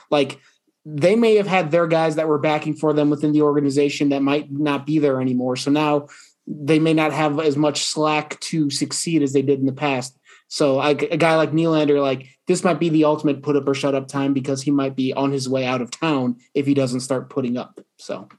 like 0.10 0.40
they 0.86 1.18
may 1.18 1.36
have 1.36 1.48
had 1.48 1.70
their 1.70 1.86
guys 1.86 2.16
that 2.16 2.30
were 2.30 2.38
backing 2.38 2.74
for 2.74 2.94
them 2.94 3.10
within 3.10 3.34
the 3.34 3.42
organization 3.42 4.08
that 4.10 4.22
might 4.22 4.50
not 4.50 4.86
be 4.86 5.00
there 5.00 5.20
anymore. 5.20 5.58
So 5.58 5.70
now 5.70 6.08
they 6.48 6.80
may 6.80 6.94
not 6.94 7.12
have 7.12 7.40
as 7.40 7.58
much 7.58 7.84
slack 7.84 8.40
to 8.40 8.70
succeed 8.70 9.22
as 9.22 9.34
they 9.34 9.42
did 9.42 9.60
in 9.60 9.66
the 9.66 9.74
past. 9.74 10.18
So 10.48 10.80
I, 10.80 10.92
a 10.92 11.18
guy 11.18 11.36
like 11.36 11.52
Nylander, 11.52 12.02
like 12.02 12.26
this 12.48 12.64
might 12.64 12.80
be 12.80 12.88
the 12.88 13.04
ultimate 13.04 13.44
put 13.44 13.58
up 13.58 13.68
or 13.68 13.74
shut 13.74 13.96
up 13.96 14.08
time 14.08 14.34
because 14.34 14.62
he 14.62 14.72
might 14.72 14.96
be 14.96 15.14
on 15.14 15.32
his 15.32 15.50
way 15.50 15.66
out 15.66 15.82
of 15.82 15.92
town 15.92 16.38
if 16.54 16.66
he 16.66 16.74
doesn't 16.74 17.02
start 17.02 17.30
putting 17.30 17.58
up. 17.58 17.82
So 17.98 18.30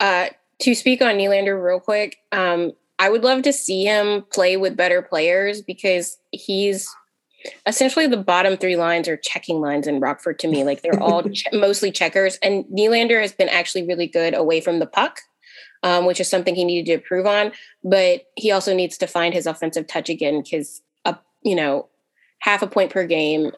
Uh, 0.00 0.26
to 0.60 0.74
speak 0.74 1.00
on 1.00 1.14
Nylander 1.14 1.62
real 1.62 1.78
quick, 1.78 2.16
um, 2.32 2.72
I 2.98 3.08
would 3.08 3.22
love 3.22 3.42
to 3.42 3.52
see 3.52 3.84
him 3.84 4.24
play 4.32 4.56
with 4.56 4.76
better 4.76 5.02
players 5.02 5.62
because 5.62 6.18
he's 6.32 6.88
essentially 7.66 8.06
the 8.06 8.16
bottom 8.16 8.56
three 8.56 8.76
lines 8.76 9.08
are 9.08 9.16
checking 9.16 9.60
lines 9.60 9.86
in 9.86 10.00
Rockford 10.00 10.38
to 10.40 10.48
me. 10.48 10.64
Like 10.64 10.82
they're 10.82 11.00
all 11.00 11.22
che- 11.30 11.50
mostly 11.52 11.92
checkers, 11.92 12.36
and 12.36 12.64
Nylander 12.64 13.20
has 13.20 13.32
been 13.32 13.48
actually 13.48 13.86
really 13.86 14.06
good 14.06 14.34
away 14.34 14.60
from 14.60 14.78
the 14.78 14.86
puck, 14.86 15.20
um, 15.84 16.06
which 16.06 16.18
is 16.18 16.28
something 16.28 16.54
he 16.56 16.64
needed 16.64 16.86
to 16.86 16.94
improve 16.94 17.26
on. 17.26 17.52
But 17.84 18.22
he 18.34 18.50
also 18.50 18.74
needs 18.74 18.98
to 18.98 19.06
find 19.06 19.32
his 19.34 19.46
offensive 19.46 19.86
touch 19.86 20.08
again 20.08 20.42
because, 20.42 20.80
uh, 21.04 21.14
you 21.42 21.54
know, 21.54 21.88
half 22.40 22.62
a 22.62 22.66
point 22.66 22.90
per 22.90 23.06
game 23.06 23.52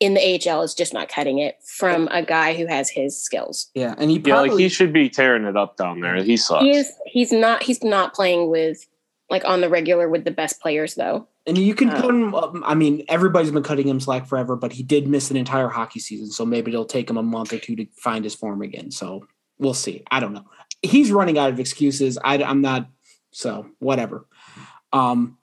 in 0.00 0.14
the 0.14 0.20
AHL 0.48 0.62
is 0.62 0.74
just 0.74 0.94
not 0.94 1.08
cutting 1.08 1.38
it 1.40 1.56
from 1.76 2.08
a 2.12 2.22
guy 2.22 2.54
who 2.54 2.66
has 2.66 2.88
his 2.88 3.20
skills. 3.20 3.68
yeah, 3.74 3.96
and 3.98 4.10
he 4.10 4.22
Yeah, 4.24 4.40
like 4.40 4.52
he 4.52 4.68
should 4.68 4.92
be 4.92 5.10
tearing 5.10 5.44
it 5.44 5.56
up 5.56 5.76
down 5.76 6.00
there. 6.00 6.22
He 6.22 6.36
sucks. 6.36 6.62
He 6.62 6.70
is. 6.70 6.92
He's 7.06 7.32
not. 7.32 7.64
He's 7.64 7.82
not 7.82 8.14
playing 8.14 8.48
with 8.48 8.86
like 9.28 9.44
on 9.44 9.60
the 9.60 9.68
regular 9.68 10.08
with 10.08 10.24
the 10.24 10.30
best 10.30 10.60
players 10.60 10.94
though. 10.94 11.26
and 11.46 11.58
you 11.58 11.74
can 11.74 11.90
uh, 11.90 12.00
put 12.00 12.14
him. 12.14 12.34
up- 12.36 12.54
I 12.62 12.74
mean, 12.76 13.04
everybody's 13.08 13.50
been 13.50 13.64
cutting 13.64 13.88
him 13.88 13.98
slack 13.98 14.26
forever, 14.26 14.54
but 14.54 14.72
he 14.72 14.84
did 14.84 15.08
miss 15.08 15.30
an 15.32 15.36
entire 15.36 15.68
hockey 15.68 15.98
season, 15.98 16.30
so 16.30 16.46
maybe 16.46 16.70
it'll 16.70 16.84
take 16.84 17.10
him 17.10 17.16
a 17.16 17.22
month 17.22 17.52
or 17.52 17.58
two 17.58 17.74
to 17.74 17.86
find 17.96 18.22
his 18.22 18.36
form 18.36 18.62
again. 18.62 18.92
So 18.92 19.26
we'll 19.58 19.74
see. 19.74 20.04
I 20.12 20.20
don't 20.20 20.32
know. 20.32 20.44
He's 20.82 21.10
running 21.10 21.38
out 21.38 21.50
of 21.50 21.60
excuses. 21.60 22.18
I, 22.22 22.42
I'm 22.42 22.60
not. 22.60 22.88
So 23.30 23.66
whatever. 23.78 24.26
Um, 24.92 25.38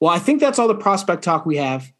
well, 0.00 0.10
I 0.10 0.18
think 0.18 0.40
that's 0.40 0.58
all 0.58 0.68
the 0.68 0.74
prospect 0.74 1.22
talk 1.22 1.46
we 1.46 1.56
have. 1.56 1.92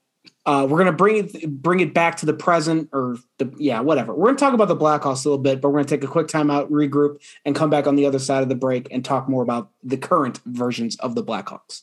Uh, 0.44 0.66
we're 0.68 0.78
gonna 0.78 0.92
bring 0.92 1.16
it 1.24 1.62
bring 1.62 1.78
it 1.78 1.94
back 1.94 2.16
to 2.16 2.26
the 2.26 2.35
present, 2.35 2.88
or 2.92 3.16
the 3.38 3.52
yeah, 3.58 3.78
whatever. 3.78 4.12
We're 4.12 4.26
gonna 4.26 4.38
talk 4.38 4.54
about 4.54 4.66
the 4.66 4.76
Blackhawks 4.76 5.24
a 5.24 5.28
little 5.28 5.38
bit, 5.38 5.61
but 5.61 5.68
we're 5.68 5.78
gonna 5.78 5.88
take 5.88 6.02
a 6.02 6.08
quick 6.08 6.26
timeout, 6.26 6.68
regroup, 6.68 7.22
and 7.44 7.54
come 7.54 7.70
back 7.70 7.87
on 7.87 7.94
the 7.94 8.06
other 8.06 8.18
side 8.18 8.42
of 8.42 8.48
the 8.48 8.56
break 8.56 8.88
and 8.90 9.04
talk 9.04 9.28
more 9.28 9.44
about 9.44 9.70
the 9.85 9.96
current 9.96 10.40
versions 10.44 10.96
of 10.96 11.14
the 11.14 11.22
Blackhawks. 11.22 11.82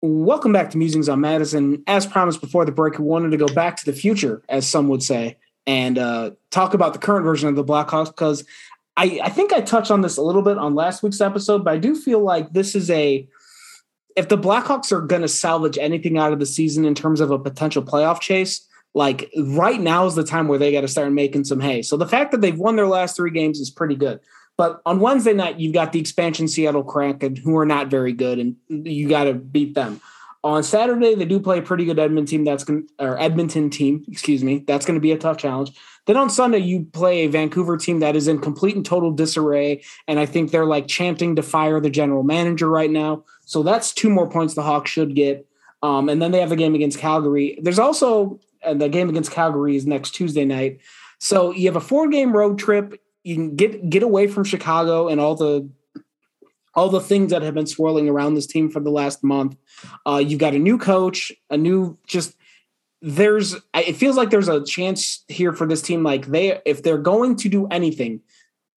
Welcome 0.00 0.52
back 0.52 0.70
to 0.70 0.78
Musings 0.78 1.08
on 1.08 1.20
Madison. 1.20 1.82
As 1.86 2.06
promised 2.06 2.40
before 2.40 2.64
the 2.64 2.72
break, 2.72 2.98
we 2.98 3.04
wanted 3.04 3.32
to 3.32 3.36
go 3.36 3.48
back 3.48 3.76
to 3.78 3.84
the 3.84 3.92
future, 3.92 4.42
as 4.48 4.66
some 4.66 4.88
would 4.88 5.02
say, 5.02 5.36
and 5.66 5.98
uh, 5.98 6.30
talk 6.50 6.74
about 6.74 6.92
the 6.92 6.98
current 6.98 7.24
version 7.24 7.48
of 7.48 7.56
the 7.56 7.64
Blackhawks 7.64 8.06
because 8.06 8.44
I, 8.96 9.20
I 9.22 9.28
think 9.28 9.52
I 9.52 9.60
touched 9.60 9.90
on 9.90 10.00
this 10.00 10.16
a 10.16 10.22
little 10.22 10.42
bit 10.42 10.58
on 10.58 10.74
last 10.74 11.02
week's 11.02 11.20
episode, 11.20 11.64
but 11.64 11.74
I 11.74 11.78
do 11.78 11.94
feel 11.94 12.20
like 12.20 12.52
this 12.52 12.74
is 12.74 12.90
a 12.90 13.28
if 14.16 14.28
the 14.28 14.38
Blackhawks 14.38 14.92
are 14.92 15.02
going 15.02 15.20
to 15.20 15.28
salvage 15.28 15.76
anything 15.76 16.16
out 16.16 16.32
of 16.32 16.38
the 16.38 16.46
season 16.46 16.86
in 16.86 16.94
terms 16.94 17.20
of 17.20 17.30
a 17.30 17.38
potential 17.38 17.82
playoff 17.82 18.18
chase, 18.20 18.66
like 18.94 19.30
right 19.36 19.78
now 19.78 20.06
is 20.06 20.14
the 20.14 20.24
time 20.24 20.48
where 20.48 20.58
they 20.58 20.72
got 20.72 20.80
to 20.80 20.88
start 20.88 21.12
making 21.12 21.44
some 21.44 21.60
hay. 21.60 21.82
So 21.82 21.98
the 21.98 22.08
fact 22.08 22.32
that 22.32 22.40
they've 22.40 22.58
won 22.58 22.76
their 22.76 22.86
last 22.86 23.16
three 23.16 23.30
games 23.30 23.60
is 23.60 23.70
pretty 23.70 23.94
good. 23.94 24.20
But 24.56 24.80
on 24.86 25.00
Wednesday 25.00 25.34
night, 25.34 25.60
you've 25.60 25.74
got 25.74 25.92
the 25.92 26.00
expansion 26.00 26.48
Seattle 26.48 26.82
Kraken, 26.82 27.36
who 27.36 27.58
are 27.58 27.66
not 27.66 27.88
very 27.88 28.14
good, 28.14 28.38
and 28.38 28.56
you 28.68 29.06
got 29.06 29.24
to 29.24 29.34
beat 29.34 29.74
them. 29.74 30.00
On 30.46 30.62
Saturday, 30.62 31.16
they 31.16 31.24
do 31.24 31.40
play 31.40 31.58
a 31.58 31.62
pretty 31.62 31.84
good 31.84 31.98
Edmonton 31.98 32.26
team. 32.26 32.44
That's 32.44 32.62
going 32.62 32.88
or 33.00 33.20
Edmonton 33.20 33.68
team, 33.68 34.04
excuse 34.06 34.44
me. 34.44 34.58
That's 34.60 34.86
going 34.86 34.94
to 34.94 35.00
be 35.00 35.10
a 35.10 35.18
tough 35.18 35.38
challenge. 35.38 35.72
Then 36.06 36.16
on 36.16 36.30
Sunday, 36.30 36.58
you 36.58 36.84
play 36.92 37.24
a 37.24 37.26
Vancouver 37.26 37.76
team 37.76 37.98
that 37.98 38.14
is 38.14 38.28
in 38.28 38.38
complete 38.38 38.76
and 38.76 38.86
total 38.86 39.10
disarray, 39.10 39.82
and 40.06 40.20
I 40.20 40.26
think 40.26 40.52
they're 40.52 40.64
like 40.64 40.86
chanting 40.86 41.34
to 41.34 41.42
fire 41.42 41.80
the 41.80 41.90
general 41.90 42.22
manager 42.22 42.70
right 42.70 42.90
now. 42.90 43.24
So 43.44 43.64
that's 43.64 43.92
two 43.92 44.08
more 44.08 44.30
points 44.30 44.54
the 44.54 44.62
Hawks 44.62 44.88
should 44.88 45.16
get. 45.16 45.48
Um, 45.82 46.08
and 46.08 46.22
then 46.22 46.30
they 46.30 46.38
have 46.38 46.52
a 46.52 46.56
game 46.56 46.76
against 46.76 47.00
Calgary. 47.00 47.58
There's 47.60 47.80
also 47.80 48.38
uh, 48.62 48.74
the 48.74 48.88
game 48.88 49.08
against 49.08 49.32
Calgary 49.32 49.74
is 49.74 49.84
next 49.84 50.12
Tuesday 50.12 50.44
night. 50.44 50.78
So 51.18 51.50
you 51.50 51.66
have 51.66 51.76
a 51.76 51.80
four 51.80 52.08
game 52.08 52.32
road 52.32 52.56
trip. 52.56 53.02
You 53.24 53.34
can 53.34 53.56
get 53.56 53.90
get 53.90 54.04
away 54.04 54.28
from 54.28 54.44
Chicago 54.44 55.08
and 55.08 55.20
all 55.20 55.34
the 55.34 55.68
all 56.76 56.90
the 56.90 57.00
things 57.00 57.32
that 57.32 57.42
have 57.42 57.54
been 57.54 57.66
swirling 57.66 58.08
around 58.08 58.34
this 58.34 58.46
team 58.46 58.70
for 58.70 58.80
the 58.80 58.90
last 58.90 59.24
month. 59.24 59.56
Uh, 60.06 60.22
you've 60.24 60.38
got 60.38 60.54
a 60.54 60.58
new 60.58 60.78
coach, 60.78 61.32
a 61.50 61.56
new 61.56 61.98
just 62.06 62.36
there's 63.02 63.56
it 63.74 63.94
feels 63.94 64.16
like 64.16 64.30
there's 64.30 64.48
a 64.48 64.64
chance 64.64 65.24
here 65.28 65.52
for 65.52 65.66
this 65.66 65.82
team 65.82 66.02
like 66.02 66.26
they 66.26 66.60
if 66.64 66.82
they're 66.82 66.98
going 66.98 67.36
to 67.36 67.48
do 67.48 67.66
anything 67.68 68.20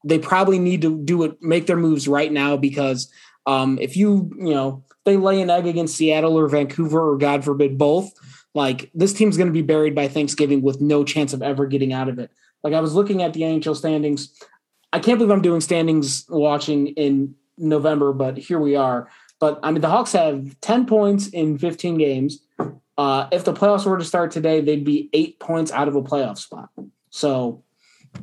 they 0.04 0.20
probably 0.20 0.60
need 0.60 0.82
to 0.82 1.02
do 1.04 1.24
it 1.24 1.42
make 1.42 1.68
their 1.68 1.78
moves 1.78 2.08
right 2.08 2.32
now 2.32 2.58
because 2.58 3.12
um 3.46 3.80
if 3.80 3.96
you 3.96 4.30
you 4.38 4.54
know 4.54 4.84
they 5.06 5.16
lay 5.16 5.42
an 5.42 5.50
egg 5.50 5.66
against 5.66 5.96
Seattle 5.96 6.38
or 6.38 6.48
Vancouver 6.48 7.12
or 7.12 7.18
god 7.18 7.46
forbid 7.46 7.78
both 7.78 8.12
like 8.54 8.92
this 8.94 9.14
team's 9.14 9.38
going 9.38 9.48
to 9.48 9.54
be 9.54 9.62
buried 9.62 9.96
by 9.96 10.08
Thanksgiving 10.08 10.62
with 10.62 10.82
no 10.82 11.04
chance 11.04 11.32
of 11.34 11.42
ever 11.42 11.66
getting 11.66 11.94
out 11.94 12.10
of 12.10 12.20
it 12.20 12.30
like 12.62 12.74
I 12.74 12.82
was 12.82 12.94
looking 12.94 13.24
at 13.24 13.34
the 13.34 13.42
NHL 13.42 13.76
standings 13.76 14.34
I 14.92 15.00
can't 15.00 15.18
believe 15.18 15.32
I'm 15.32 15.42
doing 15.42 15.62
standings 15.62 16.26
watching 16.30 16.88
in 16.88 17.36
November 17.60 18.14
but 18.14 18.38
here 18.38 18.60
we 18.60 18.76
are 18.76 19.10
but 19.40 19.60
I 19.62 19.72
mean 19.72 19.82
the 19.82 19.90
Hawks 19.90 20.14
have 20.14 20.60
10 20.62 20.86
points 20.86 21.28
in 21.28 21.58
15 21.58 21.98
games 21.98 22.40
uh, 23.00 23.30
if 23.32 23.46
the 23.46 23.54
playoffs 23.54 23.86
were 23.86 23.98
to 23.98 24.04
start 24.04 24.30
today, 24.30 24.60
they'd 24.60 24.84
be 24.84 25.10
eight 25.14 25.40
points 25.40 25.72
out 25.72 25.88
of 25.88 25.96
a 25.96 26.02
playoff 26.02 26.38
spot. 26.38 26.70
So, 27.12 27.64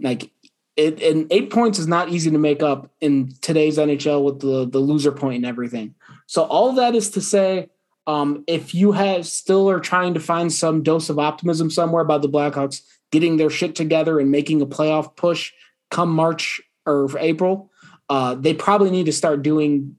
like, 0.00 0.30
it 0.76 1.02
and 1.02 1.26
eight 1.32 1.50
points 1.50 1.78
is 1.78 1.86
not 1.86 2.10
easy 2.10 2.30
to 2.30 2.36
make 2.36 2.62
up 2.62 2.90
in 3.00 3.32
today's 3.40 3.78
NHL 3.78 4.22
with 4.22 4.40
the 4.40 4.68
the 4.68 4.78
loser 4.78 5.12
point 5.12 5.36
and 5.36 5.46
everything. 5.46 5.94
So, 6.26 6.42
all 6.42 6.74
that 6.74 6.94
is 6.94 7.08
to 7.12 7.22
say, 7.22 7.70
um, 8.06 8.44
if 8.46 8.74
you 8.74 8.92
have 8.92 9.26
still 9.26 9.70
are 9.70 9.80
trying 9.80 10.12
to 10.12 10.20
find 10.20 10.52
some 10.52 10.82
dose 10.82 11.08
of 11.08 11.18
optimism 11.18 11.70
somewhere 11.70 12.02
about 12.02 12.20
the 12.20 12.28
Blackhawks 12.28 12.82
getting 13.10 13.38
their 13.38 13.48
shit 13.48 13.76
together 13.76 14.20
and 14.20 14.30
making 14.30 14.60
a 14.60 14.66
playoff 14.66 15.16
push 15.16 15.54
come 15.90 16.10
March 16.10 16.60
or 16.84 17.08
April, 17.18 17.70
uh, 18.08 18.34
they 18.34 18.54
probably 18.54 18.90
need 18.90 19.06
to 19.06 19.12
start 19.12 19.42
doing 19.42 19.96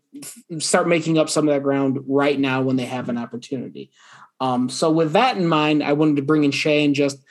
start 0.59 0.87
making 0.87 1.17
up 1.17 1.29
some 1.29 1.47
of 1.47 1.53
that 1.53 1.61
ground 1.61 1.99
right 2.07 2.39
now 2.39 2.61
when 2.61 2.75
they 2.75 2.85
have 2.85 3.09
an 3.09 3.17
opportunity. 3.17 3.91
Um, 4.39 4.69
so 4.69 4.91
with 4.91 5.13
that 5.13 5.37
in 5.37 5.47
mind, 5.47 5.83
I 5.83 5.93
wanted 5.93 6.15
to 6.17 6.21
bring 6.21 6.43
in 6.43 6.51
Shay 6.51 6.85
and 6.85 6.95
just 6.95 7.23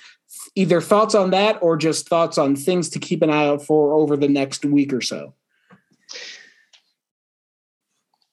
either 0.54 0.80
thoughts 0.80 1.14
on 1.14 1.30
that 1.30 1.58
or 1.62 1.76
just 1.76 2.08
thoughts 2.08 2.38
on 2.38 2.56
things 2.56 2.88
to 2.90 2.98
keep 2.98 3.22
an 3.22 3.30
eye 3.30 3.46
out 3.46 3.62
for 3.62 3.94
over 3.94 4.16
the 4.16 4.28
next 4.28 4.64
week 4.64 4.92
or 4.92 5.00
so. 5.00 5.34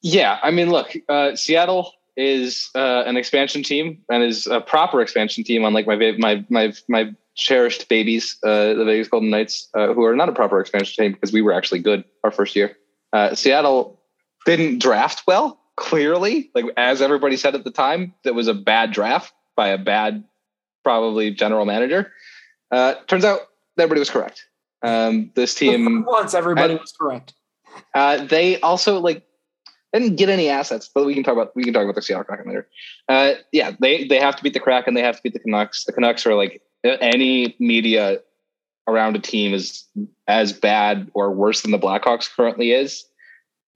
Yeah, 0.02 0.38
I 0.42 0.50
mean, 0.50 0.70
look, 0.70 0.94
uh, 1.08 1.34
Seattle 1.34 1.92
is 2.16 2.70
uh, 2.74 3.04
an 3.06 3.16
expansion 3.16 3.62
team 3.62 4.02
and 4.10 4.22
is 4.22 4.46
a 4.46 4.60
proper 4.60 5.00
expansion 5.00 5.44
team, 5.44 5.64
unlike 5.64 5.86
my 5.86 5.96
my 6.18 6.44
my 6.50 6.72
my 6.88 7.14
cherished 7.34 7.88
babies, 7.88 8.36
uh, 8.44 8.74
the 8.74 8.84
Vegas 8.84 9.08
Golden 9.08 9.30
Knights, 9.30 9.68
uh, 9.74 9.92
who 9.92 10.04
are 10.04 10.14
not 10.16 10.28
a 10.28 10.32
proper 10.32 10.60
expansion 10.60 11.04
team 11.04 11.12
because 11.12 11.32
we 11.32 11.42
were 11.42 11.52
actually 11.52 11.80
good 11.80 12.04
our 12.22 12.30
first 12.30 12.54
year. 12.56 12.76
Uh, 13.12 13.34
Seattle 13.34 14.00
didn't 14.46 14.80
draft 14.80 15.22
well, 15.26 15.60
clearly, 15.76 16.50
like 16.54 16.66
as 16.76 17.02
everybody 17.02 17.36
said 17.36 17.54
at 17.54 17.64
the 17.64 17.70
time, 17.70 18.14
that 18.24 18.34
was 18.34 18.48
a 18.48 18.54
bad 18.54 18.92
draft 18.92 19.32
by 19.56 19.68
a 19.68 19.78
bad, 19.78 20.24
probably 20.82 21.30
general 21.30 21.64
manager. 21.64 22.12
Uh, 22.70 22.94
turns 23.06 23.24
out 23.24 23.40
everybody 23.78 24.00
was 24.00 24.10
correct. 24.10 24.46
Um, 24.82 25.30
this 25.34 25.54
team 25.54 26.04
Once 26.04 26.34
everybody 26.34 26.74
I- 26.74 26.76
was 26.76 26.92
correct. 26.92 27.34
Uh, 27.94 28.24
they 28.24 28.60
also 28.60 29.00
like 29.00 29.24
didn't 29.92 30.16
get 30.16 30.28
any 30.28 30.48
assets, 30.48 30.90
but 30.92 31.06
we 31.06 31.14
can 31.14 31.22
talk 31.24 31.34
about 31.34 31.54
we 31.56 31.64
can 31.64 31.72
talk 31.72 31.84
about 31.84 31.94
the 31.94 32.02
Seattle 32.02 32.24
Kraken 32.24 32.46
later. 32.48 32.68
Uh, 33.08 33.34
yeah, 33.52 33.72
they 33.80 34.06
they 34.06 34.20
have 34.20 34.36
to 34.36 34.42
beat 34.42 34.52
the 34.54 34.60
Kraken. 34.60 34.90
And 34.90 34.96
they 34.96 35.02
have 35.02 35.16
to 35.16 35.22
beat 35.22 35.32
the 35.32 35.38
Canucks. 35.40 35.84
The 35.84 35.92
Canucks 35.92 36.26
are 36.26 36.34
like 36.34 36.60
any 36.84 37.56
media 37.58 38.18
around 38.86 39.16
a 39.16 39.18
team 39.20 39.54
is 39.54 39.84
as 40.28 40.52
bad 40.52 41.10
or 41.14 41.30
worse 41.30 41.62
than 41.62 41.70
the 41.70 41.78
Blackhawks 41.78 42.28
currently 42.34 42.72
is. 42.72 43.04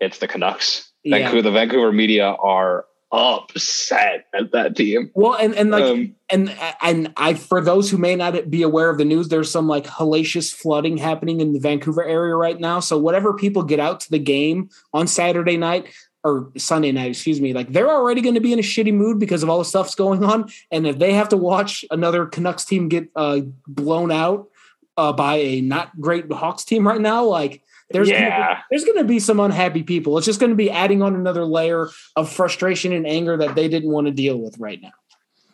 It's 0.00 0.18
the 0.18 0.28
Canucks. 0.28 0.90
Yeah. 1.04 1.18
Vancouver, 1.18 1.42
the 1.42 1.50
Vancouver 1.50 1.92
media 1.92 2.36
are 2.42 2.84
upset 3.10 4.26
at 4.34 4.52
that 4.52 4.76
team. 4.76 5.10
Well, 5.14 5.34
and 5.34 5.54
and 5.54 5.70
like 5.70 5.84
Um, 5.84 6.14
and 6.28 6.54
and 6.82 7.12
I 7.16 7.34
for 7.34 7.60
those 7.60 7.90
who 7.90 7.96
may 7.96 8.14
not 8.14 8.50
be 8.50 8.62
aware 8.62 8.90
of 8.90 8.98
the 8.98 9.04
news, 9.04 9.28
there's 9.28 9.50
some 9.50 9.66
like 9.66 9.86
hellacious 9.86 10.52
flooding 10.52 10.98
happening 10.98 11.40
in 11.40 11.52
the 11.52 11.60
Vancouver 11.60 12.04
area 12.04 12.34
right 12.34 12.60
now. 12.60 12.80
So 12.80 12.98
whatever 12.98 13.32
people 13.32 13.62
get 13.62 13.80
out 13.80 14.00
to 14.00 14.10
the 14.10 14.18
game 14.18 14.68
on 14.92 15.06
Saturday 15.06 15.56
night 15.56 15.86
or 16.24 16.50
Sunday 16.56 16.92
night, 16.92 17.10
excuse 17.10 17.40
me, 17.40 17.52
like 17.52 17.72
they're 17.72 17.90
already 17.90 18.20
going 18.20 18.34
to 18.34 18.40
be 18.40 18.52
in 18.52 18.58
a 18.58 18.62
shitty 18.62 18.92
mood 18.92 19.18
because 19.18 19.42
of 19.42 19.48
all 19.48 19.58
the 19.58 19.64
stuff's 19.64 19.94
going 19.94 20.24
on. 20.24 20.50
And 20.70 20.86
if 20.86 20.98
they 20.98 21.12
have 21.14 21.28
to 21.30 21.36
watch 21.36 21.84
another 21.90 22.26
Canucks 22.26 22.64
team 22.64 22.88
get 22.88 23.08
uh, 23.14 23.40
blown 23.66 24.10
out 24.10 24.48
uh, 24.96 25.12
by 25.12 25.36
a 25.36 25.60
not 25.60 25.98
great 26.00 26.30
Hawks 26.30 26.64
team 26.64 26.86
right 26.86 27.00
now, 27.00 27.24
like 27.24 27.62
there's 27.90 28.08
gonna 28.10 28.54
be- 28.54 28.62
there's 28.70 28.84
going 28.84 28.98
to 28.98 29.04
be 29.04 29.18
some 29.20 29.40
unhappy 29.40 29.82
people. 29.82 30.18
It's 30.18 30.26
just 30.26 30.40
going 30.40 30.50
to 30.50 30.56
be 30.56 30.70
adding 30.70 31.02
on 31.02 31.14
another 31.14 31.44
layer 31.44 31.88
of 32.16 32.30
frustration 32.30 32.92
and 32.92 33.06
anger 33.06 33.36
that 33.36 33.54
they 33.54 33.68
didn't 33.68 33.90
want 33.90 34.06
to 34.08 34.12
deal 34.12 34.36
with 34.38 34.58
right 34.58 34.80
now. 34.82 34.92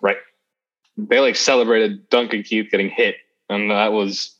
right. 0.01 0.17
They 0.97 1.21
like 1.21 1.37
celebrated 1.37 2.09
Duncan 2.09 2.43
Keith 2.43 2.71
getting 2.71 2.89
hit, 2.89 3.17
and 3.51 3.71
that 3.71 3.93
was 3.93 4.34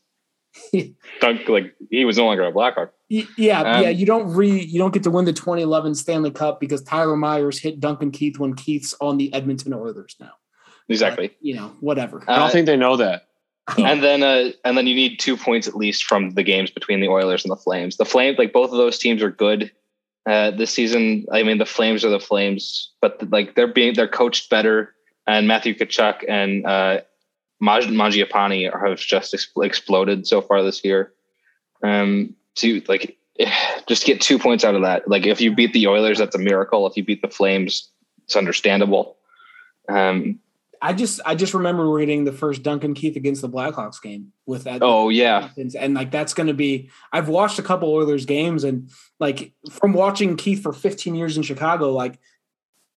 Dunk 1.21 1.47
like 1.49 1.73
he 1.89 2.05
was 2.05 2.17
no 2.17 2.25
longer 2.25 2.43
a 2.43 2.51
Blackhawk. 2.51 2.91
Y- 3.09 3.27
Yeah, 3.37 3.61
Um, 3.61 3.83
yeah. 3.83 3.89
You 3.89 4.05
don't 4.05 4.33
re 4.33 4.49
you 4.49 4.79
don't 4.79 4.93
get 4.93 5.03
to 5.03 5.11
win 5.11 5.25
the 5.25 5.33
2011 5.33 5.95
Stanley 5.95 6.31
Cup 6.31 6.59
because 6.59 6.81
Tyler 6.83 7.15
Myers 7.15 7.59
hit 7.59 7.79
Duncan 7.79 8.11
Keith 8.11 8.39
when 8.39 8.53
Keith's 8.55 8.95
on 9.01 9.17
the 9.17 9.33
Edmonton 9.33 9.73
Oilers 9.73 10.15
now. 10.19 10.31
Exactly. 10.89 11.29
But, 11.29 11.37
you 11.41 11.55
know, 11.55 11.73
whatever. 11.79 12.23
I 12.27 12.35
don't 12.37 12.49
Uh, 12.49 12.51
think 12.51 12.65
they 12.67 12.77
know 12.77 12.97
that. 12.97 13.27
and 13.79 14.03
then 14.03 14.21
uh 14.21 14.51
and 14.63 14.77
then 14.77 14.85
you 14.85 14.93
need 14.93 15.19
two 15.19 15.35
points 15.35 15.67
at 15.67 15.75
least 15.75 16.03
from 16.03 16.31
the 16.35 16.43
games 16.43 16.69
between 16.69 16.99
the 17.01 17.07
Oilers 17.07 17.43
and 17.43 17.51
the 17.51 17.55
Flames. 17.55 17.97
The 17.97 18.05
Flames, 18.05 18.37
like 18.37 18.53
both 18.53 18.69
of 18.71 18.77
those 18.77 18.99
teams, 18.99 19.23
are 19.23 19.31
good 19.31 19.71
uh, 20.27 20.51
this 20.51 20.71
season. 20.71 21.25
I 21.31 21.41
mean, 21.43 21.57
the 21.57 21.65
Flames 21.65 22.05
are 22.05 22.09
the 22.09 22.19
Flames, 22.19 22.91
but 23.01 23.27
like 23.31 23.55
they're 23.55 23.71
being 23.71 23.95
they're 23.95 24.07
coached 24.07 24.49
better, 24.51 24.93
and 25.25 25.47
Matthew 25.47 25.73
Tkachuk 25.75 26.23
and 26.29 26.63
uh, 26.65 27.01
Maj- 27.59 27.87
Mangiapane 27.87 28.71
have 28.87 28.99
just 28.99 29.33
ex- 29.33 29.47
exploded 29.57 30.27
so 30.27 30.41
far 30.41 30.63
this 30.63 30.83
year. 30.83 31.13
Um, 31.83 32.35
to 32.55 32.81
like 32.87 33.17
just 33.87 34.05
get 34.05 34.21
two 34.21 34.39
points 34.39 34.63
out 34.63 34.75
of 34.75 34.81
that. 34.81 35.07
Like 35.07 35.25
if 35.25 35.41
you 35.41 35.53
beat 35.53 35.73
the 35.73 35.87
Oilers, 35.87 36.17
that's 36.17 36.35
a 36.35 36.39
miracle. 36.39 36.87
If 36.87 36.97
you 36.97 37.03
beat 37.03 37.21
the 37.21 37.27
Flames, 37.29 37.89
it's 38.25 38.35
understandable. 38.35 39.17
Um, 39.87 40.39
I 40.81 40.93
just 40.93 41.19
I 41.25 41.35
just 41.35 41.53
remember 41.53 41.89
we're 41.89 42.05
the 42.23 42.31
first 42.31 42.61
Duncan 42.61 42.93
Keith 42.93 43.15
against 43.15 43.41
the 43.41 43.49
Blackhawks 43.49 44.01
game 44.01 44.33
with 44.45 44.65
that. 44.65 44.79
oh 44.81 45.09
yeah, 45.09 45.49
and 45.57 45.93
like 45.93 46.11
that's 46.11 46.33
going 46.33 46.47
to 46.47 46.53
be. 46.53 46.89
I've 47.11 47.29
watched 47.29 47.59
a 47.59 47.63
couple 47.63 47.91
Oilers 47.91 48.25
games 48.25 48.63
and 48.63 48.89
like 49.19 49.53
from 49.71 49.93
watching 49.93 50.37
Keith 50.37 50.61
for 50.61 50.73
15 50.73 51.15
years 51.15 51.37
in 51.37 51.43
Chicago, 51.43 51.91
like 51.91 52.19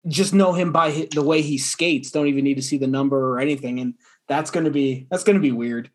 just 0.07 0.33
know 0.33 0.53
him 0.53 0.71
by 0.71 1.07
the 1.11 1.23
way 1.23 1.41
he 1.41 1.57
skates. 1.57 2.11
Don't 2.11 2.27
even 2.27 2.43
need 2.43 2.55
to 2.55 2.61
see 2.61 2.77
the 2.77 2.87
number 2.87 3.31
or 3.31 3.39
anything, 3.39 3.79
and 3.79 3.95
that's 4.27 4.51
going 4.51 4.65
to 4.65 4.71
be 4.71 5.07
that's 5.09 5.23
going 5.23 5.35
to 5.35 5.41
be 5.41 5.51
weird. 5.51 5.89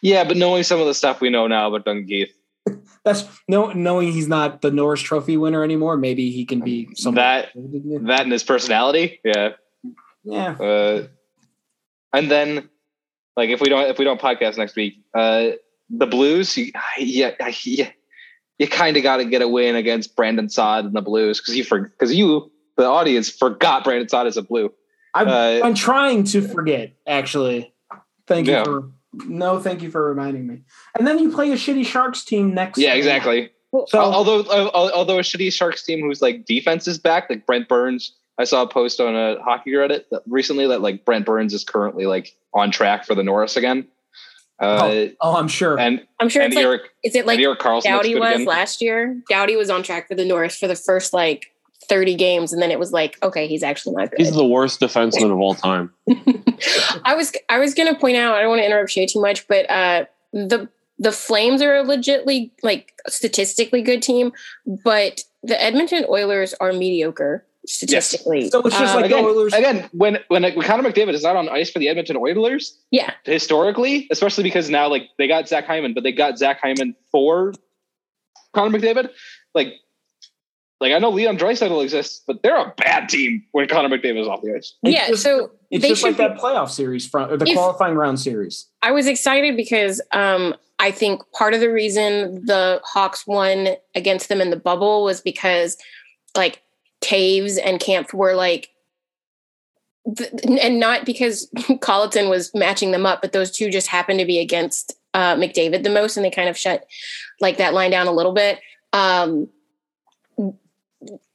yeah. 0.00 0.24
But 0.24 0.36
knowing 0.36 0.62
some 0.62 0.80
of 0.80 0.86
the 0.86 0.94
stuff 0.94 1.20
we 1.20 1.30
know 1.30 1.46
now 1.46 1.68
about 1.68 1.84
Duncan 1.84 2.26
That's 3.04 3.24
no 3.48 3.72
knowing 3.72 4.12
he's 4.12 4.28
not 4.28 4.62
the 4.62 4.70
Norris 4.70 5.02
Trophy 5.02 5.36
winner 5.36 5.62
anymore. 5.62 5.96
Maybe 5.96 6.30
he 6.30 6.44
can 6.46 6.60
be 6.60 6.88
some 6.94 7.14
That- 7.16 7.50
that 7.54 8.20
and 8.22 8.32
his 8.32 8.42
personality 8.44 9.20
yeah 9.24 9.50
Yeah, 10.24 10.52
uh 10.52 11.06
and 12.14 12.30
then 12.30 12.68
like 13.36 13.50
if 13.50 13.60
we 13.60 13.68
don't 13.68 13.90
if 13.90 13.98
we 13.98 14.04
don't 14.04 14.20
podcast 14.20 14.56
next 14.56 14.76
week 14.76 14.94
uh 15.14 15.50
the 15.90 16.06
blues 16.06 16.56
you, 16.56 16.72
yeah 16.98 17.32
yeah 17.64 17.90
you 18.58 18.68
kind 18.68 18.96
of 18.96 19.02
got 19.02 19.18
to 19.18 19.24
get 19.26 19.42
a 19.42 19.48
win 19.48 19.74
against 19.76 20.16
Brandon 20.16 20.48
Saad 20.48 20.84
and 20.86 20.94
the 20.94 21.02
blues 21.02 21.40
because 21.40 21.56
you 21.56 21.64
for 21.64 21.80
because 21.80 22.14
you 22.14 22.50
the 22.76 22.86
audience 22.86 23.28
forgot 23.28 23.84
Brandon 23.84 24.08
Saad 24.08 24.26
is 24.26 24.36
a 24.38 24.42
blue 24.42 24.72
I'm, 25.14 25.28
Uh, 25.28 25.60
I'm 25.66 25.74
trying 25.74 26.24
to 26.24 26.42
forget. 26.42 26.92
Actually, 27.06 27.72
thank 28.26 28.46
you 28.46 28.52
Yeah. 28.54 28.64
for 28.64 28.90
no, 29.28 29.60
thank 29.60 29.80
you 29.80 29.90
for 29.92 30.08
reminding 30.08 30.44
me. 30.46 30.62
And 30.98 31.06
then 31.06 31.20
you 31.20 31.30
play 31.30 31.52
a 31.52 31.54
shitty 31.54 31.86
Sharks 31.86 32.24
team 32.24 32.52
next. 32.52 32.78
yeah 32.78 32.94
exactly 32.94 33.50
So 33.88 33.98
although 34.00 34.40
uh, 34.40 34.70
although 34.74 35.18
a 35.18 35.22
shitty 35.22 35.52
sharks 35.52 35.84
team 35.84 36.00
whose 36.00 36.20
like 36.20 36.44
defense 36.46 36.86
is 36.88 36.98
back 36.98 37.28
like 37.30 37.44
brent 37.46 37.68
burns 37.68 38.12
i 38.38 38.44
saw 38.44 38.62
a 38.62 38.68
post 38.68 39.00
on 39.00 39.14
a 39.16 39.40
hockey 39.42 39.70
reddit 39.72 40.04
that 40.10 40.22
recently 40.28 40.66
that 40.68 40.80
like 40.80 41.04
brent 41.04 41.26
burns 41.26 41.52
is 41.54 41.62
currently 41.64 42.06
like 42.06 42.36
on 42.52 42.70
track 42.70 43.04
for 43.04 43.14
the 43.16 43.22
norris 43.24 43.56
again 43.56 43.86
uh 44.60 45.06
oh, 45.20 45.36
I'm 45.36 45.48
sure. 45.48 45.78
and 45.78 46.06
I'm 46.20 46.28
sure 46.28 46.42
and 46.42 46.52
it's 46.52 46.56
like 46.56 46.64
Eric, 46.64 46.82
is 47.02 47.14
it 47.16 47.26
like 47.26 47.38
and 47.38 47.44
Erik 47.44 47.58
Karlsson 47.58 47.84
Doughty 47.84 48.14
was 48.14 48.34
again. 48.36 48.44
last 48.46 48.80
year? 48.80 49.20
Doughty 49.28 49.56
was 49.56 49.68
on 49.68 49.82
track 49.82 50.06
for 50.06 50.14
the 50.14 50.24
Norris 50.24 50.56
for 50.56 50.68
the 50.68 50.76
first 50.76 51.12
like 51.12 51.52
30 51.88 52.14
games, 52.14 52.52
and 52.52 52.60
then 52.60 52.70
it 52.70 52.78
was 52.78 52.92
like, 52.92 53.16
okay, 53.22 53.46
he's 53.46 53.62
actually 53.62 53.94
not 53.96 54.10
good 54.10 54.18
He's 54.18 54.34
the 54.34 54.44
worst 54.46 54.80
defenseman 54.80 55.30
of 55.32 55.38
all 55.38 55.54
time. 55.54 55.92
I 57.04 57.14
was 57.14 57.32
I 57.48 57.58
was 57.58 57.74
gonna 57.74 57.98
point 57.98 58.16
out, 58.16 58.34
I 58.34 58.40
don't 58.40 58.50
want 58.50 58.60
to 58.60 58.66
interrupt 58.66 58.96
you 58.96 59.06
too 59.06 59.20
much, 59.20 59.46
but 59.48 59.68
uh 59.70 60.04
the 60.32 60.68
the 60.98 61.12
Flames 61.12 61.60
are 61.60 61.76
a 61.76 61.84
legitly 61.84 62.50
like 62.62 62.92
statistically 63.08 63.82
good 63.82 64.02
team, 64.02 64.32
but 64.84 65.22
the 65.42 65.60
Edmonton 65.62 66.04
Oilers 66.08 66.54
are 66.60 66.72
mediocre 66.72 67.44
statistically. 67.66 68.50
So 68.50 68.60
it's 68.60 68.78
just 68.78 68.94
Um, 68.94 69.02
like 69.02 69.10
the 69.10 69.16
again, 69.16 69.24
Oilers- 69.24 69.52
again, 69.54 69.88
when 69.92 70.18
when 70.28 70.42
when 70.42 70.62
Connor 70.62 70.88
McDavid 70.88 71.14
is 71.14 71.22
not 71.22 71.36
on 71.36 71.48
ice 71.48 71.70
for 71.70 71.78
the 71.78 71.88
Edmonton 71.88 72.16
Oilers, 72.16 72.78
yeah, 72.90 73.12
historically, 73.24 74.06
especially 74.10 74.44
because 74.44 74.70
now 74.70 74.88
like 74.88 75.08
they 75.18 75.26
got 75.26 75.48
Zach 75.48 75.66
Hyman, 75.66 75.94
but 75.94 76.02
they 76.04 76.12
got 76.12 76.38
Zach 76.38 76.60
Hyman 76.62 76.94
for 77.10 77.52
Connor 78.52 78.78
McDavid. 78.78 79.10
Like, 79.54 79.74
like 80.84 80.92
I 80.92 80.98
know 80.98 81.08
Leon 81.08 81.38
Draisaitl 81.38 81.82
exists, 81.82 82.22
but 82.26 82.42
they're 82.42 82.58
a 82.58 82.74
bad 82.76 83.08
team 83.08 83.42
when 83.52 83.66
Connor 83.66 83.88
McDavid 83.88 84.20
is 84.20 84.28
off 84.28 84.42
the 84.42 84.54
ice. 84.54 84.74
It's 84.82 84.94
yeah. 84.94 85.08
just- 85.08 85.22
so 85.22 85.50
it's 85.70 85.80
they 85.80 85.88
just 85.88 86.02
like 86.02 86.18
be- 86.18 86.24
that 86.24 86.36
playoff 86.36 86.68
series 86.68 87.06
from 87.08 87.30
or 87.30 87.38
the 87.38 87.46
If- 87.46 87.56
qualifying 87.56 87.94
round 87.94 88.20
series. 88.20 88.66
I 88.82 88.90
was 88.92 89.06
excited 89.06 89.56
because 89.56 90.02
um, 90.12 90.54
I 90.78 90.90
think 90.90 91.22
part 91.32 91.54
of 91.54 91.60
the 91.60 91.70
reason 91.72 92.44
the 92.44 92.82
Hawks 92.84 93.26
won 93.26 93.68
against 93.94 94.28
them 94.28 94.42
in 94.42 94.50
the 94.50 94.56
bubble 94.58 95.04
was 95.04 95.22
because 95.22 95.78
like 96.36 96.60
Toews 97.02 97.58
and 97.64 97.80
Kampf 97.80 98.12
were 98.12 98.34
like, 98.34 98.68
th- 100.18 100.30
and 100.60 100.78
not 100.78 101.06
because 101.06 101.48
Colliton 101.80 102.28
was 102.28 102.54
matching 102.54 102.90
them 102.90 103.06
up, 103.06 103.22
but 103.22 103.32
those 103.32 103.50
two 103.50 103.70
just 103.70 103.86
happened 103.86 104.18
to 104.18 104.26
be 104.26 104.38
against 104.38 104.92
uh, 105.14 105.34
McDavid 105.36 105.82
the 105.82 105.88
most, 105.90 106.18
and 106.18 106.26
they 106.26 106.30
kind 106.30 106.50
of 106.50 106.58
shut 106.58 106.86
like 107.40 107.56
that 107.56 107.72
line 107.72 107.90
down 107.90 108.06
a 108.06 108.12
little 108.12 108.32
bit. 108.34 108.60
Um, 108.92 109.48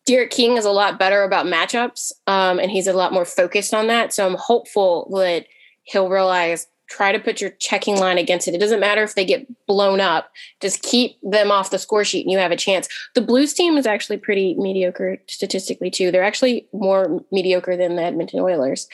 Derek 0.09 0.31
King 0.31 0.57
is 0.57 0.65
a 0.65 0.71
lot 0.71 0.97
better 0.97 1.21
about 1.21 1.45
matchups, 1.45 2.11
um, 2.25 2.57
and 2.57 2.71
he's 2.71 2.87
a 2.87 2.93
lot 2.93 3.13
more 3.13 3.25
focused 3.25 3.75
on 3.75 3.85
that. 3.87 4.11
So 4.11 4.25
I'm 4.25 4.33
hopeful 4.39 5.07
that 5.15 5.45
he'll 5.83 6.09
realize 6.09 6.65
try 6.89 7.11
to 7.11 7.19
put 7.19 7.39
your 7.39 7.51
checking 7.51 7.95
line 7.99 8.17
against 8.17 8.47
it. 8.47 8.55
It 8.55 8.59
doesn't 8.59 8.79
matter 8.79 9.03
if 9.03 9.13
they 9.13 9.23
get 9.23 9.45
blown 9.67 10.01
up, 10.01 10.31
just 10.61 10.81
keep 10.81 11.19
them 11.21 11.51
off 11.51 11.69
the 11.69 11.77
score 11.77 12.03
sheet 12.03 12.25
and 12.25 12.31
you 12.31 12.39
have 12.39 12.49
a 12.49 12.55
chance. 12.55 12.87
The 13.13 13.21
Blues 13.21 13.53
team 13.53 13.77
is 13.77 13.85
actually 13.85 14.17
pretty 14.17 14.55
mediocre 14.55 15.19
statistically, 15.27 15.91
too. 15.91 16.09
They're 16.09 16.23
actually 16.23 16.67
more 16.73 17.23
mediocre 17.31 17.77
than 17.77 17.95
the 17.95 18.01
Edmonton 18.01 18.39
Oilers. 18.39 18.87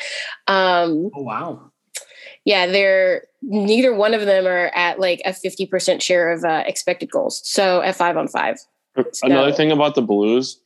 Um, 0.47 1.11
Oh 1.15 1.21
wow. 1.21 1.71
yeah, 2.43 2.67
they're 2.67 3.23
neither 3.41 3.95
one 3.95 4.13
of 4.13 4.25
them 4.25 4.45
are 4.45 4.69
at 4.75 4.99
like 4.99 5.21
a 5.23 5.29
50% 5.29 6.01
share 6.01 6.33
of 6.33 6.43
uh, 6.43 6.65
expected 6.67 7.09
goals. 7.09 7.39
So 7.45 7.79
at 7.79 7.95
five 7.95 8.17
on 8.17 8.27
five. 8.27 8.57
Another 9.23 9.53
thing 9.53 9.71
about 9.71 9.95
the 9.95 10.01
Blues 10.01 10.47
is 10.47 10.61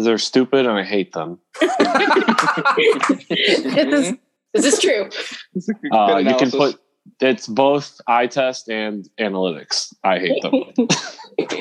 they're 0.00 0.18
stupid 0.18 0.66
and 0.66 0.78
I 0.78 0.84
hate 0.84 1.12
them. 1.12 1.38
this 1.60 1.70
is 4.54 4.54
this 4.54 4.80
true. 4.80 5.08
Uh, 5.92 6.18
you 6.18 6.36
can 6.36 6.50
put 6.50 6.78
it's 7.20 7.46
both 7.46 8.00
eye 8.06 8.26
test 8.26 8.68
and 8.68 9.08
analytics. 9.18 9.94
I 10.04 10.18
hate 10.18 10.42
them. 10.42 10.64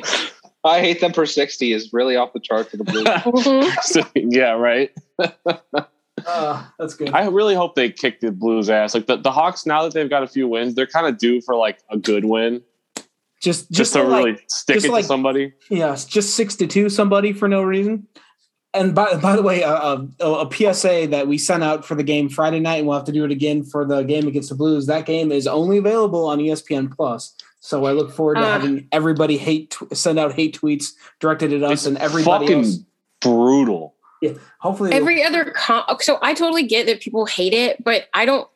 I 0.64 0.80
hate 0.80 1.02
them 1.02 1.12
per 1.12 1.26
sixty 1.26 1.74
is 1.74 1.92
really 1.92 2.16
off 2.16 2.34
the 2.34 2.40
chart 2.40 2.70
for 2.70 2.78
the 2.78 2.84
Blues. 2.84 3.04
Mhm. 3.06 4.28
yeah, 4.30 4.52
right. 4.52 4.92
Uh, 6.26 6.64
that's 6.78 6.94
good. 6.94 7.10
I 7.14 7.26
really 7.28 7.56
hope 7.56 7.76
they 7.76 7.90
kick 7.90 8.20
the 8.20 8.32
Blues 8.32 8.70
ass. 8.70 8.94
Like 8.94 9.08
the, 9.08 9.18
the 9.18 9.32
Hawks, 9.32 9.66
now 9.66 9.82
that 9.84 9.94
they've 9.94 10.10
got 10.10 10.22
a 10.22 10.28
few 10.28 10.48
wins, 10.48 10.76
they're 10.76 10.86
kind 10.86 11.08
of 11.08 11.18
due 11.18 11.42
for 11.42 11.56
like 11.56 11.80
a 11.90 11.98
good 11.98 12.26
win. 12.26 12.62
Just 13.42 13.68
just, 13.70 13.72
just 13.72 13.94
to 13.94 14.02
to, 14.04 14.08
like, 14.08 14.26
really 14.26 14.38
stick 14.48 14.76
just 14.76 14.86
it 14.86 14.92
like- 14.92 15.04
to 15.04 15.08
somebody. 15.08 15.54
Yes, 15.70 16.06
just 16.06 16.36
six 16.36 16.56
to 16.58 16.68
two 16.68 16.90
somebody 16.90 17.34
for 17.34 17.48
no 17.48 17.62
reason. 17.64 18.08
And 18.74 18.96
by 18.96 19.16
by 19.18 19.36
the 19.36 19.42
way, 19.42 19.64
uh, 19.64 20.04
a, 20.22 20.26
a 20.26 20.50
PSA 20.50 21.08
that 21.10 21.28
we 21.28 21.38
sent 21.38 21.62
out 21.64 21.84
for 21.84 21.96
the 21.96 22.04
game 22.04 22.30
Friday 22.30 22.60
night, 22.60 22.78
and 22.78 22.88
we'll 22.88 22.96
have 22.98 23.06
to 23.08 23.12
do 23.12 23.26
it 23.26 23.32
again 23.32 23.64
for 23.64 23.84
the 23.86 24.04
game 24.04 24.28
against 24.28 24.50
the 24.50 24.56
Blues. 24.56 24.86
That 24.86 25.06
game 25.06 25.32
is 25.32 25.46
only 25.48 25.78
available 25.78 26.26
on 26.26 26.38
ESPN 26.40 26.96
Plus. 26.96 27.36
So 27.60 27.86
I 27.86 27.92
look 27.92 28.12
forward 28.14 28.36
to 28.36 28.42
Ah. 28.42 28.54
having 28.54 28.88
everybody 28.92 29.38
hate 29.38 29.72
tw- 29.72 29.96
send 29.96 30.18
out 30.18 30.34
hate 30.34 30.58
tweets 30.60 30.94
directed 31.20 31.52
at 31.52 31.64
us 31.64 31.72
It's 31.72 31.86
and 31.88 31.98
everybody 31.98 32.46
fucking 32.48 32.64
else. 32.64 32.78
brutal. 33.22 33.96
Hopefully, 34.60 34.92
Every 34.94 35.24
other 35.24 35.46
com- 35.46 35.84
so 36.00 36.20
I 36.22 36.34
totally 36.36 36.64
get 36.64 36.86
that 36.86 37.02
people 37.02 37.26
hate 37.26 37.54
it, 37.54 37.84
but 37.84 38.06
I 38.14 38.26
don't. 38.26 38.48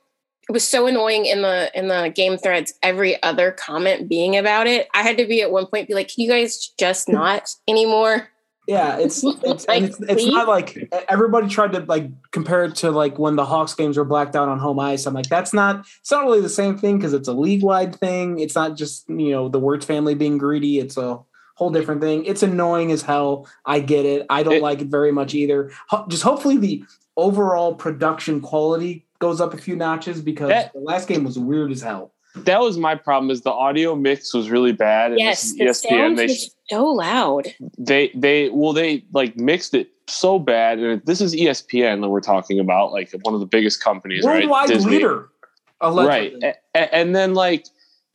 It 0.47 0.51
was 0.51 0.67
so 0.67 0.85
annoying 0.87 1.25
in 1.25 1.41
the 1.41 1.71
in 1.77 1.87
the 1.87 2.11
game 2.13 2.37
threads. 2.37 2.73
Every 2.83 3.21
other 3.23 3.51
comment 3.51 4.07
being 4.07 4.37
about 4.37 4.67
it, 4.67 4.87
I 4.93 5.01
had 5.01 5.17
to 5.17 5.25
be 5.25 5.41
at 5.41 5.51
one 5.51 5.65
point 5.65 5.87
be 5.87 5.93
like, 5.95 6.07
"Can 6.13 6.23
you 6.23 6.29
guys 6.29 6.71
just 6.77 7.09
not 7.09 7.49
anymore?" 7.67 8.29
Yeah, 8.67 8.97
it's 8.97 9.23
it's 9.23 9.67
Like, 9.67 9.83
it's, 9.83 9.99
it's 10.01 10.25
not 10.25 10.47
like 10.47 10.91
everybody 11.09 11.47
tried 11.47 11.73
to 11.73 11.79
like 11.81 12.09
compare 12.31 12.63
it 12.65 12.75
to 12.77 12.91
like 12.91 13.17
when 13.19 13.35
the 13.35 13.45
Hawks 13.45 13.73
games 13.75 13.97
were 13.97 14.05
blacked 14.05 14.35
out 14.35 14.47
on 14.49 14.59
home 14.59 14.79
ice. 14.79 15.05
I'm 15.05 15.13
like, 15.13 15.29
that's 15.29 15.53
not 15.53 15.85
it's 16.01 16.11
not 16.11 16.23
really 16.25 16.41
the 16.41 16.49
same 16.49 16.77
thing 16.77 16.97
because 16.97 17.13
it's 17.13 17.27
a 17.27 17.33
league 17.33 17.63
wide 17.63 17.95
thing. 17.95 18.39
It's 18.39 18.55
not 18.55 18.75
just 18.75 19.07
you 19.09 19.31
know 19.31 19.49
the 19.49 19.59
Wirtz 19.59 19.85
family 19.85 20.13
being 20.15 20.37
greedy. 20.37 20.79
It's 20.79 20.97
a 20.97 21.19
whole 21.55 21.69
different 21.71 22.01
thing. 22.01 22.25
It's 22.25 22.43
annoying 22.43 22.91
as 22.91 23.01
hell. 23.01 23.47
I 23.65 23.79
get 23.79 24.05
it. 24.05 24.25
I 24.29 24.43
don't 24.43 24.55
It- 24.55 24.61
like 24.61 24.81
it 24.81 24.87
very 24.87 25.11
much 25.11 25.33
either. 25.33 25.71
Ho- 25.89 26.05
just 26.07 26.23
hopefully 26.23 26.57
the 26.57 26.83
overall 27.17 27.73
production 27.75 28.41
quality 28.41 29.05
goes 29.19 29.39
up 29.41 29.53
a 29.53 29.57
few 29.57 29.75
notches 29.75 30.21
because 30.21 30.49
That- 30.49 30.73
the 30.73 30.79
last 30.79 31.07
game 31.07 31.23
was 31.23 31.37
weird 31.39 31.71
as 31.71 31.81
hell. 31.81 32.11
That 32.35 32.59
was 32.59 32.77
my 32.77 32.95
problem. 32.95 33.31
Is 33.31 33.41
the 33.43 33.51
audio 33.51 33.95
mix 33.95 34.33
was 34.33 34.49
really 34.49 34.73
bad. 34.73 35.13
Yes, 35.17 35.53
the 35.53 35.65
ESPN 35.65 35.89
sound 35.89 36.17
they 36.17 36.25
was 36.25 36.53
so 36.69 36.85
loud. 36.85 37.47
they 37.77 38.11
they 38.13 38.49
well 38.49 38.73
they 38.73 39.05
like 39.13 39.37
mixed 39.37 39.73
it 39.73 39.89
so 40.07 40.37
bad 40.37 40.77
and 40.77 41.01
this 41.05 41.19
is 41.19 41.33
espn 41.33 41.99
that 42.01 42.09
we're 42.09 42.19
talking 42.21 42.59
about 42.59 42.91
like 42.91 43.09
one 43.23 43.33
of 43.33 43.39
the 43.39 43.45
biggest 43.47 43.81
companies 43.83 44.23
Worldwide 44.23 44.49
right 44.49 44.67
Disney. 44.67 44.91
leader, 44.91 45.29
allegedly. 45.81 46.39
right 46.43 46.55
A- 46.75 46.77
a- 46.79 46.93
and 46.95 47.15
then 47.15 47.33
like 47.33 47.65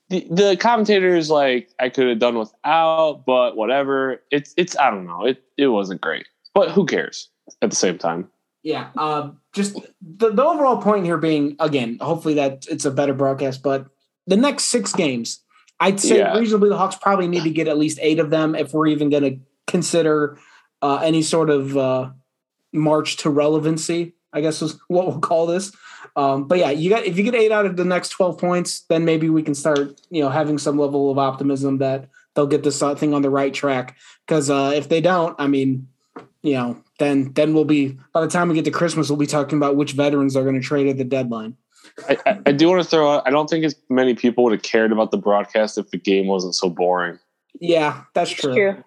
the, 0.08 0.24
the 0.30 0.56
commentators 0.56 1.30
like 1.30 1.68
i 1.80 1.88
could 1.88 2.06
have 2.08 2.20
done 2.20 2.38
without 2.38 3.24
but 3.26 3.56
whatever 3.56 4.22
it's 4.30 4.54
it's 4.56 4.76
i 4.78 4.88
don't 4.88 5.04
know 5.04 5.24
it 5.26 5.42
it 5.56 5.66
wasn't 5.66 6.00
great 6.00 6.26
but 6.54 6.70
who 6.70 6.86
cares 6.86 7.28
at 7.60 7.70
the 7.70 7.76
same 7.76 7.98
time 7.98 8.28
Yeah, 8.62 8.90
um, 8.96 9.39
just 9.52 9.74
the, 10.00 10.30
the 10.30 10.44
overall 10.44 10.80
point 10.80 11.04
here 11.04 11.18
being 11.18 11.56
again, 11.58 11.98
hopefully 12.00 12.34
that 12.34 12.66
it's 12.70 12.84
a 12.84 12.90
better 12.90 13.14
broadcast. 13.14 13.62
But 13.62 13.86
the 14.26 14.36
next 14.36 14.64
six 14.64 14.92
games, 14.92 15.40
I'd 15.80 16.00
say 16.00 16.18
Yeah. 16.18 16.38
reasonably 16.38 16.68
the 16.68 16.76
Hawks 16.76 16.96
probably 16.96 17.26
need 17.28 17.44
to 17.44 17.50
get 17.50 17.68
at 17.68 17.78
least 17.78 17.98
eight 18.02 18.18
of 18.18 18.30
them 18.30 18.54
if 18.54 18.72
we're 18.72 18.86
even 18.86 19.10
going 19.10 19.22
to 19.22 19.38
consider 19.66 20.38
uh, 20.82 20.96
any 20.96 21.22
sort 21.22 21.50
of 21.50 21.76
uh, 21.76 22.10
march 22.72 23.16
to 23.18 23.30
relevancy. 23.30 24.14
I 24.32 24.40
guess 24.40 24.62
is 24.62 24.78
what 24.86 25.08
we'll 25.08 25.18
call 25.18 25.46
this. 25.46 25.72
Um, 26.14 26.46
but 26.46 26.58
yeah, 26.58 26.70
you 26.70 26.88
got 26.88 27.04
if 27.04 27.18
you 27.18 27.24
get 27.24 27.34
eight 27.34 27.50
out 27.50 27.66
of 27.66 27.76
the 27.76 27.84
next 27.84 28.10
twelve 28.10 28.38
points, 28.38 28.82
then 28.82 29.04
maybe 29.04 29.28
we 29.28 29.42
can 29.42 29.54
start 29.54 30.00
you 30.10 30.22
know 30.22 30.28
having 30.28 30.58
some 30.58 30.78
level 30.78 31.10
of 31.10 31.18
optimism 31.18 31.78
that 31.78 32.08
they'll 32.34 32.46
get 32.46 32.62
this 32.62 32.78
thing 32.78 33.12
on 33.12 33.22
the 33.22 33.30
right 33.30 33.52
track. 33.52 33.96
Because 34.26 34.48
uh, 34.48 34.72
if 34.74 34.88
they 34.88 35.00
don't, 35.00 35.34
I 35.38 35.48
mean, 35.48 35.88
you 36.42 36.54
know, 36.54 36.82
then 37.00 37.32
then 37.32 37.52
we'll 37.52 37.64
be 37.64 37.98
by 38.14 38.20
the 38.20 38.28
time 38.28 38.48
we 38.48 38.54
get 38.54 38.64
to 38.66 38.70
Christmas, 38.70 39.08
we'll 39.10 39.18
be 39.18 39.26
talking 39.26 39.58
about 39.58 39.74
which 39.74 39.92
veterans 39.92 40.36
are 40.36 40.44
going 40.44 40.54
to 40.54 40.60
trade 40.60 40.86
at 40.86 40.96
the 40.98 41.04
deadline. 41.04 41.56
I, 42.08 42.16
I, 42.24 42.38
I 42.46 42.52
do 42.52 42.68
want 42.68 42.82
to 42.82 42.88
throw 42.88 43.10
out 43.10 43.22
i 43.26 43.30
don't 43.30 43.48
think 43.50 43.64
as 43.64 43.74
many 43.88 44.14
people 44.14 44.44
would 44.44 44.52
have 44.52 44.62
cared 44.62 44.92
about 44.92 45.10
the 45.10 45.16
broadcast 45.16 45.76
if 45.76 45.90
the 45.90 45.98
game 45.98 46.28
wasn't 46.28 46.54
so 46.54 46.68
boring 46.70 47.18
Yeah, 47.58 48.02
that's 48.14 48.30
It's 48.30 48.40
true. 48.40 48.54
true. 48.54 48.84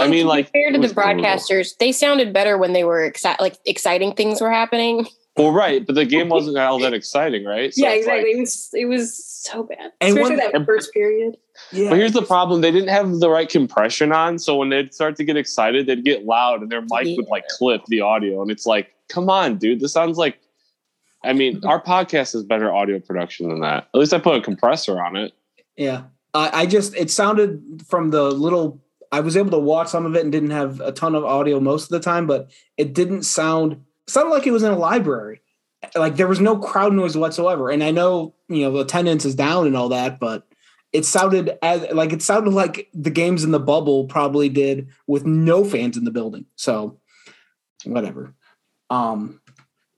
I 0.00 0.06
mean, 0.08 0.26
like, 0.28 0.46
compared 0.52 0.74
to 0.74 0.78
the 0.78 0.82
was 0.82 0.92
brutal. 0.92 1.14
broadcasters, 1.24 1.76
they 1.78 1.90
sounded 1.90 2.32
better 2.32 2.56
when 2.56 2.72
they 2.72 2.84
were 2.84 3.10
exci- 3.10 3.40
like 3.40 3.56
exciting 3.66 4.14
things 4.14 4.40
were 4.40 4.52
happening. 4.52 5.06
well 5.36 5.50
right 5.52 5.84
but 5.86 5.94
the 5.94 6.04
game 6.04 6.28
wasn't 6.28 6.56
all 6.56 6.78
that 6.78 6.94
exciting 6.94 7.44
right 7.44 7.74
So 7.74 7.82
yeah, 7.82 7.92
it's 7.92 8.06
like- 8.06 8.20
exactly. 8.24 8.30
it 8.32 8.40
was 8.40 8.70
it 8.74 8.84
was 8.86 9.24
so 9.24 9.62
bad, 9.64 9.92
And 10.00 10.10
especially 10.16 10.36
when- 10.36 10.52
that 10.52 10.64
first 10.66 10.92
period. 10.94 11.36
Yeah, 11.70 11.90
But 11.90 11.98
here's 11.98 12.12
the 12.12 12.22
problem: 12.22 12.62
they 12.62 12.72
didn't 12.72 12.88
have 12.88 13.20
the 13.20 13.30
right 13.30 13.48
compression 13.48 14.10
on, 14.10 14.38
so 14.40 14.56
when 14.56 14.70
they'd 14.70 14.92
start 14.92 15.14
to 15.16 15.24
get 15.24 15.36
excited, 15.36 15.86
they'd 15.86 16.04
get 16.04 16.24
loud, 16.24 16.62
and 16.62 16.72
their 16.72 16.80
mic 16.80 17.16
would 17.16 17.28
like 17.28 17.46
clip 17.48 17.84
the 17.86 18.00
audio, 18.00 18.42
and 18.42 18.50
it's 18.50 18.66
like, 18.66 18.88
come 19.08 19.28
on, 19.30 19.56
dude, 19.58 19.80
this 19.80 19.92
sounds 19.92 20.18
like. 20.18 20.38
I 21.22 21.32
mean, 21.32 21.60
our 21.66 21.80
podcast 21.80 22.32
has 22.32 22.42
better 22.42 22.72
audio 22.74 22.98
production 22.98 23.48
than 23.50 23.60
that. 23.60 23.88
At 23.94 23.98
least 24.00 24.12
I 24.12 24.18
put 24.18 24.36
a 24.36 24.40
compressor 24.42 25.00
on 25.00 25.14
it. 25.16 25.32
Yeah. 25.76 26.02
Uh, 26.34 26.50
I 26.52 26.66
just, 26.66 26.94
it 26.96 27.10
sounded 27.10 27.82
from 27.86 28.10
the 28.10 28.24
little, 28.30 28.82
I 29.12 29.20
was 29.20 29.36
able 29.36 29.50
to 29.52 29.58
watch 29.58 29.88
some 29.88 30.04
of 30.04 30.14
it 30.16 30.22
and 30.22 30.32
didn't 30.32 30.50
have 30.50 30.80
a 30.80 30.90
ton 30.92 31.14
of 31.14 31.24
audio 31.24 31.60
most 31.60 31.84
of 31.84 31.88
the 31.90 32.00
time, 32.00 32.26
but 32.26 32.50
it 32.76 32.92
didn't 32.94 33.22
sound, 33.22 33.72
it 33.74 33.78
sounded 34.06 34.30
like 34.30 34.46
it 34.46 34.52
was 34.52 34.62
in 34.62 34.72
a 34.72 34.78
library. 34.78 35.40
Like 35.94 36.16
there 36.16 36.26
was 36.28 36.40
no 36.40 36.56
crowd 36.58 36.92
noise 36.92 37.16
whatsoever. 37.16 37.70
And 37.70 37.82
I 37.82 37.90
know, 37.90 38.34
you 38.48 38.62
know, 38.62 38.72
the 38.72 38.80
attendance 38.80 39.24
is 39.24 39.34
down 39.34 39.66
and 39.66 39.76
all 39.76 39.90
that, 39.90 40.18
but 40.18 40.46
it 40.92 41.04
sounded 41.04 41.58
as, 41.62 41.82
like, 41.92 42.12
it 42.12 42.22
sounded 42.22 42.52
like 42.54 42.88
the 42.94 43.10
games 43.10 43.44
in 43.44 43.50
the 43.50 43.58
bubble 43.60 44.06
probably 44.06 44.48
did 44.48 44.88
with 45.06 45.26
no 45.26 45.64
fans 45.64 45.96
in 45.96 46.04
the 46.04 46.10
building. 46.10 46.46
So 46.56 47.00
whatever. 47.84 48.34
Um, 48.90 49.40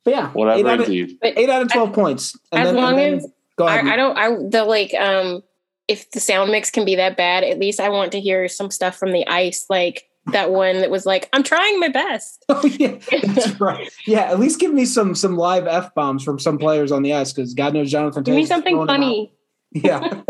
but 0.04 0.14
yeah, 0.14 0.28
eight 0.30 0.34
Whatever, 0.34 0.68
out 0.68 0.80
of, 0.80 0.90
eight 0.90 1.50
out 1.50 1.62
of 1.62 1.72
12 1.72 1.92
points. 1.92 2.36
as 2.52 2.68
and 2.68 2.76
long 2.76 2.96
then, 2.96 3.14
as- 3.14 3.28
go 3.56 3.66
ahead. 3.66 3.86
I, 3.86 3.92
I 3.92 3.96
don't. 3.96 4.16
I 4.16 4.28
the 4.48 4.64
like 4.64 4.94
um 4.94 5.42
if 5.88 6.10
the 6.10 6.20
sound 6.20 6.50
mix 6.50 6.70
can 6.70 6.84
be 6.84 6.96
that 6.96 7.16
bad, 7.16 7.44
at 7.44 7.58
least 7.58 7.80
I 7.80 7.88
want 7.88 8.12
to 8.12 8.20
hear 8.20 8.48
some 8.48 8.70
stuff 8.70 8.96
from 8.96 9.12
the 9.12 9.26
ice, 9.26 9.66
like 9.68 10.08
that 10.32 10.50
one 10.50 10.80
that 10.80 10.90
was 10.90 11.06
like, 11.06 11.28
"I'm 11.32 11.42
trying 11.42 11.78
my 11.80 11.88
best." 11.88 12.44
Oh 12.56 12.64
yeah, 12.64 12.98
that's 13.22 13.60
right. 13.60 13.90
Yeah, 14.06 14.22
at 14.22 14.40
least 14.40 14.60
give 14.60 14.72
me 14.72 14.84
some 14.84 15.14
some 15.14 15.36
live 15.36 15.66
f 15.66 15.94
bombs 15.94 16.22
from 16.22 16.38
some 16.38 16.58
players 16.58 16.92
on 16.92 17.02
the 17.02 17.12
ice 17.12 17.32
because 17.32 17.54
God 17.54 17.74
knows 17.74 17.90
Jonathan. 17.90 18.22
Give 18.22 18.34
me 18.34 18.46
something 18.46 18.86
funny. 18.86 19.32
Yeah. 19.72 20.22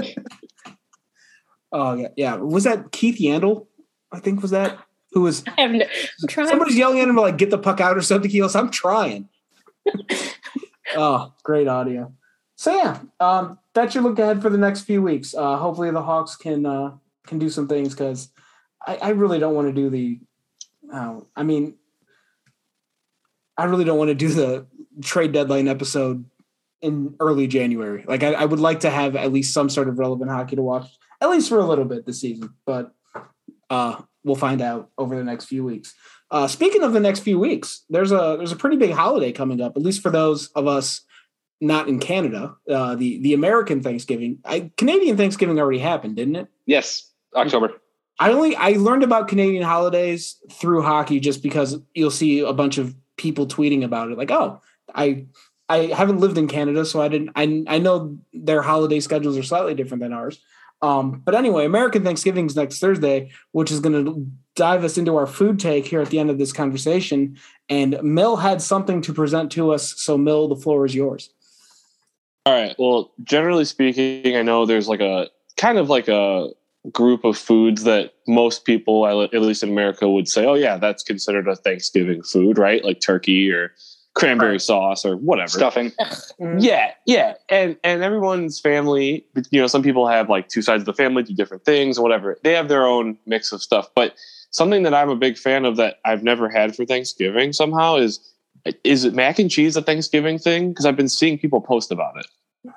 oh 1.72 1.94
yeah, 1.94 2.08
yeah. 2.16 2.34
Was 2.36 2.64
that 2.64 2.92
Keith 2.92 3.18
Yandle? 3.18 3.66
I 4.12 4.20
think 4.20 4.42
was 4.42 4.50
that 4.50 4.78
who 5.12 5.22
was 5.22 5.44
I 5.46 5.62
have 5.62 5.70
no. 5.72 5.84
I'm 5.84 6.28
trying. 6.28 6.48
somebody's 6.48 6.76
yelling 6.76 7.00
at 7.00 7.08
him 7.08 7.16
like 7.16 7.38
get 7.38 7.50
the 7.50 7.58
puck 7.58 7.80
out 7.80 7.96
or 7.96 8.02
something. 8.02 8.30
He 8.30 8.40
goes, 8.40 8.56
"I'm 8.56 8.70
trying." 8.70 9.28
oh, 10.96 11.32
great 11.42 11.68
audio. 11.68 12.12
So 12.56 12.74
yeah, 12.74 13.00
um, 13.20 13.58
that's 13.74 13.94
your 13.94 14.02
look 14.02 14.18
ahead 14.18 14.42
for 14.42 14.50
the 14.50 14.58
next 14.58 14.82
few 14.82 15.02
weeks. 15.02 15.34
Uh, 15.34 15.56
hopefully 15.56 15.90
the 15.90 16.02
Hawks 16.02 16.36
can 16.36 16.66
uh, 16.66 16.92
can 17.26 17.38
do 17.38 17.50
some 17.50 17.68
things 17.68 17.94
because 17.94 18.30
I, 18.86 18.96
I 18.96 19.08
really 19.10 19.38
don't 19.38 19.54
want 19.54 19.68
to 19.68 19.72
do 19.72 19.90
the. 19.90 20.20
Uh, 20.92 21.20
I 21.34 21.42
mean, 21.42 21.74
I 23.58 23.64
really 23.64 23.84
don't 23.84 23.98
want 23.98 24.08
to 24.08 24.14
do 24.14 24.28
the 24.28 24.66
trade 25.02 25.32
deadline 25.32 25.68
episode 25.68 26.24
in 26.80 27.14
early 27.20 27.46
January. 27.46 28.04
Like 28.06 28.22
I, 28.22 28.32
I 28.32 28.44
would 28.44 28.60
like 28.60 28.80
to 28.80 28.90
have 28.90 29.16
at 29.16 29.32
least 29.32 29.52
some 29.52 29.68
sort 29.68 29.88
of 29.88 29.98
relevant 29.98 30.30
hockey 30.30 30.56
to 30.56 30.62
watch, 30.62 30.86
at 31.20 31.30
least 31.30 31.48
for 31.48 31.58
a 31.58 31.66
little 31.66 31.84
bit 31.84 32.06
this 32.06 32.20
season. 32.20 32.50
But 32.64 32.92
uh, 33.70 34.00
we'll 34.24 34.36
find 34.36 34.60
out 34.60 34.90
over 34.96 35.16
the 35.16 35.24
next 35.24 35.46
few 35.46 35.64
weeks. 35.64 35.94
Uh, 36.30 36.48
speaking 36.48 36.82
of 36.82 36.92
the 36.92 37.00
next 37.00 37.20
few 37.20 37.38
weeks, 37.38 37.84
there's 37.88 38.12
a 38.12 38.36
there's 38.36 38.52
a 38.52 38.56
pretty 38.56 38.76
big 38.76 38.92
holiday 38.92 39.32
coming 39.32 39.60
up, 39.60 39.76
at 39.76 39.82
least 39.82 40.02
for 40.02 40.10
those 40.10 40.48
of 40.48 40.66
us 40.66 41.02
not 41.60 41.88
in 41.88 41.98
Canada. 41.98 42.54
Uh, 42.68 42.94
the 42.94 43.20
the 43.22 43.32
American 43.32 43.82
Thanksgiving, 43.82 44.38
I, 44.44 44.70
Canadian 44.76 45.16
Thanksgiving 45.16 45.58
already 45.58 45.78
happened, 45.78 46.16
didn't 46.16 46.36
it? 46.36 46.48
Yes, 46.66 47.12
October. 47.34 47.80
I 48.18 48.32
only 48.32 48.56
I 48.56 48.70
learned 48.72 49.02
about 49.02 49.28
Canadian 49.28 49.62
holidays 49.62 50.36
through 50.50 50.82
hockey 50.82 51.20
just 51.20 51.42
because 51.42 51.78
you'll 51.94 52.10
see 52.10 52.40
a 52.40 52.52
bunch 52.52 52.78
of 52.78 52.94
people 53.16 53.46
tweeting 53.46 53.84
about 53.84 54.10
it. 54.10 54.18
Like, 54.18 54.30
oh, 54.30 54.60
I 54.94 55.26
I 55.68 55.86
haven't 55.86 56.20
lived 56.20 56.38
in 56.38 56.48
Canada, 56.48 56.84
so 56.84 57.02
I 57.02 57.08
didn't 57.08 57.30
I 57.36 57.64
I 57.66 57.78
know 57.78 58.18
their 58.32 58.62
holiday 58.62 59.00
schedules 59.00 59.36
are 59.36 59.42
slightly 59.42 59.74
different 59.74 60.02
than 60.02 60.12
ours. 60.12 60.40
Um, 60.82 61.22
but 61.24 61.34
anyway, 61.34 61.64
American 61.64 62.04
Thanksgiving's 62.04 62.54
next 62.54 62.80
Thursday, 62.80 63.30
which 63.52 63.70
is 63.70 63.80
going 63.80 64.04
to 64.04 64.30
dive 64.54 64.84
us 64.84 64.98
into 64.98 65.16
our 65.16 65.26
food 65.26 65.58
take 65.58 65.86
here 65.86 66.02
at 66.02 66.10
the 66.10 66.18
end 66.18 66.28
of 66.28 66.38
this 66.38 66.52
conversation. 66.52 67.38
And 67.68 67.98
Mill 68.02 68.36
had 68.36 68.60
something 68.60 69.00
to 69.02 69.14
present 69.14 69.50
to 69.52 69.72
us, 69.72 69.94
so 70.00 70.18
Mill, 70.18 70.48
the 70.48 70.56
floor 70.56 70.84
is 70.84 70.94
yours. 70.94 71.30
All 72.44 72.52
right. 72.52 72.76
Well, 72.78 73.12
generally 73.24 73.64
speaking, 73.64 74.36
I 74.36 74.42
know 74.42 74.66
there's 74.66 74.86
like 74.86 75.00
a 75.00 75.28
kind 75.56 75.78
of 75.78 75.88
like 75.88 76.08
a 76.08 76.50
group 76.92 77.24
of 77.24 77.36
foods 77.36 77.84
that 77.84 78.14
most 78.28 78.64
people, 78.64 79.06
at 79.06 79.32
least 79.42 79.62
in 79.62 79.70
America, 79.70 80.08
would 80.08 80.28
say, 80.28 80.44
"Oh 80.46 80.54
yeah, 80.54 80.76
that's 80.76 81.02
considered 81.02 81.48
a 81.48 81.56
Thanksgiving 81.56 82.22
food, 82.22 82.58
right? 82.58 82.84
Like 82.84 83.00
turkey 83.00 83.50
or 83.50 83.72
cranberry 84.14 84.52
Right. 84.52 84.60
sauce 84.62 85.04
or 85.04 85.16
whatever." 85.16 85.48
Stuffing. 85.48 85.92
Mm. 86.40 86.62
Yeah, 86.62 86.92
yeah, 87.06 87.34
and 87.48 87.76
and 87.82 88.02
everyone's 88.02 88.60
family, 88.60 89.26
you 89.50 89.60
know, 89.60 89.66
some 89.66 89.82
people 89.82 90.06
have 90.06 90.28
like 90.28 90.48
two 90.48 90.62
sides 90.62 90.82
of 90.82 90.86
the 90.86 90.94
family 90.94 91.22
do 91.22 91.34
different 91.34 91.64
things, 91.64 91.98
or 91.98 92.02
whatever. 92.02 92.38
They 92.42 92.52
have 92.52 92.68
their 92.68 92.86
own 92.86 93.16
mix 93.26 93.52
of 93.52 93.62
stuff. 93.62 93.88
But 93.94 94.14
something 94.50 94.82
that 94.84 94.94
I'm 94.94 95.10
a 95.10 95.16
big 95.16 95.36
fan 95.36 95.64
of 95.64 95.76
that 95.76 95.98
I've 96.04 96.22
never 96.22 96.48
had 96.48 96.74
for 96.76 96.84
Thanksgiving 96.84 97.52
somehow 97.52 97.96
is 97.96 98.20
is 98.84 99.04
it 99.04 99.14
mac 99.14 99.38
and 99.38 99.50
cheese 99.50 99.76
a 99.76 99.82
Thanksgiving 99.82 100.38
thing? 100.38 100.70
Because 100.70 100.86
I've 100.86 100.96
been 100.96 101.08
seeing 101.08 101.38
people 101.38 101.60
post 101.60 101.90
about 101.92 102.16
it. 102.18 102.26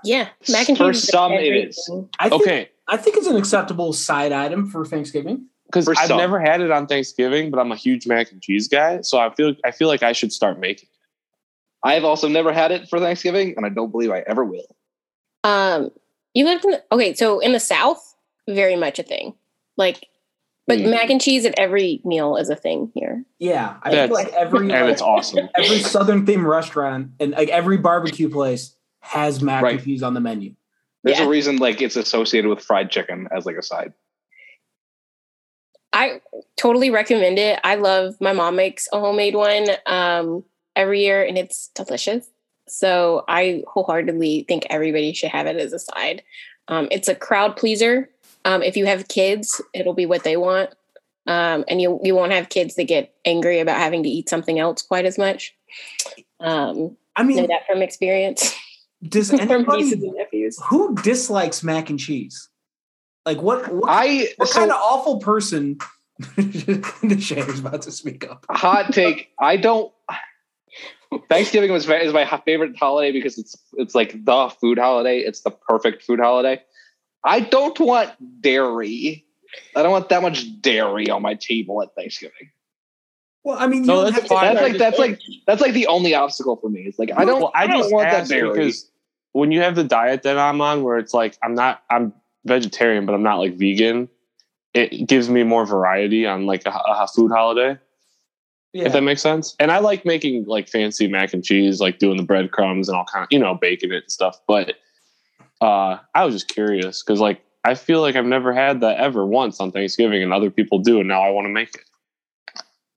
Yeah, 0.03 0.27
mac 0.51 0.69
and 0.69 0.77
cheese. 0.77 0.87
For 0.87 0.93
some, 0.93 1.31
it 1.31 1.35
everything. 1.37 1.67
is. 1.69 1.91
I 2.19 2.29
think, 2.29 2.41
Okay, 2.43 2.69
I 2.89 2.97
think 2.97 3.17
it's 3.17 3.27
an 3.27 3.35
acceptable 3.37 3.93
side 3.93 4.31
item 4.31 4.67
for 4.69 4.83
Thanksgiving. 4.85 5.45
because 5.67 5.87
I've 5.87 6.07
some. 6.07 6.17
never 6.17 6.39
had 6.39 6.61
it 6.61 6.71
on 6.71 6.87
Thanksgiving, 6.87 7.51
but 7.51 7.59
I'm 7.59 7.71
a 7.71 7.75
huge 7.75 8.07
mac 8.07 8.31
and 8.31 8.41
cheese 8.41 8.67
guy, 8.67 9.01
so 9.01 9.19
I 9.19 9.29
feel 9.33 9.53
I 9.63 9.71
feel 9.71 9.87
like 9.87 10.01
I 10.03 10.11
should 10.13 10.33
start 10.33 10.59
making. 10.59 10.89
it. 10.91 11.87
I've 11.87 12.03
also 12.03 12.27
never 12.27 12.51
had 12.51 12.71
it 12.71 12.89
for 12.89 12.99
Thanksgiving, 12.99 13.53
and 13.55 13.65
I 13.65 13.69
don't 13.69 13.91
believe 13.91 14.11
I 14.11 14.23
ever 14.27 14.43
will. 14.43 14.65
Um, 15.43 15.91
you 16.33 16.43
lived 16.45 16.65
in 16.65 16.71
the, 16.71 16.83
okay, 16.91 17.13
so 17.13 17.39
in 17.39 17.53
the 17.53 17.59
South, 17.59 18.15
very 18.49 18.75
much 18.75 18.99
a 18.99 19.03
thing. 19.03 19.35
Like, 19.77 20.07
but 20.67 20.79
Hmm. 20.79 20.89
mac 20.89 21.09
and 21.09 21.21
cheese 21.21 21.45
at 21.45 21.57
every 21.57 22.01
meal 22.03 22.35
is 22.35 22.49
a 22.49 22.55
thing 22.55 22.91
here. 22.93 23.23
Yeah, 23.39 23.77
I 23.83 23.91
That's- 23.91 24.07
feel 24.09 24.15
like 24.15 24.33
every 24.33 24.71
and 24.73 24.89
it's 24.89 25.01
awesome. 25.01 25.47
every 25.55 25.79
Southern 25.79 26.25
themed 26.25 26.45
restaurant 26.45 27.11
and 27.19 27.31
like 27.31 27.49
every 27.49 27.77
barbecue 27.77 28.27
place 28.29 28.75
has 29.01 29.41
mac 29.41 29.63
and 29.63 29.81
cheese 29.83 30.03
on 30.03 30.13
the 30.15 30.19
menu. 30.19 30.53
There's 31.03 31.19
Yeah. 31.19 31.25
a 31.25 31.29
reason 31.29 31.57
like 31.57 31.81
it's 31.81 31.95
associated 31.95 32.49
with 32.49 32.61
fried 32.61 32.91
chicken 32.91 33.27
as 33.31 33.45
like 33.45 33.55
a 33.57 33.61
side. 33.63 33.93
I 35.91 36.21
totally 36.55 36.89
recommend 36.89 37.39
it. 37.39 37.59
I 37.63 37.75
love 37.75 38.15
my 38.21 38.33
mom 38.33 38.55
makes 38.55 38.87
a 38.93 38.99
homemade 38.99 39.35
one 39.35 39.67
um, 39.85 40.43
every 40.75 41.01
year, 41.03 41.23
and 41.23 41.37
it's 41.37 41.69
delicious. 41.73 42.29
So 42.67 43.23
I 43.27 43.63
wholeheartedly 43.67 44.45
think 44.47 44.67
everybody 44.69 45.13
should 45.13 45.31
have 45.31 45.47
it 45.47 45.55
as 45.57 45.73
a 45.73 45.79
side. 45.79 46.21
Um, 46.67 46.87
it's 46.91 47.07
a 47.07 47.15
crowd 47.15 47.55
pleaser. 47.57 48.09
Um, 48.45 48.61
if 48.61 48.77
you 48.77 48.85
have 48.85 49.07
kids, 49.07 49.59
it'll 49.73 49.95
be 49.95 50.05
what 50.05 50.23
they 50.23 50.37
want, 50.37 50.69
um, 51.25 51.65
and 51.67 51.81
you 51.81 51.99
you 52.03 52.13
won't 52.15 52.31
have 52.33 52.49
kids 52.49 52.75
that 52.75 52.83
get 52.83 53.13
angry 53.25 53.59
about 53.59 53.77
having 53.77 54.03
to 54.03 54.09
eat 54.09 54.29
something 54.29 54.59
else 54.59 54.83
quite 54.83 55.05
as 55.05 55.17
much. 55.17 55.55
Um, 56.39 56.95
I 57.15 57.23
know 57.23 57.27
mean, 57.35 57.47
that 57.47 57.65
from 57.67 57.81
experience. 57.81 58.53
does 59.07 59.31
anybody 59.31 59.93
who 60.67 60.95
dislikes 60.95 61.63
mac 61.63 61.89
and 61.89 61.99
cheese? 61.99 62.49
Like 63.25 63.41
what? 63.41 63.71
What, 63.73 63.89
I 63.89 64.29
what 64.37 64.49
so 64.49 64.59
kind 64.59 64.71
of 64.71 64.77
awful 64.77 65.19
person? 65.19 65.77
the 66.35 67.17
Shader's 67.19 67.59
about 67.59 67.83
to 67.83 67.91
speak 67.91 68.29
up. 68.29 68.45
hot 68.49 68.93
take. 68.93 69.29
I 69.39 69.57
don't. 69.57 69.93
Thanksgiving 71.27 71.71
was 71.71 71.89
is 71.89 72.13
my 72.13 72.25
favorite 72.45 72.77
holiday 72.77 73.11
because 73.11 73.37
it's 73.37 73.55
it's 73.73 73.95
like 73.95 74.25
the 74.25 74.49
food 74.59 74.77
holiday. 74.77 75.19
It's 75.19 75.41
the 75.41 75.51
perfect 75.51 76.03
food 76.03 76.19
holiday. 76.19 76.61
I 77.23 77.39
don't 77.39 77.79
want 77.79 78.11
dairy. 78.41 79.25
I 79.75 79.81
don't 79.81 79.91
want 79.91 80.09
that 80.09 80.21
much 80.21 80.61
dairy 80.61 81.09
on 81.09 81.21
my 81.21 81.35
table 81.35 81.81
at 81.81 81.95
Thanksgiving. 81.95 82.51
Well, 83.49 83.57
I 83.59 83.65
mean, 83.65 83.81
you 83.81 83.87
No, 83.87 83.95
don't 83.95 84.03
that's 84.05 84.15
have 84.17 84.23
to- 84.25 84.29
fine. 84.29 84.53
That's 84.53 84.61
like 84.69 84.77
that's 84.77 84.99
like 84.99 85.19
that's 85.47 85.61
like 85.61 85.73
the 85.73 85.87
only 85.87 86.13
obstacle 86.13 86.55
for 86.55 86.69
me. 86.69 86.81
It's 86.81 86.99
like 86.99 87.09
I 87.17 87.25
don't 87.25 87.41
Well, 87.41 87.51
I 87.55 87.63
I 87.63 87.67
don't 87.67 87.77
just 87.79 87.91
want 87.91 88.07
that 88.11 88.21
asked 88.21 88.29
because 88.29 88.87
when 89.31 89.51
you 89.51 89.61
have 89.61 89.73
the 89.73 89.83
diet 89.83 90.21
that 90.21 90.37
I'm 90.37 90.61
on, 90.61 90.83
where 90.83 90.99
it's 90.99 91.15
like 91.15 91.35
I'm 91.41 91.55
not 91.55 91.81
I'm 91.89 92.13
vegetarian, 92.45 93.07
but 93.07 93.15
I'm 93.15 93.23
not 93.23 93.37
like 93.39 93.55
vegan. 93.55 94.07
It 94.75 95.07
gives 95.07 95.29
me 95.29 95.41
more 95.41 95.65
variety 95.65 96.27
on 96.27 96.45
like 96.45 96.61
a, 96.67 96.69
a 96.69 97.07
food 97.07 97.31
holiday, 97.31 97.79
yeah. 98.71 98.85
if 98.85 98.93
that 98.93 99.01
makes 99.01 99.23
sense. 99.23 99.55
And 99.59 99.71
I 99.71 99.79
like 99.79 100.05
making 100.05 100.45
like 100.45 100.69
fancy 100.69 101.07
mac 101.07 101.33
and 101.33 101.43
cheese, 101.43 101.79
like 101.81 101.97
doing 101.97 102.17
the 102.17 102.23
breadcrumbs 102.23 102.87
and 102.87 102.95
all 102.95 103.05
kind 103.11 103.23
of 103.23 103.29
you 103.31 103.39
know 103.39 103.55
baking 103.55 103.91
it 103.91 104.03
and 104.03 104.11
stuff. 104.11 104.39
But 104.47 104.75
uh, 105.59 105.97
I 106.13 106.23
was 106.23 106.35
just 106.35 106.49
curious 106.49 107.01
because 107.01 107.19
like 107.19 107.41
I 107.63 107.73
feel 107.73 108.01
like 108.01 108.15
I've 108.15 108.25
never 108.25 108.53
had 108.53 108.81
that 108.81 108.97
ever 108.99 109.25
once 109.25 109.59
on 109.59 109.71
Thanksgiving, 109.71 110.21
and 110.21 110.31
other 110.31 110.51
people 110.51 110.77
do, 110.77 110.99
and 110.99 111.07
now 111.07 111.23
I 111.23 111.31
want 111.31 111.45
to 111.45 111.49
make 111.49 111.73
it. 111.73 111.81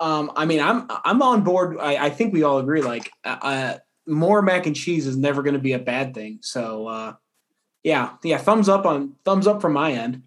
Um, 0.03 0.33
I 0.35 0.47
mean, 0.47 0.61
I'm 0.61 0.87
I'm 1.05 1.23
on 1.23 1.45
board. 1.45 1.77
I, 1.81 2.07
I 2.07 2.11
think 2.11 2.33
we 2.33 2.43
all 2.43 2.59
agree. 2.59 2.83
Like, 2.83 3.11
uh, 3.25 3.37
uh, 3.41 3.79
more 4.07 4.43
mac 4.43 4.67
and 4.67 4.75
cheese 4.75 5.07
is 5.07 5.17
never 5.17 5.43
going 5.43 5.55
to 5.55 5.61
be 5.61 5.75
a 5.75 5.79
bad 5.79 6.13
thing. 6.13 6.41
So, 6.43 6.89
uh, 6.89 7.15
yeah, 7.85 8.15
yeah, 8.25 8.39
thumbs 8.39 8.69
up 8.69 8.85
on 8.85 9.15
thumbs 9.25 9.47
up 9.47 9.61
from 9.63 9.75
my 9.75 9.93
end. 9.93 10.23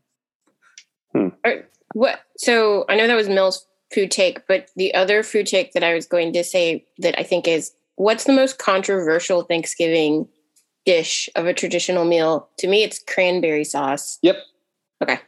What? 1.94 2.20
So 2.38 2.86
I 2.90 2.96
know 2.96 3.08
that 3.08 3.16
was 3.16 3.30
Mill's 3.30 3.66
food 3.94 4.12
take, 4.12 4.48
but 4.48 4.70
the 4.76 4.94
other 4.94 5.24
food 5.24 5.48
take 5.48 5.74
that 5.74 5.84
I 5.84 5.94
was 5.94 6.06
going 6.06 6.34
to 6.34 6.44
say 6.44 6.86
that 7.00 7.20
I 7.20 7.24
think 7.24 7.48
is 7.48 7.72
what's 7.96 8.26
the 8.26 8.34
most 8.34 8.58
controversial 8.58 9.44
Thanksgiving 9.44 10.28
dish 10.86 11.30
of 11.36 11.48
a 11.48 11.54
traditional 11.54 12.06
meal? 12.06 12.50
To 12.60 12.68
me, 12.68 12.84
it's 12.84 13.02
cranberry 13.08 13.64
sauce. 13.64 14.20
Yep. 14.22 14.38
Okay. 15.04 15.20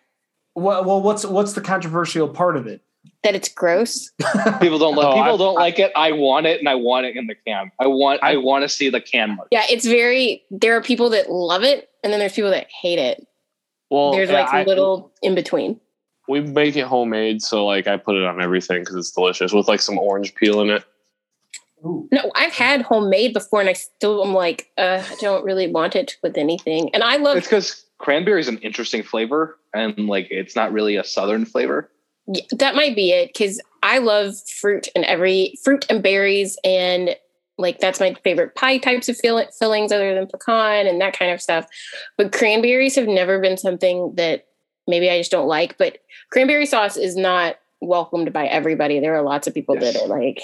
Well, 0.55 0.83
well, 0.83 1.01
what's 1.01 1.25
what's 1.25 1.53
the 1.53 1.61
controversial 1.61 2.27
part 2.29 2.57
of 2.57 2.67
it? 2.67 2.81
That 3.28 3.36
it's 3.36 3.49
gross. 3.49 4.09
people 4.61 4.80
don't 4.80 4.95
like 4.95 5.05
Oh, 5.05 5.11
people 5.15 5.34
I- 5.34 5.38
don't 5.38 5.55
like 5.55 5.80
it. 5.80 5.91
I 5.97 6.13
want 6.13 6.45
it 6.45 6.59
and 6.59 6.69
I 6.69 6.75
want 6.75 7.05
it 7.07 7.17
in 7.17 7.28
the 7.28 7.36
can. 7.36 7.71
I 7.78 7.88
want 7.88 8.23
I, 8.23 8.34
I- 8.34 8.38
want 8.38 8.63
to 8.63 8.69
see 8.69 8.89
the 8.89 9.01
can 9.01 9.36
mark. 9.36 9.49
Yeah, 9.51 9.63
it's 9.69 9.86
very. 9.86 10.43
There 10.49 10.78
are 10.78 10.82
people 10.82 11.09
that 11.09 11.30
love 11.30 11.63
it, 11.63 11.89
and 12.03 12.13
then 12.13 12.19
there's 12.21 12.32
people 12.34 12.51
that 12.51 12.67
hate 12.71 12.99
it. 12.99 13.28
Well, 13.89 14.13
there's 14.13 14.30
yeah, 14.30 14.43
like 14.43 14.53
I- 14.53 14.63
little 14.63 15.11
in 15.21 15.36
between. 15.36 15.78
we 16.30 16.39
make 16.39 16.78
it 16.78 16.86
homemade, 16.88 17.41
so 17.41 17.65
like 17.65 17.86
I 17.88 17.97
put 17.97 18.15
it 18.15 18.23
on 18.23 18.41
everything 18.41 18.80
because 18.82 18.95
it's 18.95 19.11
delicious 19.11 19.51
with 19.51 19.67
like 19.67 19.82
some 19.82 19.97
orange 19.99 20.34
peel 20.36 20.61
in 20.61 20.69
it. 20.69 20.86
Ooh. 21.86 22.07
No, 22.11 22.32
I've 22.34 22.53
had 22.53 22.82
homemade 22.82 23.34
before, 23.34 23.59
and 23.59 23.69
I 23.69 23.73
still 23.73 24.25
am 24.25 24.34
like, 24.34 24.71
uh, 24.78 25.03
I 25.05 25.15
don't 25.19 25.43
really 25.43 25.67
want 25.67 25.95
it 25.97 26.15
with 26.23 26.38
anything. 26.38 26.89
And 26.93 27.03
I 27.03 27.17
love 27.17 27.36
It's 27.38 27.47
because 27.47 27.86
cranberry 27.97 28.39
is 28.39 28.47
an 28.47 28.57
interesting 28.59 29.03
flavor 29.03 29.57
and 29.73 30.07
like 30.07 30.28
it's 30.32 30.55
not 30.55 30.71
really 30.71 30.95
a 30.95 31.03
southern 31.03 31.45
flavor. 31.45 31.89
Yeah, 32.28 32.43
that 32.57 32.75
might 32.75 32.95
be 32.95 33.11
it 33.11 33.32
because 33.34 33.61
I 33.84 33.99
love 33.99 34.36
fruit 34.49 34.88
and 34.95 35.05
every 35.05 35.57
fruit 35.63 35.86
and 35.89 36.03
berries 36.03 36.57
and 36.63 37.15
like 37.57 37.80
that's 37.80 37.99
my 37.99 38.15
favorite 38.23 38.53
pie 38.55 38.78
types 38.78 39.09
of 39.09 39.17
fill- 39.17 39.47
fillings 39.57 39.91
other 39.91 40.13
than 40.13 40.28
pecan 40.28 40.86
and 40.88 41.01
that 41.01 41.17
kind 41.17 41.32
of 41.32 41.41
stuff. 41.41 41.65
But 42.17 42.32
cranberries 42.32 42.95
have 42.95 43.07
never 43.07 43.39
been 43.39 43.57
something 43.57 44.13
that 44.15 44.45
maybe 44.88 45.09
I 45.09 45.17
just 45.17 45.32
don't 45.32 45.47
like. 45.47 45.78
But 45.78 45.99
cranberry 46.32 46.65
sauce 46.65 46.97
is 46.97 47.15
not 47.15 47.55
welcomed 47.82 48.32
by 48.34 48.45
everybody. 48.47 48.99
There 48.99 49.15
are 49.15 49.23
lots 49.23 49.47
of 49.47 49.53
people 49.53 49.75
Yes. 49.75 49.93
that 49.93 50.03
are 50.03 50.07
like. 50.07 50.41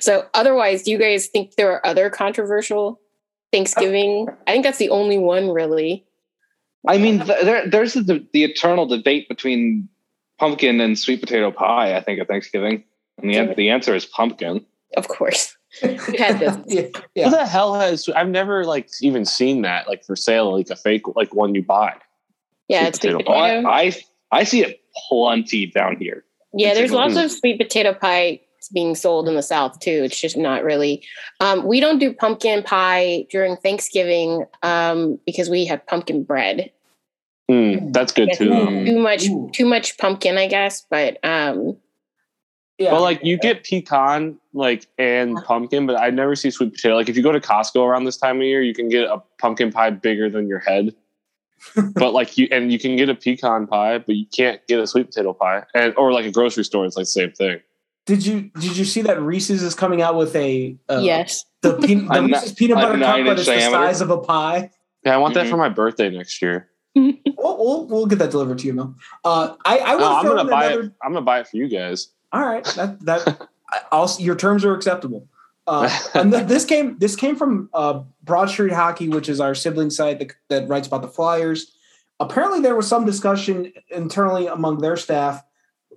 So 0.00 0.26
otherwise, 0.34 0.82
do 0.82 0.90
you 0.90 0.98
guys 0.98 1.28
think 1.28 1.54
there 1.54 1.70
are 1.72 1.86
other 1.86 2.10
controversial 2.10 3.00
Thanksgiving? 3.52 4.28
I 4.46 4.52
think 4.52 4.64
that's 4.64 4.78
the 4.78 4.90
only 4.90 5.18
one 5.18 5.50
really. 5.50 6.04
I 6.86 6.98
mean, 6.98 7.20
th- 7.24 7.44
there, 7.44 7.68
there's 7.68 7.94
the, 7.94 8.26
the 8.32 8.44
eternal 8.44 8.86
debate 8.86 9.28
between 9.28 9.88
pumpkin 10.38 10.80
and 10.80 10.98
sweet 10.98 11.20
potato 11.20 11.50
pie. 11.50 11.96
I 11.96 12.00
think 12.00 12.20
at 12.20 12.28
Thanksgiving, 12.28 12.84
and 13.20 13.30
the 13.30 13.36
an- 13.36 13.54
the 13.56 13.70
answer 13.70 13.94
is 13.94 14.06
pumpkin. 14.06 14.64
Of 14.96 15.08
course, 15.08 15.56
we've 15.82 16.00
had 16.18 16.38
this. 16.38 16.56
yeah, 17.14 17.24
Who 17.24 17.30
the 17.30 17.46
hell 17.46 17.74
has? 17.74 18.08
I've 18.08 18.28
never 18.28 18.64
like 18.64 18.88
even 19.02 19.24
seen 19.24 19.62
that 19.62 19.86
like 19.88 20.04
for 20.04 20.16
sale, 20.16 20.56
like 20.56 20.70
a 20.70 20.76
fake 20.76 21.02
like 21.14 21.34
one 21.34 21.54
you 21.54 21.62
buy. 21.62 21.94
Yeah, 22.68 22.80
Sweet 22.80 22.88
it's 22.88 22.98
potato 22.98 23.18
potato. 23.18 23.68
I, 23.68 23.80
I 23.82 23.92
I 24.32 24.44
see 24.44 24.62
it 24.62 24.80
plenty 25.08 25.66
down 25.66 25.96
here. 25.98 26.24
Yeah, 26.54 26.74
there's 26.74 26.92
lots 26.92 27.14
Mm. 27.14 27.24
of 27.26 27.30
sweet 27.30 27.58
potato 27.58 27.92
pie 27.94 28.40
being 28.72 28.94
sold 28.94 29.28
in 29.28 29.34
the 29.34 29.42
South 29.42 29.78
too. 29.80 30.02
It's 30.04 30.20
just 30.20 30.36
not 30.36 30.64
really. 30.64 31.02
Um, 31.40 31.64
we 31.66 31.80
don't 31.80 31.98
do 31.98 32.12
pumpkin 32.12 32.62
pie 32.62 33.26
during 33.30 33.56
Thanksgiving 33.56 34.44
um, 34.62 35.18
because 35.26 35.48
we 35.48 35.64
have 35.66 35.86
pumpkin 35.86 36.24
bread. 36.24 36.70
Mm, 37.50 37.92
that's 37.92 38.12
good 38.12 38.30
too. 38.34 38.50
Mm. 38.50 38.86
Too 38.86 38.98
much, 38.98 39.26
Ooh. 39.28 39.50
too 39.54 39.64
much 39.66 39.96
pumpkin, 39.98 40.36
I 40.36 40.48
guess. 40.48 40.84
But 40.90 41.18
um, 41.24 41.76
yeah. 42.78 42.90
But 42.90 43.00
like 43.02 43.24
you 43.24 43.38
get 43.38 43.64
pecan 43.64 44.38
like 44.52 44.86
and 44.98 45.36
pumpkin, 45.44 45.86
but 45.86 45.96
I 45.96 46.10
never 46.10 46.36
see 46.36 46.50
sweet 46.50 46.74
potato. 46.74 46.94
Like 46.94 47.08
if 47.08 47.16
you 47.16 47.22
go 47.22 47.32
to 47.32 47.40
Costco 47.40 47.84
around 47.86 48.04
this 48.04 48.16
time 48.18 48.36
of 48.36 48.42
year, 48.42 48.62
you 48.62 48.74
can 48.74 48.88
get 48.88 49.04
a 49.04 49.22
pumpkin 49.38 49.72
pie 49.72 49.90
bigger 49.90 50.28
than 50.28 50.46
your 50.46 50.58
head. 50.60 50.94
but 51.94 52.12
like 52.14 52.38
you 52.38 52.46
and 52.52 52.70
you 52.70 52.78
can 52.78 52.96
get 52.96 53.08
a 53.08 53.14
pecan 53.14 53.66
pie, 53.66 53.98
but 53.98 54.14
you 54.14 54.26
can't 54.26 54.64
get 54.68 54.78
a 54.78 54.86
sweet 54.86 55.06
potato 55.06 55.32
pie. 55.32 55.64
And 55.74 55.94
or 55.96 56.12
like 56.12 56.24
a 56.26 56.30
grocery 56.30 56.64
store, 56.64 56.84
it's 56.84 56.96
like 56.96 57.02
the 57.04 57.06
same 57.06 57.32
thing. 57.32 57.60
did 58.06 58.24
you 58.24 58.42
did 58.60 58.76
you 58.76 58.84
see 58.84 59.02
that 59.02 59.20
Reese's 59.20 59.62
is 59.62 59.74
coming 59.74 60.00
out 60.02 60.16
with 60.16 60.36
a 60.36 60.76
uh, 60.88 61.00
yes, 61.02 61.44
the, 61.62 61.74
pe- 61.78 61.94
the 61.94 62.06
A 62.10 62.20
ni- 62.22 62.32
Reese's 62.32 62.52
peanut 62.52 62.76
butter 62.76 62.98
cup, 62.98 63.16
but 63.16 63.26
inch 63.26 63.38
it's 63.40 63.48
the 63.48 63.60
size 63.70 64.00
of 64.00 64.10
a 64.10 64.18
pie. 64.18 64.70
Yeah, 65.04 65.14
I 65.14 65.18
want 65.18 65.34
that 65.34 65.46
Mhm. 65.46 65.50
for 65.50 65.56
my 65.56 65.68
birthday 65.68 66.10
next 66.10 66.40
year. 66.42 66.68
We'll, 67.38 67.56
we'll, 67.56 67.86
we'll 67.86 68.06
get 68.06 68.18
that 68.18 68.30
delivered 68.32 68.58
to 68.58 68.66
you, 68.66 68.72
Mel. 68.74 68.94
Uh, 69.24 69.54
I 69.64 69.78
I 69.78 69.92
No, 69.92 69.98
will 69.98 70.04
I'm 70.06 70.26
gonna 70.26 70.50
buy 70.50 70.66
another. 70.66 70.82
it. 70.88 70.92
I'm 71.02 71.12
gonna 71.12 71.24
buy 71.24 71.40
it 71.40 71.46
for 71.48 71.56
you 71.56 71.68
guys. 71.68 72.08
All 72.32 72.44
right, 72.44 72.64
that 72.76 73.00
that 73.04 73.48
I'll, 73.92 74.10
your 74.18 74.34
terms 74.34 74.64
are 74.64 74.74
acceptable. 74.74 75.28
Uh, 75.66 75.88
and 76.14 76.32
th- 76.32 76.46
this 76.48 76.64
came 76.64 76.98
this 76.98 77.14
came 77.14 77.36
from 77.36 77.70
uh, 77.74 78.02
Broad 78.24 78.50
Street 78.50 78.72
Hockey, 78.72 79.08
which 79.08 79.28
is 79.28 79.38
our 79.40 79.54
sibling 79.54 79.90
site 79.90 80.18
that, 80.18 80.32
that 80.48 80.68
writes 80.68 80.88
about 80.88 81.02
the 81.02 81.08
Flyers. 81.08 81.70
Apparently, 82.20 82.60
there 82.60 82.74
was 82.74 82.88
some 82.88 83.04
discussion 83.06 83.72
internally 83.90 84.46
among 84.48 84.78
their 84.78 84.96
staff. 84.96 85.42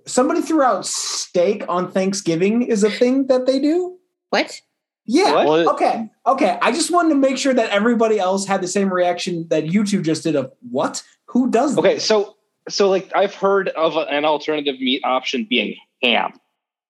Somebody 0.06 0.40
threw 0.42 0.62
out 0.62 0.86
steak 0.86 1.64
on 1.68 1.90
Thanksgiving 1.90 2.62
is 2.62 2.84
a 2.84 2.90
thing 2.90 3.26
that 3.26 3.46
they 3.46 3.58
do. 3.58 3.98
what? 4.30 4.60
Yeah. 5.06 5.44
What? 5.44 5.66
Okay. 5.74 6.08
Okay. 6.26 6.58
I 6.62 6.72
just 6.72 6.90
wanted 6.90 7.10
to 7.10 7.14
make 7.16 7.36
sure 7.38 7.54
that 7.54 7.70
everybody 7.70 8.18
else 8.18 8.46
had 8.46 8.60
the 8.60 8.68
same 8.68 8.92
reaction 8.92 9.46
that 9.48 9.66
you 9.66 9.84
two 9.84 10.02
just 10.02 10.22
did. 10.22 10.36
Of 10.36 10.52
what? 10.70 11.02
Who 11.26 11.50
does? 11.50 11.74
that? 11.74 11.80
Okay, 11.80 11.98
so 11.98 12.36
so 12.68 12.88
like 12.88 13.10
I've 13.14 13.34
heard 13.34 13.68
of 13.70 13.96
an 13.96 14.24
alternative 14.24 14.78
meat 14.80 15.00
option 15.04 15.46
being 15.48 15.76
ham. 16.02 16.32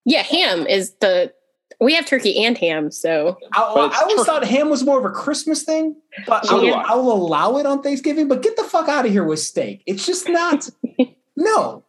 Yeah, 0.04 0.22
ham 0.22 0.66
is 0.66 0.94
the 1.00 1.32
We 1.80 1.94
have 1.94 2.06
turkey 2.06 2.44
and 2.44 2.58
ham, 2.58 2.90
so 2.90 3.38
I, 3.54 3.60
I 3.62 4.00
always 4.02 4.16
tur- 4.16 4.24
thought 4.24 4.44
ham 4.44 4.68
was 4.68 4.84
more 4.84 4.98
of 4.98 5.04
a 5.04 5.10
Christmas 5.10 5.62
thing, 5.62 5.96
but 6.26 6.44
So 6.44 6.56
I'll, 6.56 6.74
I. 6.74 6.82
I'll 6.88 7.00
allow 7.12 7.56
it 7.56 7.66
on 7.66 7.82
Thanksgiving. 7.82 8.28
But 8.28 8.42
get 8.42 8.56
the 8.56 8.64
fuck 8.64 8.88
out 8.88 9.06
of 9.06 9.12
here 9.12 9.24
with 9.24 9.38
steak. 9.40 9.82
It's 9.86 10.04
just 10.04 10.28
not. 10.28 10.68
no. 11.36 11.84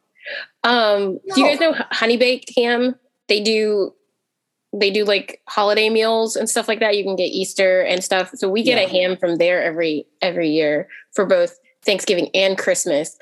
Um, 0.64 1.20
do 1.36 1.42
you 1.42 1.48
guys 1.48 1.60
know 1.60 1.74
honey 1.92 2.16
baked 2.18 2.54
ham? 2.56 2.96
They 3.28 3.42
do 3.42 3.94
they 4.74 4.90
do 4.90 5.06
like 5.06 5.42
holiday 5.48 5.90
meals 5.90 6.36
and 6.36 6.50
stuff 6.50 6.68
like 6.68 6.80
that. 6.80 6.98
You 6.98 7.04
can 7.04 7.16
get 7.16 7.26
Easter 7.26 7.82
and 7.82 8.04
stuff. 8.04 8.32
So 8.36 8.50
we 8.50 8.64
get 8.64 8.84
a 8.84 8.90
ham 8.90 9.16
from 9.18 9.38
there 9.38 9.64
every 9.64 10.06
every 10.22 10.50
year 10.50 10.88
for 11.14 11.26
both 11.26 11.60
Thanksgiving 11.86 12.30
and 12.34 12.58
Christmas. 12.58 13.18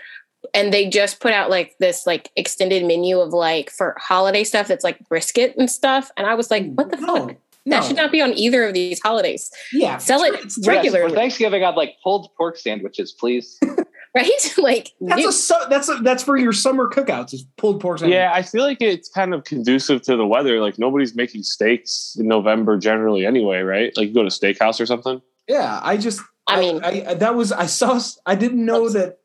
And 0.53 0.73
they 0.73 0.89
just 0.89 1.19
put 1.19 1.33
out 1.33 1.49
like 1.49 1.75
this 1.79 2.07
like 2.07 2.31
extended 2.35 2.85
menu 2.85 3.19
of 3.19 3.33
like 3.33 3.69
for 3.69 3.95
holiday 3.99 4.43
stuff 4.43 4.67
that's 4.67 4.83
like 4.83 4.97
brisket 5.07 5.55
and 5.57 5.69
stuff. 5.69 6.09
And 6.17 6.25
I 6.25 6.33
was 6.35 6.49
like, 6.49 6.71
what 6.73 6.89
the 6.89 6.97
no, 6.97 7.27
fuck? 7.27 7.37
No. 7.65 7.77
That 7.77 7.85
should 7.85 7.95
not 7.97 8.11
be 8.11 8.21
on 8.21 8.33
either 8.33 8.63
of 8.63 8.73
these 8.73 8.99
holidays. 9.01 9.51
yeah. 9.71 9.97
Sell 9.97 10.23
it 10.23 10.33
It's- 10.33 10.57
Yes, 10.57 10.67
regularly, 10.67 11.09
for 11.11 11.15
Thanksgiving, 11.15 11.63
I'd 11.63 11.75
like 11.75 11.95
pulled 12.03 12.29
pork 12.35 12.57
sandwiches, 12.57 13.11
please. 13.11 13.59
right? 14.15 14.53
like 14.57 14.91
That's 14.99 15.21
you- 15.21 15.29
a 15.29 15.31
su- 15.31 15.65
that's 15.69 15.89
a, 15.89 15.95
that's 15.95 16.23
for 16.23 16.37
your 16.37 16.53
summer 16.53 16.89
cookouts. 16.89 17.33
Is 17.33 17.45
pulled 17.57 17.79
pork. 17.79 17.99
sandwich. 17.99 18.15
Yeah, 18.15 18.31
I 18.33 18.41
feel 18.41 18.63
like 18.63 18.81
it's 18.81 19.07
kind 19.09 19.33
of 19.33 19.43
conducive 19.45 20.01
to 20.03 20.17
the 20.17 20.25
weather. 20.25 20.59
Like 20.59 20.77
nobody's 20.77 21.15
making 21.15 21.43
steaks 21.43 22.15
in 22.19 22.27
November 22.27 22.77
generally 22.77 23.25
anyway, 23.25 23.61
right? 23.61 23.95
Like 23.95 24.09
you 24.09 24.13
go 24.13 24.23
to 24.23 24.29
steakhouse 24.29 24.79
or 24.81 24.85
something. 24.85 25.21
Yeah, 25.47 25.79
I 25.83 25.97
just 25.97 26.21
I 26.47 26.59
mean- 26.59 26.83
I, 26.83 27.05
I 27.09 27.13
that 27.15 27.35
was 27.35 27.51
I 27.51 27.65
saw 27.67 27.99
I 28.25 28.35
didn't 28.35 28.65
know 28.65 28.89
that 28.89 29.19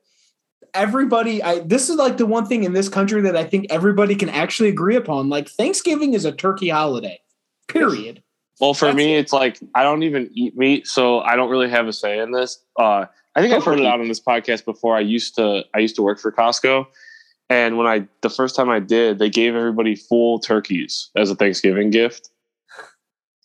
everybody 0.74 1.42
I 1.42 1.60
this 1.60 1.88
is 1.88 1.96
like 1.96 2.16
the 2.16 2.26
one 2.26 2.46
thing 2.46 2.64
in 2.64 2.72
this 2.72 2.88
country 2.88 3.20
that 3.22 3.36
I 3.36 3.44
think 3.44 3.66
everybody 3.70 4.14
can 4.14 4.28
actually 4.28 4.68
agree 4.68 4.96
upon. 4.96 5.28
Like 5.28 5.48
Thanksgiving 5.48 6.14
is 6.14 6.24
a 6.24 6.32
turkey 6.32 6.68
holiday. 6.68 7.20
Period. 7.68 8.22
Well, 8.60 8.72
for 8.72 8.86
That's 8.86 8.96
me, 8.96 9.16
it's 9.16 9.32
like 9.32 9.58
I 9.74 9.82
don't 9.82 10.02
even 10.02 10.30
eat 10.32 10.56
meat, 10.56 10.86
so 10.86 11.20
I 11.20 11.36
don't 11.36 11.50
really 11.50 11.68
have 11.68 11.88
a 11.88 11.92
say 11.92 12.18
in 12.20 12.30
this. 12.30 12.58
Uh, 12.78 13.04
I 13.36 13.42
think 13.42 13.52
I've 13.52 13.64
heard 13.64 13.78
it 13.78 13.82
it. 13.82 13.86
out 13.86 14.00
on 14.00 14.08
this 14.08 14.20
podcast 14.20 14.64
before. 14.64 14.96
I 14.96 15.00
used 15.00 15.34
to 15.36 15.62
I 15.74 15.78
used 15.78 15.94
to 15.96 16.02
work 16.02 16.18
for 16.18 16.32
Costco, 16.32 16.86
and 17.50 17.76
when 17.76 17.86
I 17.86 18.08
the 18.22 18.30
first 18.30 18.56
time 18.56 18.70
I 18.70 18.80
did, 18.80 19.18
they 19.18 19.28
gave 19.28 19.54
everybody 19.54 19.94
full 19.94 20.38
turkeys 20.38 21.10
as 21.16 21.30
a 21.30 21.34
Thanksgiving 21.34 21.90
gift, 21.90 22.30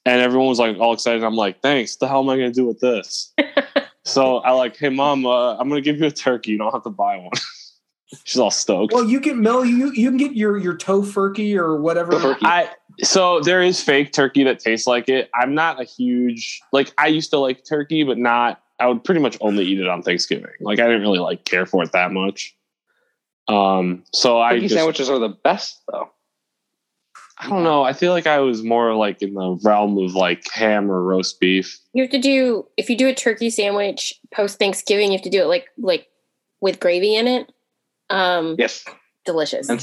and 0.05 0.21
everyone 0.21 0.47
was 0.47 0.59
like 0.59 0.77
all 0.79 0.93
excited. 0.93 1.23
I'm 1.23 1.35
like, 1.35 1.61
thanks. 1.61 1.97
The 1.97 2.07
hell 2.07 2.21
am 2.21 2.29
I 2.29 2.37
going 2.37 2.51
to 2.51 2.55
do 2.55 2.65
with 2.65 2.79
this? 2.79 3.33
so 4.05 4.37
I 4.37 4.51
like, 4.51 4.77
hey 4.77 4.89
mom, 4.89 5.25
uh, 5.25 5.57
I'm 5.57 5.67
going 5.67 5.83
to 5.83 5.85
give 5.85 5.99
you 5.99 6.07
a 6.07 6.11
turkey. 6.11 6.51
You 6.51 6.57
don't 6.57 6.71
have 6.71 6.83
to 6.83 6.89
buy 6.89 7.17
one. 7.17 7.31
She's 8.23 8.39
all 8.39 8.51
stoked. 8.51 8.93
Well, 8.93 9.05
you 9.05 9.19
can 9.19 9.41
Mel, 9.41 9.65
you 9.65 9.91
you 9.91 10.09
can 10.09 10.17
get 10.17 10.33
your 10.33 10.57
your 10.57 10.77
tofurkey 10.77 11.55
or 11.55 11.81
whatever. 11.81 12.13
Tofurkey. 12.13 12.39
I 12.43 12.69
so 13.03 13.39
there 13.39 13.61
is 13.61 13.81
fake 13.81 14.11
turkey 14.13 14.43
that 14.43 14.59
tastes 14.59 14.87
like 14.87 15.09
it. 15.09 15.29
I'm 15.33 15.53
not 15.53 15.81
a 15.81 15.83
huge 15.83 16.61
like 16.71 16.93
I 16.97 17.07
used 17.07 17.29
to 17.31 17.37
like 17.39 17.65
turkey, 17.67 18.03
but 18.03 18.17
not. 18.17 18.61
I 18.81 18.87
would 18.87 19.03
pretty 19.03 19.21
much 19.21 19.37
only 19.41 19.63
eat 19.65 19.79
it 19.79 19.87
on 19.87 20.01
Thanksgiving. 20.01 20.51
Like 20.59 20.79
I 20.79 20.87
didn't 20.87 21.01
really 21.01 21.19
like 21.19 21.45
care 21.45 21.65
for 21.65 21.83
it 21.83 21.91
that 21.91 22.11
much. 22.11 22.55
Um, 23.47 24.03
so 24.13 24.41
I 24.41 24.51
Turkey 24.53 24.61
just 24.61 24.75
sandwiches 24.75 25.09
are 25.09 25.19
the 25.19 25.29
best, 25.43 25.81
though. 25.91 26.09
I 27.37 27.49
don't 27.49 27.63
know. 27.63 27.83
I 27.83 27.93
feel 27.93 28.11
like 28.11 28.27
I 28.27 28.39
was 28.39 28.61
more 28.63 28.93
like 28.95 29.21
in 29.21 29.33
the 29.33 29.59
realm 29.63 29.97
of 29.97 30.13
like 30.13 30.43
ham 30.51 30.91
or 30.91 31.01
roast 31.03 31.39
beef. 31.39 31.79
You 31.93 32.03
have 32.03 32.11
to 32.11 32.19
do 32.19 32.67
if 32.77 32.89
you 32.89 32.97
do 32.97 33.07
a 33.07 33.15
turkey 33.15 33.49
sandwich 33.49 34.13
post 34.33 34.59
Thanksgiving, 34.59 35.07
you 35.11 35.17
have 35.17 35.23
to 35.23 35.29
do 35.29 35.41
it 35.41 35.45
like 35.47 35.67
like 35.77 36.07
with 36.59 36.79
gravy 36.79 37.15
in 37.15 37.27
it. 37.27 37.51
Um, 38.09 38.55
Yes, 38.59 38.85
delicious. 39.25 39.69
and 39.69 39.79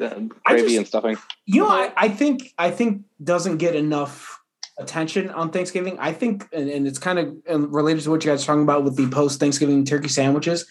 uh, 0.00 0.20
gravy 0.44 0.62
just- 0.62 0.76
and 0.76 0.86
stuffing. 0.86 1.18
You 1.46 1.62
know, 1.62 1.68
I, 1.68 1.92
I 1.96 2.08
think 2.08 2.52
I 2.58 2.70
think 2.70 3.02
doesn't 3.22 3.58
get 3.58 3.74
enough 3.76 4.40
attention 4.78 5.30
on 5.30 5.50
Thanksgiving. 5.50 5.98
I 5.98 6.12
think, 6.12 6.48
and, 6.52 6.68
and 6.68 6.86
it's 6.86 6.98
kind 6.98 7.18
of 7.18 7.72
related 7.72 8.02
to 8.04 8.10
what 8.10 8.24
you 8.24 8.30
guys 8.30 8.42
are 8.42 8.46
talking 8.46 8.62
about 8.62 8.84
with 8.84 8.96
the 8.96 9.08
post 9.08 9.40
Thanksgiving 9.40 9.84
turkey 9.84 10.08
sandwiches. 10.08 10.66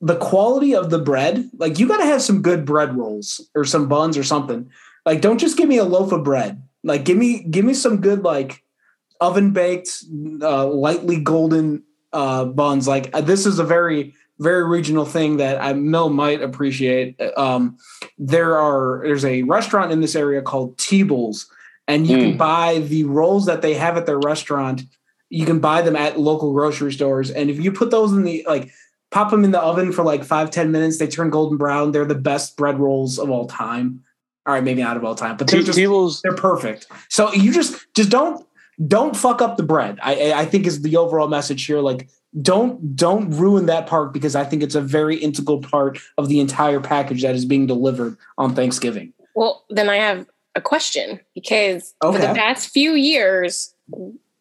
The 0.00 0.16
quality 0.16 0.74
of 0.74 0.90
the 0.90 0.98
bread, 0.98 1.48
like 1.56 1.78
you 1.78 1.88
got 1.88 1.98
to 1.98 2.04
have 2.04 2.20
some 2.20 2.42
good 2.42 2.64
bread 2.64 2.96
rolls 2.96 3.40
or 3.54 3.64
some 3.64 3.88
buns 3.88 4.18
or 4.18 4.24
something. 4.24 4.70
Like, 5.06 5.20
don't 5.20 5.38
just 5.38 5.56
give 5.56 5.68
me 5.68 5.78
a 5.78 5.84
loaf 5.84 6.12
of 6.12 6.24
bread. 6.24 6.62
Like, 6.82 7.04
give 7.04 7.16
me 7.16 7.42
give 7.42 7.64
me 7.64 7.74
some 7.74 8.00
good 8.00 8.22
like 8.24 8.62
oven 9.20 9.52
baked, 9.52 9.90
uh, 10.42 10.66
lightly 10.66 11.20
golden 11.20 11.84
uh, 12.12 12.44
buns. 12.46 12.86
Like, 12.88 13.10
uh, 13.14 13.20
this 13.20 13.46
is 13.46 13.58
a 13.58 13.64
very 13.64 14.14
very 14.40 14.64
regional 14.64 15.04
thing 15.04 15.36
that 15.36 15.62
I 15.62 15.72
Mel 15.74 16.10
might 16.10 16.42
appreciate. 16.42 17.20
Um, 17.36 17.78
there 18.18 18.58
are 18.58 19.02
there's 19.04 19.24
a 19.24 19.42
restaurant 19.42 19.92
in 19.92 20.00
this 20.00 20.16
area 20.16 20.42
called 20.42 20.76
Teibel's, 20.76 21.48
and 21.88 22.06
you 22.06 22.16
can 22.18 22.32
Mm. 22.34 22.38
buy 22.38 22.78
the 22.78 23.04
rolls 23.04 23.46
that 23.46 23.62
they 23.62 23.74
have 23.74 23.96
at 23.96 24.06
their 24.06 24.18
restaurant. 24.18 24.82
You 25.30 25.46
can 25.46 25.58
buy 25.58 25.82
them 25.82 25.96
at 25.96 26.18
local 26.18 26.52
grocery 26.52 26.92
stores, 26.92 27.30
and 27.30 27.50
if 27.50 27.58
you 27.60 27.72
put 27.72 27.90
those 27.90 28.12
in 28.12 28.22
the 28.24 28.44
like 28.46 28.70
pop 29.10 29.30
them 29.30 29.44
in 29.44 29.52
the 29.52 29.60
oven 29.60 29.92
for 29.92 30.02
like 30.02 30.24
five 30.24 30.50
ten 30.50 30.72
minutes, 30.72 30.98
they 30.98 31.06
turn 31.06 31.30
golden 31.30 31.56
brown. 31.58 31.92
They're 31.92 32.04
the 32.04 32.14
best 32.14 32.56
bread 32.56 32.78
rolls 32.80 33.18
of 33.18 33.30
all 33.30 33.46
time. 33.46 34.00
All 34.46 34.52
right, 34.52 34.62
maybe 34.62 34.82
not 34.82 34.96
of 34.96 35.04
all 35.04 35.14
time, 35.14 35.36
but 35.36 35.46
they're 35.46 35.60
T- 35.60 35.66
just 35.66 35.78
Teibel's 35.78 36.20
they're 36.22 36.34
perfect. 36.34 36.86
So 37.08 37.32
you 37.32 37.52
just 37.52 37.86
just 37.94 38.10
don't 38.10 38.44
don't 38.86 39.16
fuck 39.16 39.40
up 39.40 39.56
the 39.56 39.62
bread. 39.62 39.98
I 40.02 40.14
I- 40.30 40.40
I 40.40 40.44
think 40.46 40.66
is 40.66 40.82
the 40.82 40.96
overall 40.96 41.28
message 41.28 41.64
here. 41.64 41.80
Like 41.80 42.08
don't 42.42 42.94
don't 42.96 43.30
ruin 43.30 43.66
that 43.66 43.86
part 43.86 44.12
because 44.12 44.34
I 44.34 44.44
think 44.44 44.62
it's 44.62 44.74
a 44.74 44.80
very 44.80 45.16
integral 45.16 45.60
part 45.60 45.98
of 46.18 46.28
the 46.28 46.40
entire 46.40 46.80
package 46.80 47.22
that 47.22 47.34
is 47.36 47.44
being 47.44 47.66
delivered 47.66 48.16
on 48.38 48.54
Thanksgiving. 48.54 49.12
well, 49.36 49.64
then 49.70 49.88
I 49.88 49.96
have 49.96 50.26
a 50.54 50.60
question 50.60 51.20
because 51.34 51.94
for 52.00 52.12
the 52.18 52.32
past 52.34 52.70
few 52.70 52.92
years, 52.92 53.74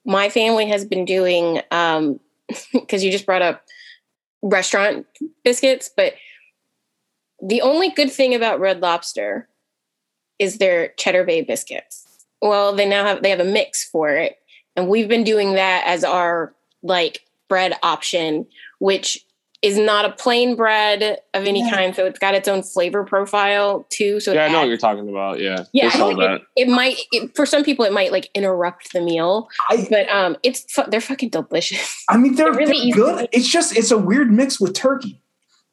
my 0.06 0.30
family 0.30 0.68
has 0.68 0.86
been 0.86 1.06
doing 1.06 1.62
um 1.72 2.20
because 2.74 3.04
you 3.04 3.12
just 3.12 3.26
brought 3.26 3.42
up 3.42 3.64
restaurant 4.42 5.08
biscuits, 5.44 5.90
but 5.96 6.14
the 7.42 7.62
only 7.62 7.90
good 7.90 8.12
thing 8.12 8.36
about 8.36 8.60
Red 8.60 8.82
Lobster 8.82 9.48
is 10.40 10.58
their 10.58 10.90
Cheddar 10.98 11.24
Bay 11.24 11.42
biscuits. 11.42 12.06
Well, 12.42 12.76
they 12.76 12.88
now 12.88 13.06
have 13.06 13.24
they 13.24 13.30
have 13.30 13.40
a 13.40 13.46
mix 13.46 13.84
for 13.84 14.10
it, 14.10 14.38
and 14.76 14.88
we've 14.88 15.08
been 15.08 15.24
doing 15.24 15.54
that 15.54 15.84
as 15.86 16.04
our 16.04 16.54
like 16.82 17.22
bread 17.48 17.74
option, 17.84 18.46
which 18.80 19.26
is 19.64 19.78
not 19.78 20.04
a 20.06 20.12
plain 20.12 20.56
bread 20.56 21.02
of 21.34 21.46
any 21.48 21.62
Yeah. 21.62 21.72
kind. 21.72 21.96
So 21.96 22.06
it's 22.06 22.20
got 22.20 22.36
its 22.36 22.48
own 22.48 22.62
flavor 22.62 23.04
profile 23.04 23.88
too. 23.90 24.20
So 24.20 24.32
it 24.32 24.36
yeah, 24.36 24.46
I 24.46 24.50
know 24.50 24.60
what 24.60 24.68
you're 24.68 24.78
talking 24.78 25.10
about. 25.10 25.40
Yeah, 25.40 25.64
yeah, 25.72 25.88
I 25.88 25.90
sell 25.90 26.10
think 26.10 26.20
that. 26.20 26.42
it, 26.56 26.68
it 26.68 26.68
might 26.68 26.98
it, 27.12 27.36
for 27.36 27.46
some 27.48 27.64
people 27.64 27.86
it 27.86 27.94
might 27.94 28.12
like 28.12 28.30
interrupt 28.36 28.94
the 28.94 29.02
meal, 29.02 29.48
I 29.70 29.88
but 29.90 30.08
um, 30.10 30.38
it's 30.44 30.66
fu- 30.72 30.84
they're 30.90 31.02
fucking 31.02 31.30
delicious. 31.30 32.04
I 32.10 32.18
mean 32.18 32.36
they're, 32.36 32.52
They're 32.52 32.60
really 32.60 32.74
they're 32.74 32.88
easy. 32.88 32.92
good. 32.92 33.30
It's 33.32 33.48
just 33.48 33.76
it's 33.76 33.90
a 33.90 33.98
weird 33.98 34.32
mix 34.32 34.60
with 34.60 34.74
turkey. 34.76 35.20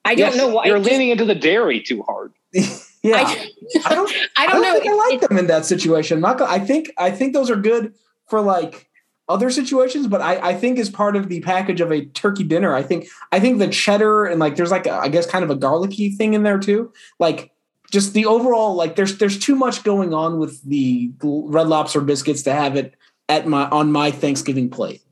I 0.05 0.15
don't 0.15 0.29
Yes, 0.29 0.37
know 0.37 0.49
why. 0.49 0.65
you're 0.67 0.79
just- 0.79 0.89
leaning 0.91 1.11
into 1.11 1.25
the 1.27 1.35
dairy 1.35 1.81
too 1.83 2.03
hard. 2.05 2.33
yeah. 2.53 3.25
I, 3.27 3.51
I 3.87 3.95
don't 3.95 4.11
I 4.37 4.45
I 4.45 4.47
don't 4.47 4.53
don't 4.55 4.63
know. 4.63 4.81
think 4.81 4.93
I 4.93 4.95
like 5.11 5.23
it- 5.23 5.29
them 5.29 5.37
in 5.39 5.47
that 5.49 5.65
situation. 5.67 6.17
I'm 6.19 6.23
not 6.23 6.39
gonna- 6.39 6.51
I 6.53 6.59
think 6.61 6.91
I 6.97 7.11
think 7.11 7.35
those 7.35 7.51
are 7.51 7.57
good 7.57 7.93
for 8.29 8.41
like 8.41 8.87
other 9.31 9.51
situations, 9.51 10.07
but 10.09 10.21
I, 10.21 10.51
I 10.51 10.55
think 10.55 10.79
as 10.79 10.91
part 10.91 11.17
of 11.17 11.29
the 11.29 11.41
package 11.41 11.81
of 11.81 11.91
a 11.93 12.05
turkey 12.07 12.45
dinner, 12.45 12.75
I 12.75 12.83
think 12.83 13.07
I 13.33 13.41
think 13.41 13.59
the 13.59 13.69
cheddar 13.69 14.27
and 14.27 14.41
like 14.41 14.57
there's 14.57 14.71
like 14.71 14.87
a, 14.87 14.93
I 14.93 15.09
guess 15.09 15.27
kind 15.27 15.45
of 15.45 15.51
a 15.51 15.55
garlicky 15.55 16.11
thing 16.11 16.35
in 16.35 16.43
there 16.43 16.59
too. 16.59 16.93
Like 17.19 17.53
just 17.91 18.13
the 18.13 18.27
overall 18.27 18.75
like 18.75 18.97
there's 18.97 19.19
there's 19.19 19.39
too 19.39 19.55
much 19.55 19.85
going 19.85 20.13
on 20.13 20.39
with 20.39 20.63
the 20.65 21.13
red 21.23 21.69
lobster 21.69 22.01
biscuits 22.01 22.43
to 22.43 22.53
have 22.53 22.77
it 22.77 22.95
at 23.29 23.47
my 23.47 23.69
on 23.71 23.93
my 23.93 24.11
Thanksgiving 24.11 24.69
plate. 24.69 25.03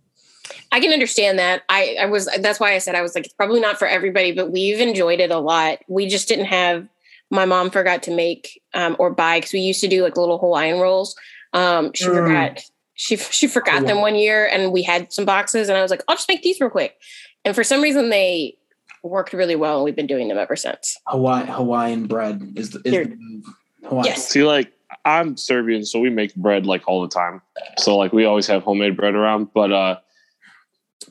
I 0.71 0.81
can 0.81 0.93
understand 0.93 1.39
that. 1.39 1.63
I, 1.69 1.97
I 2.01 2.07
was 2.07 2.29
that's 2.41 2.61
why 2.61 2.75
I 2.75 2.79
said 2.79 2.95
I 2.95 3.03
was 3.03 3.15
like 3.15 3.25
it's 3.25 3.35
probably 3.35 3.61
not 3.61 3.79
for 3.79 3.87
everybody, 3.87 4.33
but 4.33 4.51
we've 4.51 4.81
enjoyed 4.81 5.21
it 5.21 5.31
a 5.31 5.39
lot. 5.39 5.79
We 5.89 6.09
just 6.09 6.29
didn't 6.29 6.47
have 6.47 6.87
my 7.31 7.45
mom 7.45 7.71
forgot 7.71 8.03
to 8.05 8.11
make 8.15 8.61
um, 8.75 8.97
or 8.99 9.11
buy 9.11 9.39
because 9.39 9.53
we 9.53 9.61
used 9.61 9.81
to 9.81 9.89
do 9.89 10.03
like 10.03 10.17
little 10.17 10.39
Hawaiian 10.39 10.81
rolls. 10.81 11.15
Um, 11.53 11.93
she 11.95 12.05
Mm. 12.05 12.15
forgot 12.15 12.63
she 12.99 13.17
she 13.17 13.47
forgot 13.47 13.87
them 13.87 14.01
one 14.01 14.17
year, 14.17 14.47
and 14.47 14.73
we 14.73 14.83
had 14.83 15.13
some 15.13 15.25
boxes, 15.25 15.69
and 15.69 15.79
I 15.79 15.83
was 15.83 15.91
like, 15.91 16.03
I'll 16.09 16.17
just 16.17 16.29
make 16.29 16.43
these 16.43 16.61
real 16.61 16.69
quick. 16.69 16.97
And 17.45 17.55
for 17.55 17.63
some 17.63 17.81
reason, 17.81 18.11
they 18.11 18.59
worked 19.05 19.33
really 19.33 19.55
well, 19.55 19.77
and 19.77 19.85
we've 19.85 19.95
been 19.95 20.09
doing 20.09 20.27
them 20.27 20.37
ever 20.37 20.57
since. 20.57 20.99
Hawaii 21.07 21.47
Hawaiian 21.47 22.09
bread 22.09 22.43
is 22.57 22.71
the, 22.71 22.81
is 22.85 23.09
the 23.09 23.17
move. 23.17 23.45
Hawaiian. 23.85 24.05
Yes. 24.05 24.29
See, 24.29 24.43
like 24.43 24.73
I'm 25.05 25.37
Serbian, 25.37 25.85
so 25.85 26.01
we 26.01 26.11
make 26.11 26.35
bread 26.35 26.67
like 26.67 26.89
all 26.89 27.01
the 27.01 27.09
time. 27.09 27.41
So 27.79 27.97
like 27.97 28.13
we 28.13 28.25
always 28.25 28.49
have 28.49 28.65
homemade 28.65 28.97
bread 28.97 29.15
around. 29.15 29.53
But 29.55 29.73
uh 29.73 29.99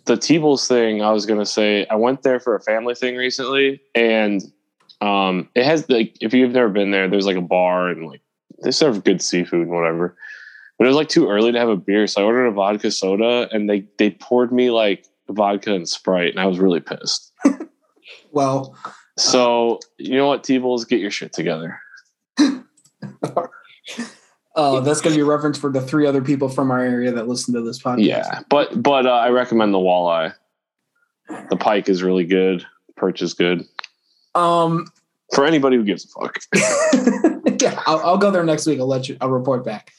the 0.03 0.17
Teibel's 0.17 0.67
thing, 0.67 1.01
I 1.01 1.11
was 1.11 1.25
gonna 1.25 1.45
say, 1.45 1.88
I 1.88 1.95
went 1.95 2.21
there 2.21 2.41
for 2.41 2.53
a 2.53 2.59
family 2.59 2.95
thing 2.95 3.15
recently, 3.15 3.81
and 3.95 4.43
um 4.99 5.47
it 5.55 5.63
has 5.63 5.89
like 5.89 6.17
if 6.19 6.33
you've 6.33 6.51
never 6.51 6.67
been 6.67 6.91
there, 6.91 7.07
there's 7.07 7.25
like 7.25 7.38
a 7.38 7.41
bar 7.41 7.88
and 7.88 8.07
like 8.07 8.21
they 8.61 8.71
serve 8.71 9.05
good 9.05 9.21
seafood 9.21 9.61
and 9.61 9.71
whatever. 9.71 10.17
But 10.78 10.86
it 10.86 10.88
was 10.89 10.97
like 10.97 11.09
too 11.09 11.28
early 11.30 11.51
to 11.51 11.57
have 11.59 11.69
a 11.69 11.75
beer, 11.75 12.05
so 12.07 12.21
I 12.21 12.25
ordered 12.25 12.45
a 12.47 12.51
vodka 12.51 12.91
soda, 12.91 13.49
and 13.51 13.69
they 13.69 13.86
they 13.97 14.11
poured 14.11 14.51
me 14.51 14.69
like 14.71 15.05
vodka 15.30 15.73
and 15.73 15.88
Sprite, 15.89 16.32
and 16.32 16.39
I 16.39 16.45
was 16.45 16.59
really 16.59 16.80
pissed. 16.80 17.32
Well, 18.32 18.78
So 19.17 19.80
you 19.97 20.15
know 20.15 20.28
what, 20.28 20.43
Teibel's, 20.43 20.86
get 20.86 20.99
your 20.99 21.11
shit 21.11 21.34
together. 21.34 21.80
Oh, 24.59 24.80
that's 24.82 25.01
going 25.01 25.13
to 25.13 25.17
be 25.17 25.21
a 25.21 25.25
reference 25.25 25.55
for 25.59 25.71
the 25.71 25.80
three 25.82 26.07
other 26.07 26.21
people 26.21 26.49
from 26.49 26.71
our 26.71 26.80
area 26.80 27.11
that 27.11 27.28
listen 27.28 27.53
to 27.53 27.61
this 27.61 27.80
podcast. 27.80 28.03
Yeah, 28.05 28.41
but 28.49 28.82
but 28.82 29.05
uh, 29.05 29.11
I 29.11 29.30
recommend 29.30 29.71
the 29.71 29.78
walleye. 29.78 30.34
The 31.51 31.57
pike 31.57 31.89
is 31.89 32.01
really 32.01 32.25
good. 32.25 32.65
Perch 32.95 33.21
is 33.21 33.36
good 33.36 33.63
Um. 34.34 34.88
for 35.36 35.45
anybody 35.45 35.75
who 35.78 35.84
gives 35.84 36.05
a 36.05 36.07
fuck. 36.19 36.39
yeah, 37.61 37.80
I'll, 37.86 37.99
I'll 37.99 38.17
go 38.17 38.32
there 38.32 38.43
next 38.43 38.65
week. 38.65 38.80
I'll 38.80 38.88
let 38.88 39.07
you. 39.07 39.15
I'll 39.21 39.30
report 39.30 39.63
back. 39.63 39.91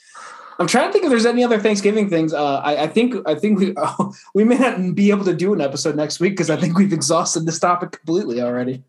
I'm 0.58 0.66
trying 0.66 0.88
to 0.88 0.92
think 0.92 1.04
if 1.04 1.10
there's 1.10 1.26
any 1.26 1.44
other 1.44 1.60
Thanksgiving 1.60 2.10
things. 2.10 2.34
Uh, 2.34 2.56
I, 2.56 2.84
I 2.84 2.86
think 2.88 3.14
I 3.26 3.34
think 3.34 3.58
we 3.58 3.74
we 4.34 4.44
may 4.44 4.58
not 4.58 4.94
be 4.94 5.10
able 5.10 5.24
to 5.24 5.34
do 5.34 5.52
an 5.52 5.60
episode 5.60 5.94
next 5.96 6.18
week 6.20 6.32
because 6.32 6.50
I 6.50 6.56
think 6.56 6.76
we've 6.76 6.92
exhausted 6.92 7.46
this 7.46 7.58
topic 7.58 7.92
completely 7.92 8.40
already. 8.40 8.82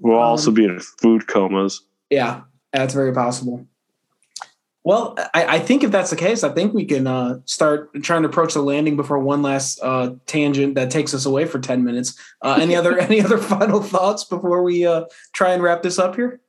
We'll 0.00 0.18
Um, 0.18 0.24
also 0.24 0.50
be 0.50 0.64
in 0.64 0.78
food 0.80 1.26
comas. 1.26 1.80
Yeah, 2.10 2.42
that's 2.72 2.92
very 2.94 3.12
possible. 3.12 3.66
Well, 4.86 5.14
I, 5.32 5.56
I 5.56 5.58
think 5.60 5.82
if 5.82 5.90
that's 5.90 6.10
the 6.10 6.16
case, 6.16 6.44
I 6.44 6.50
think 6.50 6.74
we 6.74 6.84
can 6.84 7.06
uh, 7.06 7.40
start 7.46 7.90
trying 8.02 8.20
to 8.20 8.28
approach 8.28 8.52
the 8.52 8.60
landing 8.60 8.96
before 8.96 9.18
one 9.18 9.40
last 9.40 9.80
uh, 9.82 10.10
tangent 10.26 10.74
that 10.74 10.90
takes 10.90 11.14
us 11.14 11.24
away 11.24 11.46
for 11.46 11.58
ten 11.58 11.82
minutes. 11.84 12.18
Uh, 12.42 12.58
any 12.60 12.76
other 12.76 12.98
any 13.08 13.22
other 13.22 13.38
final 13.38 13.82
thoughts 13.82 14.24
before 14.24 14.62
we 14.62 14.84
uh, 14.86 15.04
try 15.32 15.52
and 15.54 15.62
wrap 15.62 15.82
this 15.82 15.98
up 15.98 16.16
here? 16.16 16.40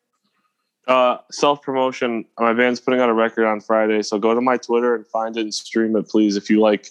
Uh, 0.87 1.17
self 1.31 1.61
promotion. 1.61 2.25
My 2.39 2.53
band's 2.53 2.79
putting 2.79 2.99
out 2.99 3.09
a 3.09 3.13
record 3.13 3.45
on 3.45 3.59
Friday, 3.59 4.01
so 4.03 4.19
go 4.19 4.33
to 4.35 4.41
my 4.41 4.57
Twitter 4.57 4.95
and 4.95 5.05
find 5.07 5.35
it 5.35 5.41
and 5.41 5.53
stream 5.53 5.95
it, 5.95 6.07
please. 6.07 6.37
If 6.37 6.49
you 6.49 6.59
like 6.59 6.87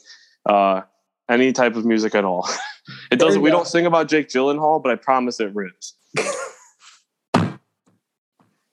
uh, 0.47 0.83
any 1.29 1.53
type 1.53 1.77
of 1.77 1.85
music 1.85 2.15
at 2.15 2.25
all, 2.25 2.49
it 3.13 3.17
doesn't. 3.17 3.41
We 3.41 3.51
go. 3.51 3.59
don't 3.59 3.67
sing 3.69 3.87
about 3.87 4.09
Jake 4.09 4.29
Gyllenhaal, 4.29 4.83
but 4.83 4.91
I 4.91 4.97
promise 4.97 5.39
it 5.41 5.55
rips. 5.55 5.95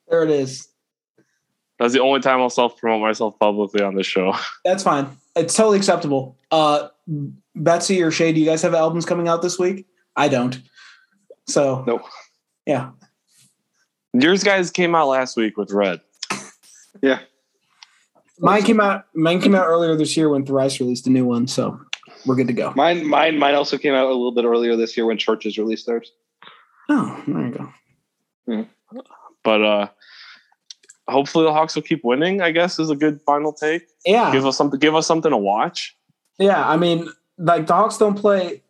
There 0.08 0.24
it 0.24 0.30
is. 0.30 0.68
That's 1.78 1.94
the 1.94 2.00
only 2.00 2.20
time 2.20 2.40
I'll 2.40 2.50
self 2.50 2.76
promote 2.76 3.00
myself 3.00 3.38
publicly 3.38 3.82
on 3.82 3.94
this 3.94 4.06
show. 4.06 4.34
That's 4.64 4.82
fine. 4.82 5.08
It's 5.34 5.54
totally 5.54 5.78
acceptable. 5.78 6.36
Uh, 6.50 6.88
Betsy 7.56 8.02
or 8.02 8.10
Shay, 8.10 8.32
do 8.32 8.38
you 8.40 8.46
guys 8.46 8.60
have 8.62 8.74
albums 8.74 9.06
coming 9.06 9.26
out 9.26 9.40
this 9.40 9.58
week? 9.58 9.86
I 10.14 10.28
don't. 10.28 10.60
So 11.48 11.82
Nope. 11.86 12.02
yeah, 12.66 12.90
Yours 14.12 14.44
guys 14.44 14.70
came 14.70 14.94
out 14.94 15.08
last 15.08 15.36
week 15.36 15.56
with 15.56 15.70
Red. 15.72 16.00
Yeah. 17.02 17.20
mine 18.38 18.62
came 18.62 18.80
out. 18.80 19.06
Mine 19.14 19.40
came 19.40 19.54
out 19.54 19.66
earlier 19.66 19.96
this 19.96 20.16
year 20.16 20.28
when 20.28 20.44
Thrice 20.44 20.78
released 20.80 21.06
a 21.06 21.10
new 21.10 21.24
one. 21.24 21.46
So 21.48 21.80
we're 22.26 22.34
good 22.36 22.48
to 22.48 22.52
go. 22.52 22.72
Mine, 22.76 23.06
mine, 23.06 23.38
mine 23.38 23.54
also 23.54 23.78
came 23.78 23.94
out 23.94 24.04
a 24.04 24.08
little 24.08 24.32
bit 24.32 24.44
earlier 24.44 24.76
this 24.76 24.96
year 24.96 25.06
when 25.06 25.16
CHVRCHES 25.16 25.56
released 25.58 25.86
theirs. 25.86 26.12
Oh, 26.88 27.22
there 27.26 27.46
you 27.46 27.50
go. 27.52 27.72
Yeah. 28.46 28.64
But 29.42 29.62
uh, 29.62 29.88
hopefully 31.08 31.44
the 31.46 31.52
Hawks 31.52 31.74
will 31.74 31.82
keep 31.82 32.04
winning. 32.04 32.42
I 32.42 32.50
guess 32.50 32.78
is 32.78 32.90
a 32.90 32.96
good 32.96 33.20
final 33.22 33.52
take. 33.52 33.86
Yeah, 34.04 34.30
Give 34.32 34.44
us 34.44 34.56
something. 34.56 34.78
Give 34.78 34.94
us 34.94 35.06
something 35.06 35.30
to 35.30 35.36
watch. 35.36 35.96
Yeah, 36.38 36.68
I 36.68 36.76
mean, 36.76 37.08
like 37.38 37.66
the 37.66 37.74
Hawks 37.74 37.96
don't 37.98 38.14
play. 38.18 38.62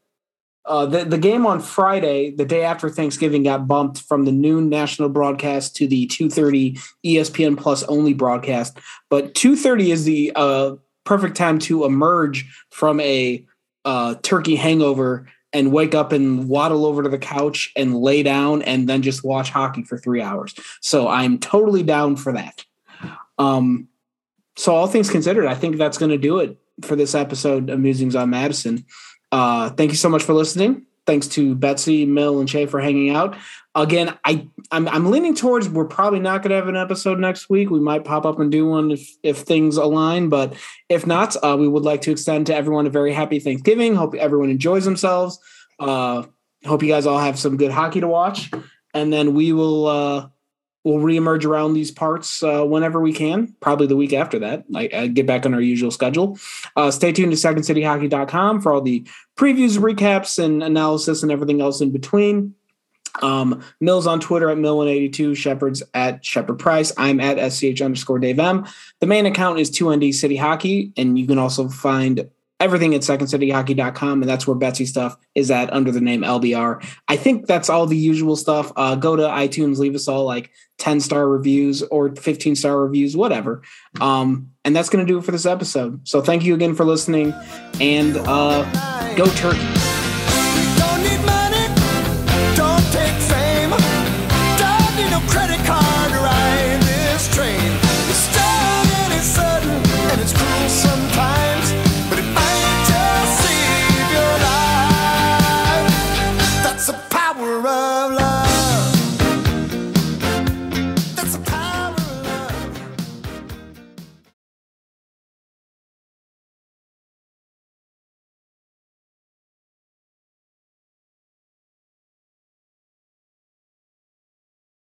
Uh, 0.65 0.87
the 0.87 1.05
the 1.05 1.19
game 1.19 1.45
on 1.45 1.61
Friday, 1.61 2.31
the 2.31 2.45
day 2.45 2.63
after 2.63 2.89
Thanksgiving, 2.89 3.43
got 3.43 3.67
bumped 3.67 3.99
from 4.01 4.25
the 4.25 4.33
noon 4.33 4.69
national 4.69 5.09
broadcast 5.09 5.75
to 5.77 5.89
the 5.89 6.07
two 6.07 6.31
thirty 6.31 6.79
E 7.03 7.17
ESPN 7.17 7.59
Plus 7.59 7.83
only 7.85 8.15
broadcast. 8.15 8.79
But 9.11 9.35
two 9.35 9.57
thirty 9.57 9.91
is 9.91 10.05
the 10.05 10.33
uh, 10.37 10.77
perfect 11.05 11.37
time 11.37 11.59
to 11.61 11.85
emerge 11.85 12.49
from 12.71 13.01
a 13.01 13.45
uh, 13.85 14.15
turkey 14.23 14.57
hangover 14.57 15.27
and 15.53 15.73
wake 15.73 15.95
up 15.95 16.13
and 16.13 16.49
waddle 16.49 16.87
over 16.87 17.03
to 17.03 17.09
the 17.09 17.19
couch 17.19 17.73
and 17.77 17.97
lay 17.97 18.23
down 18.23 18.63
and 18.63 18.89
then 18.89 19.03
just 19.03 19.25
watch 19.25 19.51
hockey 19.51 19.83
for 19.83 19.99
three 19.99 20.23
hours. 20.23 20.55
So 20.81 21.09
I'm 21.09 21.39
totally 21.39 21.83
down 21.83 22.17
for 22.17 22.33
that. 22.33 22.65
Um, 23.39 23.89
so 24.57 24.75
all 24.75 24.87
things 24.87 25.11
considered, 25.11 25.47
I 25.47 25.55
think 25.55 25.77
that's 25.77 25.99
going 25.99 26.11
to 26.11 26.19
do 26.19 26.39
it 26.39 26.57
for 26.83 26.97
this 26.97 27.15
episode 27.15 27.69
of 27.69 27.81
Musings 27.81 28.17
on 28.17 28.31
Madison. 28.31 28.85
Uh, 29.33 29.71
thank 29.71 29.91
you 29.91 29.97
so 29.97 30.11
much 30.11 30.23
for 30.23 30.35
listening. 30.35 30.87
Thanks 31.05 31.27
to 31.29 31.57
Betsy, 31.57 32.07
Mill, 32.07 32.39
and 32.39 32.49
Shay 32.49 32.67
for 32.67 32.79
hanging 32.79 33.11
out. 33.11 33.37
Again, 33.75 34.17
I 34.25 34.47
I'm, 34.71 34.87
I'm 34.87 35.11
leaning 35.11 35.35
towards 35.35 35.69
we're 35.69 35.87
probably 35.87 36.21
not 36.21 36.43
going 36.43 36.51
to 36.51 36.57
have 36.57 36.69
an 36.69 36.77
episode 36.77 37.19
next 37.19 37.51
week. 37.51 37.71
We 37.71 37.81
might 37.81 38.05
pop 38.05 38.25
up 38.25 38.39
and 38.39 38.53
do 38.53 38.69
one 38.69 38.93
if 38.93 39.11
if 39.23 39.39
things 39.39 39.79
align, 39.79 40.29
but 40.29 40.55
if 40.89 41.07
not, 41.07 41.35
uh, 41.43 41.57
we 41.59 41.67
would 41.67 41.83
like 41.83 42.03
to 42.03 42.13
extend 42.13 42.47
to 42.47 42.55
everyone 42.55 42.87
a 42.87 42.91
very 42.91 43.13
happy 43.13 43.41
Thanksgiving. 43.41 43.97
Hope 43.97 44.15
everyone 44.15 44.51
enjoys 44.51 44.85
themselves. 44.85 45.41
Uh, 45.81 46.25
hope 46.65 46.83
you 46.83 46.89
guys 46.89 47.07
all 47.07 47.19
have 47.19 47.39
some 47.39 47.57
good 47.57 47.73
hockey 47.73 48.01
to 48.01 48.09
watch, 48.09 48.51
and 48.95 49.13
then 49.13 49.35
we 49.35 49.53
will 49.53 49.87
uh, 49.87 50.29
we'll 50.85 50.99
reemerge 50.99 51.45
around 51.45 51.75
these 51.75 51.91
parts 51.91 52.43
uh, 52.43 52.65
whenever 52.65 53.01
we 53.01 53.13
can. 53.13 53.55
Probably 53.61 53.87
the 53.87 53.97
week 53.97 54.13
after 54.13 54.39
that. 54.41 54.65
I, 54.75 54.89
uh, 54.89 55.07
get 55.07 55.27
back 55.27 55.47
on 55.47 55.55
our 55.55 55.61
usual 55.61 55.91
schedule. 55.91 56.39
Uh, 56.77 56.91
stay 56.91 57.13
tuned 57.13 57.33
to 57.33 57.39
secondcityhockey.com 57.39 58.61
for 58.61 58.73
all 58.73 58.81
the 58.81 59.07
previews, 59.37 59.79
recaps, 59.79 60.43
and 60.43 60.63
analysis 60.63 61.23
and 61.23 61.31
everything 61.31 61.61
else 61.61 61.81
in 61.81 61.93
between. 61.93 62.55
Um, 63.21 63.63
Mills 63.81 64.07
on 64.07 64.21
Twitter 64.21 64.49
at 64.51 64.57
Mill182, 64.57 65.37
Shepherds 65.37 65.83
at 65.93 66.25
Shepherd 66.25 66.59
Price. 66.59 66.93
I'm 66.97 67.21
at 67.21 67.53
SCH 67.53 67.83
underscore 67.83 68.19
Dave 68.19 68.39
M. 68.39 68.67
The 69.01 69.07
main 69.07 69.27
account 69.27 69.59
is 69.59 69.71
2ND 69.71 70.15
City 70.15 70.37
Hockey, 70.37 70.93
and 70.97 71.19
you 71.19 71.27
can 71.27 71.39
also 71.39 71.69
find 71.69 72.29
everything 72.63 72.95
at 72.95 73.01
secondcityhockey.com, 73.01 74.23
and 74.23 74.29
that's 74.29 74.47
where 74.47 74.55
Betsy 74.55 74.87
stuff 74.87 75.17
is 75.35 75.51
at 75.51 75.73
under 75.73 75.91
the 75.91 76.01
name 76.01 76.23
LBR. 76.23 76.87
I 77.09 77.17
think 77.17 77.47
that's 77.47 77.69
all 77.69 77.87
the 77.87 77.97
usual 77.97 78.37
stuff. 78.37 78.73
Uh, 78.77 78.95
go 78.95 79.17
to 79.17 79.23
iTunes, 79.23 79.79
leave 79.79 79.95
us 79.95 80.09
all 80.09 80.25
like 80.25 80.51
10 80.79 81.01
star 81.01 81.29
reviews 81.29 81.83
or 81.83 82.15
15 82.15 82.57
star 82.57 82.81
reviews, 82.81 83.17
whatever. 83.17 83.63
Um, 84.01 84.53
and 84.65 84.75
that's 84.77 84.89
going 84.89 85.05
to 85.05 85.13
do 85.13 85.19
it 85.19 85.25
for 85.25 85.33
this 85.33 85.47
episode. 85.47 86.07
So 86.07 86.23
thank 86.23 86.45
you 86.45 86.55
again 86.55 86.75
for 86.75 86.85
listening, 86.85 87.35
and 87.81 88.17
uh, 88.17 89.15
go 89.17 89.27
Turkey. 89.27 89.82